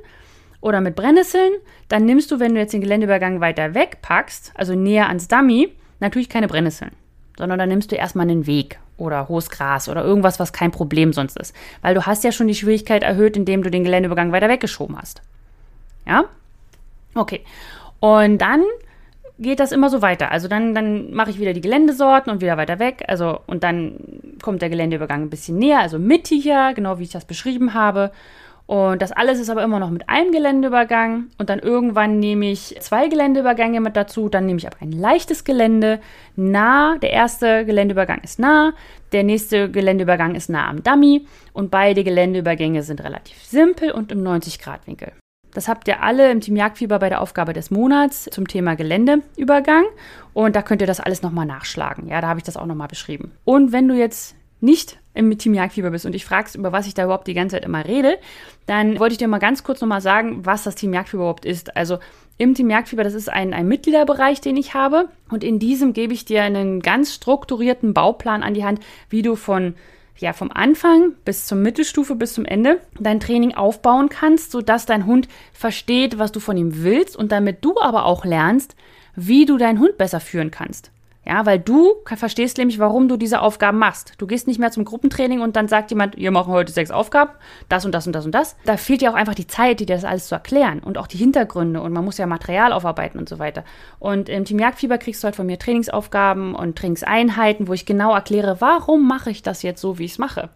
oder 0.60 0.80
mit 0.80 0.96
Brennnesseln, 0.96 1.52
dann 1.88 2.04
nimmst 2.04 2.30
du, 2.30 2.40
wenn 2.40 2.54
du 2.54 2.60
jetzt 2.60 2.72
den 2.72 2.80
Geländeübergang 2.80 3.40
weiter 3.40 3.74
wegpackst, 3.74 4.52
also 4.56 4.74
näher 4.74 5.06
ans 5.06 5.28
Dummy, 5.28 5.72
natürlich 6.00 6.28
keine 6.28 6.48
Brennnesseln, 6.48 6.90
sondern 7.38 7.58
dann 7.58 7.68
nimmst 7.68 7.92
du 7.92 7.96
erstmal 7.96 8.28
einen 8.28 8.46
Weg 8.46 8.78
oder 8.96 9.28
hohes 9.28 9.50
Gras 9.50 9.88
oder 9.88 10.04
irgendwas, 10.04 10.38
was 10.38 10.52
kein 10.52 10.70
Problem 10.70 11.12
sonst 11.12 11.38
ist. 11.38 11.54
Weil 11.82 11.94
du 11.94 12.06
hast 12.06 12.24
ja 12.24 12.32
schon 12.32 12.46
die 12.46 12.54
Schwierigkeit 12.54 13.02
erhöht, 13.02 13.36
indem 13.36 13.62
du 13.62 13.70
den 13.70 13.84
Geländeübergang 13.84 14.32
weiter 14.32 14.48
weggeschoben 14.48 14.96
hast. 14.96 15.22
Ja? 16.06 16.24
Okay. 17.14 17.40
Und 18.00 18.38
dann 18.38 18.62
geht 19.38 19.60
das 19.60 19.72
immer 19.72 19.90
so 19.90 20.02
weiter. 20.02 20.30
Also 20.30 20.48
dann, 20.48 20.74
dann 20.74 21.12
mache 21.12 21.30
ich 21.30 21.40
wieder 21.40 21.52
die 21.52 21.60
Geländesorten 21.60 22.32
und 22.32 22.40
wieder 22.40 22.56
weiter 22.56 22.78
weg. 22.78 23.04
Also, 23.08 23.40
und 23.46 23.64
dann 23.64 23.98
kommt 24.42 24.62
der 24.62 24.70
Geländeübergang 24.70 25.22
ein 25.22 25.30
bisschen 25.30 25.58
näher, 25.58 25.80
also 25.80 25.98
mittiger, 25.98 26.74
genau 26.74 26.98
wie 26.98 27.04
ich 27.04 27.10
das 27.10 27.24
beschrieben 27.24 27.74
habe. 27.74 28.12
Und 28.66 29.02
das 29.02 29.12
alles 29.12 29.40
ist 29.40 29.50
aber 29.50 29.62
immer 29.62 29.78
noch 29.78 29.90
mit 29.90 30.08
einem 30.08 30.32
Geländeübergang. 30.32 31.26
Und 31.36 31.50
dann 31.50 31.58
irgendwann 31.58 32.18
nehme 32.18 32.50
ich 32.50 32.76
zwei 32.80 33.08
Geländeübergänge 33.08 33.80
mit 33.80 33.94
dazu. 33.94 34.28
Dann 34.28 34.46
nehme 34.46 34.58
ich 34.58 34.66
aber 34.66 34.80
ein 34.80 34.92
leichtes 34.92 35.44
Gelände 35.44 36.00
nah. 36.34 36.96
Der 36.98 37.10
erste 37.10 37.66
Geländeübergang 37.66 38.20
ist 38.22 38.38
nah. 38.38 38.72
Der 39.12 39.22
nächste 39.22 39.70
Geländeübergang 39.70 40.34
ist 40.34 40.48
nah 40.48 40.68
am 40.68 40.82
Dummy. 40.82 41.26
Und 41.52 41.70
beide 41.70 42.04
Geländeübergänge 42.04 42.82
sind 42.82 43.04
relativ 43.04 43.42
simpel 43.44 43.90
und 43.90 44.10
im 44.10 44.22
90-Grad-Winkel. 44.22 45.12
Das 45.52 45.68
habt 45.68 45.86
ihr 45.86 46.02
alle 46.02 46.32
im 46.32 46.40
Team 46.40 46.56
Jagdfieber 46.56 46.98
bei 46.98 47.08
der 47.08 47.20
Aufgabe 47.20 47.52
des 47.52 47.70
Monats 47.70 48.24
zum 48.24 48.48
Thema 48.48 48.76
Geländeübergang. 48.76 49.84
Und 50.32 50.56
da 50.56 50.62
könnt 50.62 50.80
ihr 50.80 50.88
das 50.88 51.00
alles 51.00 51.22
nochmal 51.22 51.46
nachschlagen. 51.46 52.08
Ja, 52.08 52.20
da 52.22 52.28
habe 52.28 52.40
ich 52.40 52.44
das 52.44 52.56
auch 52.56 52.66
nochmal 52.66 52.88
beschrieben. 52.88 53.32
Und 53.44 53.72
wenn 53.72 53.86
du 53.86 53.94
jetzt 53.94 54.34
nicht 54.60 54.98
im 55.14 55.36
Team 55.38 55.54
Jagdfieber 55.54 55.90
bist 55.90 56.06
und 56.06 56.12
dich 56.12 56.24
fragst, 56.24 56.56
über 56.56 56.72
was 56.72 56.86
ich 56.86 56.94
da 56.94 57.04
überhaupt 57.04 57.28
die 57.28 57.34
ganze 57.34 57.56
Zeit 57.56 57.64
immer 57.64 57.84
rede, 57.84 58.18
dann 58.66 58.98
wollte 58.98 59.12
ich 59.12 59.18
dir 59.18 59.28
mal 59.28 59.38
ganz 59.38 59.62
kurz 59.62 59.80
nochmal 59.80 60.00
sagen, 60.00 60.44
was 60.44 60.64
das 60.64 60.74
Team 60.74 60.92
Jagdfieber 60.92 61.22
überhaupt 61.22 61.44
ist. 61.44 61.76
Also 61.76 61.98
im 62.36 62.54
Team 62.54 62.68
Jagdfieber, 62.68 63.04
das 63.04 63.14
ist 63.14 63.28
ein, 63.28 63.54
ein 63.54 63.68
Mitgliederbereich, 63.68 64.40
den 64.40 64.56
ich 64.56 64.74
habe. 64.74 65.08
Und 65.30 65.44
in 65.44 65.58
diesem 65.58 65.92
gebe 65.92 66.12
ich 66.12 66.24
dir 66.24 66.42
einen 66.42 66.80
ganz 66.80 67.14
strukturierten 67.14 67.94
Bauplan 67.94 68.42
an 68.42 68.54
die 68.54 68.64
Hand, 68.64 68.80
wie 69.08 69.22
du 69.22 69.36
von 69.36 69.74
ja, 70.16 70.32
vom 70.32 70.50
Anfang 70.52 71.12
bis 71.24 71.46
zur 71.46 71.58
Mittelstufe 71.58 72.14
bis 72.14 72.34
zum 72.34 72.44
Ende 72.44 72.80
dein 73.00 73.18
Training 73.18 73.54
aufbauen 73.54 74.08
kannst, 74.08 74.52
sodass 74.52 74.86
dein 74.86 75.06
Hund 75.06 75.28
versteht, 75.52 76.18
was 76.18 76.30
du 76.30 76.38
von 76.38 76.56
ihm 76.56 76.84
willst 76.84 77.16
und 77.16 77.32
damit 77.32 77.64
du 77.64 77.80
aber 77.80 78.06
auch 78.06 78.24
lernst, 78.24 78.76
wie 79.16 79.44
du 79.44 79.58
deinen 79.58 79.80
Hund 79.80 79.98
besser 79.98 80.20
führen 80.20 80.52
kannst. 80.52 80.92
Ja, 81.26 81.46
weil 81.46 81.58
du 81.58 81.94
verstehst 82.04 82.58
nämlich, 82.58 82.78
warum 82.78 83.08
du 83.08 83.16
diese 83.16 83.40
Aufgaben 83.40 83.78
machst. 83.78 84.12
Du 84.18 84.26
gehst 84.26 84.46
nicht 84.46 84.58
mehr 84.58 84.70
zum 84.70 84.84
Gruppentraining 84.84 85.40
und 85.40 85.56
dann 85.56 85.68
sagt 85.68 85.90
jemand, 85.90 86.16
wir 86.16 86.30
machen 86.30 86.52
heute 86.52 86.72
sechs 86.72 86.90
Aufgaben, 86.90 87.30
das 87.68 87.84
und 87.84 87.92
das 87.92 88.06
und 88.06 88.12
das 88.12 88.26
und 88.26 88.34
das. 88.34 88.56
Da 88.64 88.76
fehlt 88.76 89.00
ja 89.00 89.10
auch 89.10 89.14
einfach 89.14 89.34
die 89.34 89.46
Zeit, 89.46 89.80
dir 89.80 89.86
das 89.86 90.04
alles 90.04 90.28
zu 90.28 90.34
erklären 90.34 90.80
und 90.80 90.98
auch 90.98 91.06
die 91.06 91.16
Hintergründe 91.16 91.80
und 91.80 91.92
man 91.92 92.04
muss 92.04 92.18
ja 92.18 92.26
Material 92.26 92.72
aufarbeiten 92.72 93.18
und 93.18 93.28
so 93.28 93.38
weiter. 93.38 93.64
Und 93.98 94.28
im 94.28 94.44
Team 94.44 94.58
Jagdfieber 94.58 94.98
kriegst 94.98 95.22
du 95.22 95.26
halt 95.26 95.36
von 95.36 95.46
mir 95.46 95.58
Trainingsaufgaben 95.58 96.54
und 96.54 96.76
Trainingseinheiten, 96.76 97.68
wo 97.68 97.72
ich 97.72 97.86
genau 97.86 98.14
erkläre, 98.14 98.60
warum 98.60 99.08
mache 99.08 99.30
ich 99.30 99.42
das 99.42 99.62
jetzt 99.62 99.80
so, 99.80 99.98
wie 99.98 100.04
ich 100.04 100.12
es 100.12 100.18
mache 100.18 100.50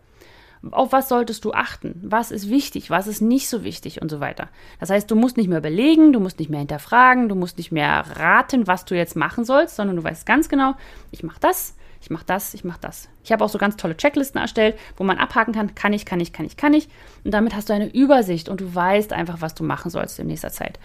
auf 0.70 0.92
was 0.92 1.08
solltest 1.08 1.44
du 1.44 1.52
achten? 1.52 2.00
Was 2.02 2.30
ist 2.30 2.48
wichtig? 2.48 2.90
Was 2.90 3.06
ist 3.06 3.20
nicht 3.20 3.48
so 3.48 3.64
wichtig 3.64 4.02
und 4.02 4.10
so 4.10 4.20
weiter. 4.20 4.48
Das 4.80 4.90
heißt, 4.90 5.10
du 5.10 5.16
musst 5.16 5.36
nicht 5.36 5.48
mehr 5.48 5.58
überlegen, 5.58 6.12
du 6.12 6.20
musst 6.20 6.38
nicht 6.38 6.50
mehr 6.50 6.58
hinterfragen, 6.58 7.28
du 7.28 7.34
musst 7.34 7.58
nicht 7.58 7.72
mehr 7.72 8.04
raten, 8.16 8.66
was 8.66 8.84
du 8.84 8.96
jetzt 8.96 9.16
machen 9.16 9.44
sollst, 9.44 9.76
sondern 9.76 9.96
du 9.96 10.04
weißt 10.04 10.26
ganz 10.26 10.48
genau, 10.48 10.74
ich 11.10 11.22
mache 11.22 11.40
das, 11.40 11.74
ich 12.00 12.10
mache 12.10 12.24
das, 12.26 12.54
ich 12.54 12.64
mache 12.64 12.80
das. 12.80 13.08
Ich 13.24 13.32
habe 13.32 13.44
auch 13.44 13.48
so 13.48 13.58
ganz 13.58 13.76
tolle 13.76 13.96
Checklisten 13.96 14.40
erstellt, 14.40 14.78
wo 14.96 15.04
man 15.04 15.18
abhaken 15.18 15.52
kann, 15.54 15.74
kann 15.74 15.92
ich, 15.92 16.04
kann 16.04 16.20
ich, 16.20 16.32
kann 16.32 16.46
ich, 16.46 16.56
kann 16.56 16.74
ich. 16.74 16.88
Und 17.24 17.32
damit 17.32 17.54
hast 17.54 17.68
du 17.68 17.72
eine 17.72 17.92
Übersicht 17.92 18.48
und 18.48 18.60
du 18.60 18.74
weißt 18.74 19.12
einfach, 19.12 19.40
was 19.40 19.54
du 19.54 19.64
machen 19.64 19.90
sollst 19.90 20.18
in 20.18 20.28
nächster 20.28 20.50
Zeit. 20.50 20.78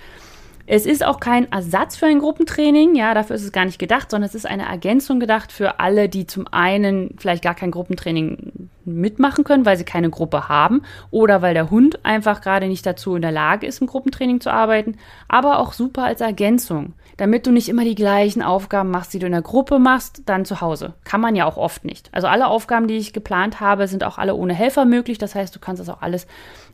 Es 0.65 0.86
ist 0.86 1.06
auch 1.06 1.19
kein 1.19 1.52
Ersatz 1.52 1.97
für 1.97 2.06
ein 2.06 2.19
Gruppentraining, 2.19 2.95
ja, 2.95 3.13
dafür 3.13 3.36
ist 3.36 3.43
es 3.43 3.52
gar 3.52 3.65
nicht 3.65 3.80
gedacht, 3.80 4.10
sondern 4.10 4.30
es 4.30 4.36
ist 4.36 4.45
eine 4.45 4.65
Ergänzung 4.65 5.19
gedacht 5.19 5.52
für 5.52 5.82
alle, 5.82 6.08
die 6.08 6.26
zum 6.26 6.47
einen 6.52 7.15
vielleicht 7.17 7.43
gar 7.43 7.54
kein 7.54 7.69
Gruppentraining 7.69 8.69
mitmachen 8.86 9.43
können, 9.43 9.65
weil 9.65 9.76
sie 9.76 9.84
keine 9.84 10.10
Gruppe 10.10 10.47
haben 10.47 10.84
oder 11.12 11.41
weil 11.41 11.54
der 11.54 11.69
Hund 11.69 12.06
einfach 12.06 12.39
gerade 12.39 12.69
nicht 12.69 12.86
dazu 12.86 13.15
in 13.15 13.21
der 13.21 13.34
Lage 13.34 13.67
ist, 13.67 13.82
im 13.82 13.88
Gruppentraining 13.88 14.39
zu 14.39 14.52
arbeiten, 14.52 14.97
aber 15.28 15.60
auch 15.60 15.73
super 15.73 16.06
als 16.06 16.21
Ergänzung, 16.21 16.93
damit 17.17 17.45
du 17.45 17.52
nicht 17.52 17.67
immer 17.67 17.84
die 17.84 17.95
gleichen 17.95 18.41
Aufgaben 18.41 18.89
machst, 18.89 19.13
die 19.13 19.19
du 19.19 19.26
in 19.26 19.34
der 19.34 19.41
Gruppe 19.41 19.80
machst, 19.80 20.21
dann 20.28 20.45
zu 20.45 20.62
Hause. 20.62 20.93
Kann 21.04 21.19
man 21.19 21.36
ja 21.36 21.45
auch 21.45 21.58
oft 21.58 21.84
nicht. 21.84 22.10
Also 22.13 22.28
alle 22.28 22.47
Aufgaben, 22.47 22.88
die 22.88 22.97
ich 22.97 23.12
geplant 23.12 23.60
habe, 23.60 23.89
sind 23.89 24.06
auch 24.06 24.17
alle 24.17 24.36
ohne 24.36 24.54
Helfer 24.54 24.86
möglich, 24.86 25.17
das 25.17 25.36
heißt, 25.36 25.54
du 25.54 25.60
kannst 25.60 25.82
das 25.82 25.89
auch 25.89 26.02
alles 26.02 26.26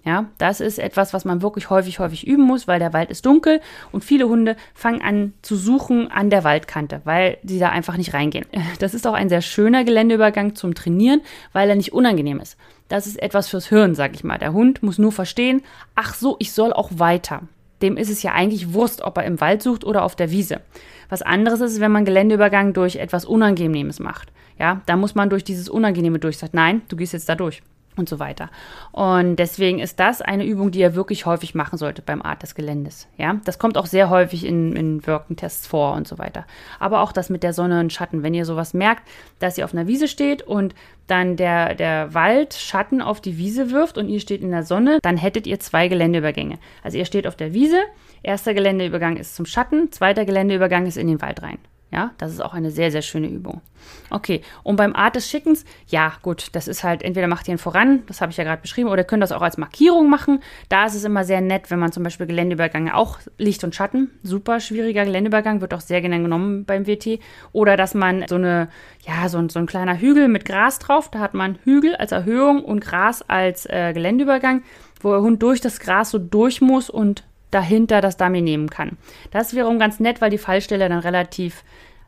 Ja, 0.05 0.27
das 0.39 0.61
ist 0.61 0.81
etwas, 0.81 1.15
was 1.15 1.25
man 1.25 1.43
wirklich 1.43 1.71
häufig, 1.71 2.01
häufig 2.01 2.27
üben 2.27 2.43
muss, 2.43 2.67
weil 2.67 2.81
der 2.81 2.93
Wald 2.93 3.11
ist 3.11 3.25
dunkel 3.25 3.61
und 3.93 4.05
viele 4.05 4.29
Hunde 4.29 4.57
fangen 4.75 5.01
an 5.01 5.33
zu 5.43 5.55
suchen 5.55 6.11
an 6.11 6.29
der 6.29 6.43
Waldkante, 6.43 7.03
weil 7.05 7.39
sie 7.45 7.61
da 7.61 7.69
einfach 7.69 7.97
nicht 7.97 8.13
reingehen. 8.13 8.47
Das 8.81 8.95
ist 8.95 9.07
auch 9.07 9.13
ein 9.13 9.29
sehr 9.29 9.43
schöner 9.43 9.85
Geländeübergang 9.85 10.57
zum 10.57 10.75
Trainieren, 10.75 11.21
weil 11.53 11.69
er 11.69 11.77
nicht 11.77 11.93
unangenehm 11.93 12.41
ist. 12.41 12.57
Das 12.89 13.07
ist 13.07 13.23
etwas 13.23 13.49
fürs 13.49 13.69
Hirn, 13.69 13.95
sag 13.95 14.15
ich 14.15 14.25
mal. 14.25 14.39
Der 14.39 14.53
Hund 14.53 14.83
muss 14.83 14.99
nur 14.99 15.13
verstehen, 15.13 15.63
ach 15.95 16.15
so, 16.15 16.37
ich 16.41 16.53
soll 16.53 16.73
auch 16.73 16.91
weiter. 16.95 17.43
Dem 17.81 17.97
ist 17.97 18.11
es 18.11 18.23
ja 18.23 18.33
eigentlich 18.33 18.73
Wurst, 18.73 19.03
ob 19.03 19.19
er 19.19 19.25
im 19.25 19.41
Wald 19.41 19.63
sucht 19.63 19.85
oder 19.85 20.03
auf 20.03 20.17
der 20.17 20.33
Wiese. 20.33 20.61
Was 21.09 21.23
anderes 21.23 21.61
ist, 21.61 21.81
wenn 21.81 21.93
man 21.93 22.05
Geländeübergang 22.05 22.73
durch 22.73 22.97
etwas 22.97 23.25
Unangenehmes 23.25 24.01
macht. 24.01 24.33
Ja, 24.59 24.81
da 24.87 24.97
muss 24.97 25.15
man 25.15 25.31
durch 25.31 25.45
dieses 25.45 25.69
Unangenehme 25.69 26.19
durch. 26.19 26.39
Sagt, 26.39 26.55
nein, 26.55 26.83
du 26.89 26.97
gehst 26.97 27.13
jetzt 27.13 27.29
da 27.29 27.35
durch 27.37 27.63
und 27.97 28.09
so 28.09 28.19
weiter. 28.19 28.51
Und 28.91 29.37
deswegen 29.37 29.79
ist 29.79 30.01
das 30.01 30.23
eine 30.23 30.45
Übung, 30.45 30.71
die 30.71 30.81
ihr 30.81 30.95
wirklich 30.95 31.27
häufig 31.27 31.55
machen 31.55 31.77
solltet 31.77 32.07
beim 32.07 32.23
Art 32.23 32.43
des 32.43 32.55
Geländes. 32.55 33.09
Ja, 33.17 33.41
das 33.45 33.59
kommt 33.59 33.77
auch 33.77 33.87
sehr 33.87 34.11
häufig 34.11 34.47
in, 34.47 34.75
in 34.77 35.07
Wirkentests 35.07 35.67
vor 35.67 35.95
und 35.95 36.09
so 36.09 36.19
weiter. 36.19 36.47
Aber 36.79 37.01
auch 37.03 37.13
das 37.13 37.31
mit 37.31 37.43
der 37.43 37.53
Sonne 37.53 37.81
und 37.81 37.93
Schatten. 37.93 38.23
Wenn 38.23 38.35
ihr 38.35 38.45
sowas 38.45 38.75
merkt, 38.75 39.09
dass 39.39 39.59
ihr 39.59 39.65
auf 39.65 39.75
einer 39.75 39.87
Wiese 39.87 40.09
steht 40.09 40.43
und 40.43 40.75
dann 41.07 41.37
der, 41.37 41.75
der 41.75 42.15
Wald 42.15 42.55
Schatten 42.55 43.03
auf 43.03 43.21
die 43.21 43.37
Wiese 43.37 43.71
wirft 43.71 43.99
und 43.99 44.09
ihr 44.09 44.21
steht 44.21 44.43
in 44.43 44.51
der 44.51 44.63
Sonne, 44.63 44.99
dann 45.03 45.17
hättet 45.17 45.47
ihr 45.47 45.61
zwei 45.61 45.89
Geländeübergänge. 45.89 46.59
Also 46.83 46.99
ihr 46.99 47.05
steht 47.05 47.27
auf 47.27 47.37
der 47.37 47.53
Wiese, 47.53 47.81
erster 48.23 48.55
Geländeübergang 48.55 49.17
ist 49.17 49.37
zum 49.37 49.47
Schatten, 49.47 49.93
zweiter 49.93 50.25
Geländeübergang 50.25 50.87
ist 50.87 50.97
in 50.97 51.09
den 51.09 51.21
Wald 51.21 51.43
rein. 51.43 51.59
Ja, 51.93 52.13
das 52.17 52.33
ist 52.33 52.41
auch 52.41 52.55
eine 52.55 52.71
sehr, 52.71 52.91
sehr 52.91 53.03
schöne 53.03 53.27
Übung. 53.27 53.61
Okay, 54.09 54.41
und 54.63 54.77
beim 54.77 54.97
Art 54.97 55.15
des 55.15 55.29
Schickens, 55.29 55.67
ja, 55.89 56.15
gut, 56.23 56.49
das 56.53 56.67
ist 56.67 56.85
halt, 56.85 57.03
entweder 57.03 57.27
macht 57.27 57.49
ihr 57.49 57.55
ihn 57.55 57.59
voran, 57.59 58.03
das 58.07 58.23
habe 58.23 58.33
ich 58.33 58.39
ja 58.39 58.45
gerade 58.45 58.63
beschrieben, 58.63 58.89
oder 58.89 59.03
ihr 59.03 59.07
könnt 59.07 59.23
das 59.23 59.31
auch 59.31 59.43
als 59.43 59.59
Markierung 59.59 60.09
machen. 60.09 60.43
Da 60.71 60.87
ist 60.87 60.95
es 60.95 61.05
immer 61.05 61.25
sehr 61.25 61.43
nett, 61.43 61.71
wenn 61.71 61.79
man 61.79 61.93
zum 61.93 62.03
Beispiel 62.03 62.27
Geländeübergänge, 62.27 62.97
auch 62.97 63.19
Licht 63.37 63.63
und 63.63 63.75
Schatten, 63.75 64.11
super 64.23 64.59
schwieriger 64.59 65.05
Geländeübergang, 65.05 65.61
wird 65.61 65.75
auch 65.75 65.83
sehr 65.83 66.01
gerne 66.01 66.23
genommen 66.23 66.65
beim 66.65 66.87
WT. 66.87 67.21
Oder 67.53 67.77
dass 67.77 67.93
man 67.93 68.25
so 68.27 68.37
eine, 68.37 68.69
ja, 69.07 69.29
so 69.29 69.37
ein, 69.37 69.51
so 69.51 69.59
ein 69.59 69.67
kleiner 69.67 69.99
Hügel 69.99 70.29
mit 70.29 70.47
Gras 70.47 70.79
drauf, 70.79 71.11
da 71.11 71.19
hat 71.19 71.35
man 71.35 71.59
Hügel 71.65 71.95
als 71.97 72.13
Erhöhung 72.13 72.65
und 72.65 72.81
Gras 72.81 73.21
als 73.29 73.67
äh, 73.67 73.93
Geländeübergang, 73.93 74.63
wo 75.03 75.11
der 75.11 75.21
Hund 75.21 75.43
durch 75.43 75.61
das 75.61 75.79
Gras 75.79 76.11
so 76.11 76.19
durch 76.19 76.63
muss 76.63 76.89
und 76.89 77.25
dahinter 77.53 78.01
das 78.01 78.17
Dummy 78.17 78.43
nehmen 78.43 78.69
kann. 78.69 78.99
Das 79.31 79.55
wäre 79.55 79.77
ganz 79.79 80.01
nett, 80.01 80.21
weil 80.21 80.31
die 80.31 80.39
Fallstelle 80.39 80.89
dann 80.89 80.99
relativ 80.99 81.63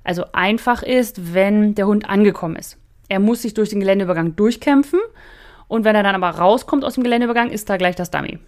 also 0.05 0.25
einfach 0.33 0.83
ist, 0.83 1.35
wenn 1.35 1.75
der 1.75 1.87
Hund 1.87 2.09
angekommen 2.09 2.57
ist. 2.57 2.79
Er 3.09 3.21
muss 3.21 3.43
sich 3.43 3.55
durch 3.55 3.71
den 3.71 3.81
Geländeübergang 3.81 4.37
durchkämpfen 4.37 5.01
und 5.67 5.85
wenn 5.85 5.97
er 5.97 6.03
dann 6.03 6.15
aber 6.15 6.39
rauskommt 6.39 6.85
aus 6.85 6.95
dem 6.95 7.03
Geländeübergang, 7.03 7.51
ist 7.51 7.71
da 7.71 7.79
gleich 7.79 7.97
das 7.97 8.11
Dummy. 8.11 8.39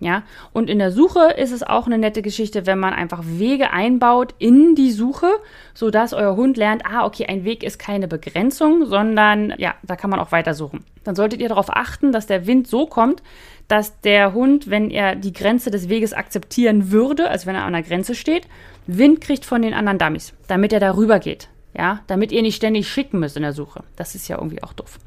Ja, 0.00 0.22
und 0.52 0.70
in 0.70 0.78
der 0.78 0.92
Suche 0.92 1.32
ist 1.36 1.50
es 1.50 1.64
auch 1.64 1.86
eine 1.86 1.98
nette 1.98 2.22
Geschichte, 2.22 2.66
wenn 2.66 2.78
man 2.78 2.92
einfach 2.92 3.22
Wege 3.24 3.72
einbaut 3.72 4.32
in 4.38 4.76
die 4.76 4.92
Suche, 4.92 5.28
sodass 5.74 6.12
euer 6.12 6.36
Hund 6.36 6.56
lernt, 6.56 6.86
ah, 6.86 7.04
okay, 7.04 7.26
ein 7.26 7.44
Weg 7.44 7.64
ist 7.64 7.80
keine 7.80 8.06
Begrenzung, 8.06 8.86
sondern 8.86 9.54
ja, 9.58 9.74
da 9.82 9.96
kann 9.96 10.10
man 10.10 10.20
auch 10.20 10.30
weiter 10.30 10.54
suchen. 10.54 10.84
Dann 11.02 11.16
solltet 11.16 11.40
ihr 11.40 11.48
darauf 11.48 11.74
achten, 11.74 12.12
dass 12.12 12.28
der 12.28 12.46
Wind 12.46 12.68
so 12.68 12.86
kommt, 12.86 13.24
dass 13.68 14.00
der 14.00 14.32
Hund, 14.32 14.70
wenn 14.70 14.90
er 14.90 15.14
die 15.14 15.32
Grenze 15.32 15.70
des 15.70 15.88
Weges 15.88 16.14
akzeptieren 16.14 16.90
würde, 16.90 17.28
also 17.30 17.46
wenn 17.46 17.54
er 17.54 17.64
an 17.64 17.74
der 17.74 17.82
Grenze 17.82 18.14
steht, 18.14 18.48
Wind 18.86 19.20
kriegt 19.20 19.44
von 19.44 19.62
den 19.62 19.74
anderen 19.74 19.98
Dummies, 19.98 20.32
damit 20.46 20.72
er 20.72 20.80
darüber 20.80 21.20
geht. 21.20 21.48
Ja, 21.74 22.00
damit 22.06 22.32
ihr 22.32 22.42
nicht 22.42 22.56
ständig 22.56 22.88
schicken 22.88 23.20
müsst 23.20 23.36
in 23.36 23.42
der 23.42 23.52
Suche. 23.52 23.84
Das 23.94 24.14
ist 24.14 24.26
ja 24.26 24.36
irgendwie 24.36 24.62
auch 24.62 24.72
doof. 24.72 24.98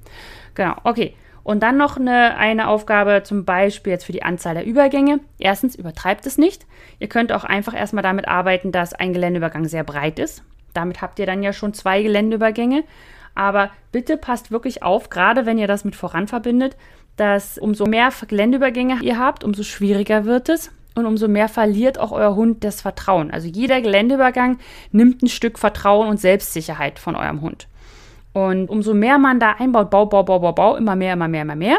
Genau, 0.53 0.76
okay. 0.84 1.16
Und 1.43 1.64
dann 1.64 1.76
noch 1.76 1.97
eine, 1.97 2.38
eine 2.38 2.68
Aufgabe 2.68 3.24
zum 3.24 3.45
Beispiel 3.45 3.91
jetzt 3.91 4.05
für 4.05 4.12
die 4.12 4.22
Anzahl 4.22 4.53
der 4.53 4.66
Übergänge. 4.66 5.20
Erstens, 5.39 5.76
übertreibt 5.76 6.28
es 6.28 6.38
nicht. 6.38 6.68
Ihr 6.99 7.09
könnt 7.09 7.32
auch 7.32 7.43
einfach 7.43 7.74
erstmal 7.74 8.03
damit 8.03 8.28
arbeiten, 8.28 8.72
dass 8.72 8.93
ein 8.93 9.12
Geländeübergang 9.12 9.68
sehr 9.68 9.84
breit 9.84 10.20
ist. 10.20 10.43
Damit 10.76 11.01
habt 11.01 11.18
ihr 11.18 11.26
dann 11.26 11.41
ja 11.41 11.51
schon 11.51 11.74
zwei 11.74 12.03
Geländeübergänge. 12.03 12.84
Aber 13.34 13.72
bitte 13.91 14.18
passt 14.18 14.51
wirklich 14.51 14.84
auf, 14.84 15.09
gerade 15.09 15.45
wenn 15.45 15.57
ihr 15.57 15.68
das 15.68 15.84
mit 15.84 15.95
voran 15.95 16.28
verbindet, 16.28 16.76
dass 17.16 17.57
umso 17.57 17.86
mehr 17.86 18.09
Geländeübergänge 18.28 18.99
ihr 19.01 19.20
habt, 19.20 19.43
umso 19.43 19.64
schwieriger 19.64 20.26
wird 20.26 20.49
es. 20.49 20.72
und 20.93 21.05
umso 21.05 21.30
mehr 21.30 21.47
verliert 21.47 21.97
auch 21.99 22.12
euer 22.12 22.36
Hund 22.36 22.66
das 22.66 22.82
Vertrauen. 22.82 23.32
Also 23.32 23.47
jeder 23.47 23.80
Geländeübergang 23.80 24.59
nimmt 24.91 25.22
ein 25.22 25.30
Stück 25.30 25.57
Vertrauen 25.57 26.09
und 26.09 26.20
Selbstsicherheit 26.20 26.99
von 26.99 27.16
eurem 27.16 27.39
Hund. 27.39 27.68
Und 28.34 28.70
umso 28.70 28.93
mehr 28.93 29.18
man 29.18 29.39
da 29.39 29.51
einbaut, 29.51 29.89
Bau, 29.89 30.05
Bau, 30.05 30.24
Bau, 30.24 30.39
Bau, 30.39 30.51
Bau, 30.51 30.76
immer 30.76 30.95
mehr, 30.95 31.14
immer 31.14 31.28
mehr, 31.28 31.41
immer 31.43 31.55
mehr, 31.55 31.78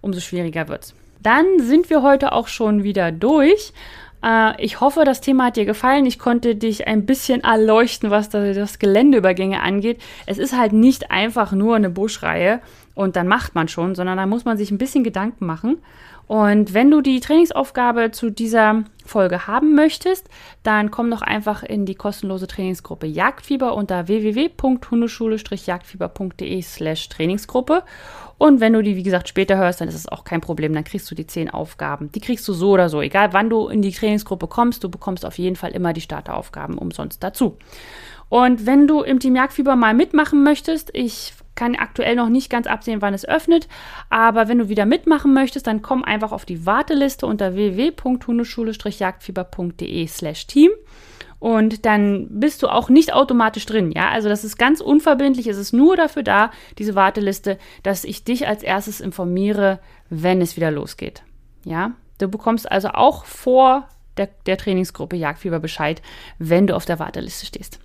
umso 0.00 0.20
schwieriger 0.20 0.68
wird 0.68 0.84
es. 0.84 0.94
Dann 1.22 1.60
sind 1.60 1.90
wir 1.90 2.02
heute 2.02 2.32
auch 2.32 2.48
schon 2.48 2.82
wieder 2.82 3.12
durch. 3.12 3.72
Äh, 4.24 4.62
ich 4.62 4.80
hoffe, 4.80 5.04
das 5.04 5.20
Thema 5.20 5.46
hat 5.46 5.56
dir 5.56 5.66
gefallen. 5.66 6.06
Ich 6.06 6.18
konnte 6.18 6.56
dich 6.56 6.86
ein 6.86 7.06
bisschen 7.06 7.42
erleuchten, 7.44 8.10
was 8.10 8.28
das 8.30 8.78
Geländeübergänge 8.78 9.60
angeht. 9.62 10.00
Es 10.26 10.38
ist 10.38 10.56
halt 10.56 10.72
nicht 10.72 11.10
einfach 11.10 11.52
nur 11.52 11.76
eine 11.76 11.90
Buschreihe 11.90 12.60
und 12.94 13.16
dann 13.16 13.28
macht 13.28 13.54
man 13.54 13.68
schon, 13.68 13.94
sondern 13.94 14.18
da 14.18 14.26
muss 14.26 14.44
man 14.44 14.56
sich 14.56 14.70
ein 14.70 14.78
bisschen 14.78 15.04
Gedanken 15.04 15.46
machen. 15.46 15.78
Und 16.26 16.74
wenn 16.74 16.90
du 16.92 17.00
die 17.00 17.18
Trainingsaufgabe 17.18 18.12
zu 18.12 18.30
dieser 18.30 18.84
Folge 19.04 19.48
haben 19.48 19.74
möchtest, 19.74 20.28
dann 20.62 20.92
komm 20.92 21.10
doch 21.10 21.22
einfach 21.22 21.64
in 21.64 21.86
die 21.86 21.96
kostenlose 21.96 22.46
Trainingsgruppe 22.46 23.08
Jagdfieber 23.08 23.74
unter 23.74 24.06
www.hundeschule-jagdfieber.de 24.06 26.62
slash 26.62 27.08
Trainingsgruppe. 27.08 27.82
Und 28.38 28.60
wenn 28.60 28.74
du 28.74 28.82
die, 28.82 28.94
wie 28.94 29.02
gesagt, 29.02 29.28
später 29.28 29.56
hörst, 29.56 29.80
dann 29.80 29.88
ist 29.88 29.96
es 29.96 30.08
auch 30.08 30.22
kein 30.22 30.40
Problem. 30.40 30.72
Dann 30.72 30.84
kriegst 30.84 31.10
du 31.10 31.16
die 31.16 31.26
zehn 31.26 31.50
Aufgaben. 31.50 32.12
Die 32.12 32.20
kriegst 32.20 32.46
du 32.46 32.52
so 32.52 32.70
oder 32.70 32.88
so. 32.88 33.00
Egal 33.00 33.32
wann 33.32 33.50
du 33.50 33.66
in 33.66 33.82
die 33.82 33.90
Trainingsgruppe 33.90 34.46
kommst, 34.46 34.84
du 34.84 34.88
bekommst 34.88 35.26
auf 35.26 35.36
jeden 35.36 35.56
Fall 35.56 35.72
immer 35.72 35.92
die 35.92 36.00
Starteraufgaben 36.00 36.78
umsonst 36.78 37.24
dazu. 37.24 37.58
Und 38.28 38.66
wenn 38.66 38.86
du 38.86 39.02
im 39.02 39.18
Team 39.18 39.34
Jagdfieber 39.34 39.74
mal 39.74 39.94
mitmachen 39.94 40.44
möchtest, 40.44 40.90
ich 40.94 41.34
kann 41.60 41.76
aktuell 41.76 42.16
noch 42.16 42.30
nicht 42.30 42.48
ganz 42.48 42.66
absehen, 42.66 43.02
wann 43.02 43.12
es 43.12 43.28
öffnet. 43.28 43.68
Aber 44.08 44.48
wenn 44.48 44.56
du 44.56 44.70
wieder 44.70 44.86
mitmachen 44.86 45.34
möchtest, 45.34 45.66
dann 45.66 45.82
komm 45.82 46.02
einfach 46.02 46.32
auf 46.32 46.46
die 46.46 46.64
Warteliste 46.64 47.26
unter 47.26 47.54
www.hundeschule-jagdfieber.de 47.54 50.06
slash 50.06 50.46
team. 50.46 50.70
Und 51.38 51.84
dann 51.84 52.28
bist 52.30 52.62
du 52.62 52.68
auch 52.68 52.88
nicht 52.88 53.12
automatisch 53.12 53.66
drin, 53.66 53.92
ja. 53.92 54.08
Also 54.08 54.30
das 54.30 54.42
ist 54.42 54.56
ganz 54.56 54.80
unverbindlich. 54.80 55.48
Es 55.48 55.58
ist 55.58 55.74
nur 55.74 55.96
dafür 55.96 56.22
da, 56.22 56.50
diese 56.78 56.94
Warteliste, 56.94 57.58
dass 57.82 58.04
ich 58.04 58.24
dich 58.24 58.48
als 58.48 58.62
erstes 58.62 59.02
informiere, 59.02 59.80
wenn 60.08 60.40
es 60.40 60.56
wieder 60.56 60.70
losgeht. 60.70 61.22
Ja. 61.66 61.92
Du 62.16 62.28
bekommst 62.28 62.72
also 62.72 62.88
auch 62.88 63.26
vor 63.26 63.86
der, 64.16 64.30
der 64.46 64.56
Trainingsgruppe 64.56 65.16
Jagdfieber 65.16 65.60
Bescheid, 65.60 66.00
wenn 66.38 66.66
du 66.66 66.74
auf 66.74 66.86
der 66.86 66.98
Warteliste 66.98 67.44
stehst. 67.44 67.80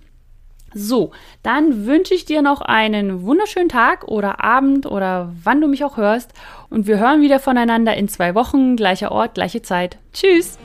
So, 0.78 1.10
dann 1.42 1.86
wünsche 1.86 2.12
ich 2.12 2.26
dir 2.26 2.42
noch 2.42 2.60
einen 2.60 3.22
wunderschönen 3.22 3.70
Tag 3.70 4.08
oder 4.08 4.44
Abend 4.44 4.84
oder 4.84 5.32
wann 5.42 5.62
du 5.62 5.68
mich 5.68 5.82
auch 5.84 5.96
hörst. 5.96 6.34
Und 6.68 6.86
wir 6.86 6.98
hören 6.98 7.22
wieder 7.22 7.40
voneinander 7.40 7.96
in 7.96 8.08
zwei 8.08 8.34
Wochen, 8.34 8.76
gleicher 8.76 9.10
Ort, 9.10 9.36
gleiche 9.36 9.62
Zeit. 9.62 9.96
Tschüss! 10.12 10.58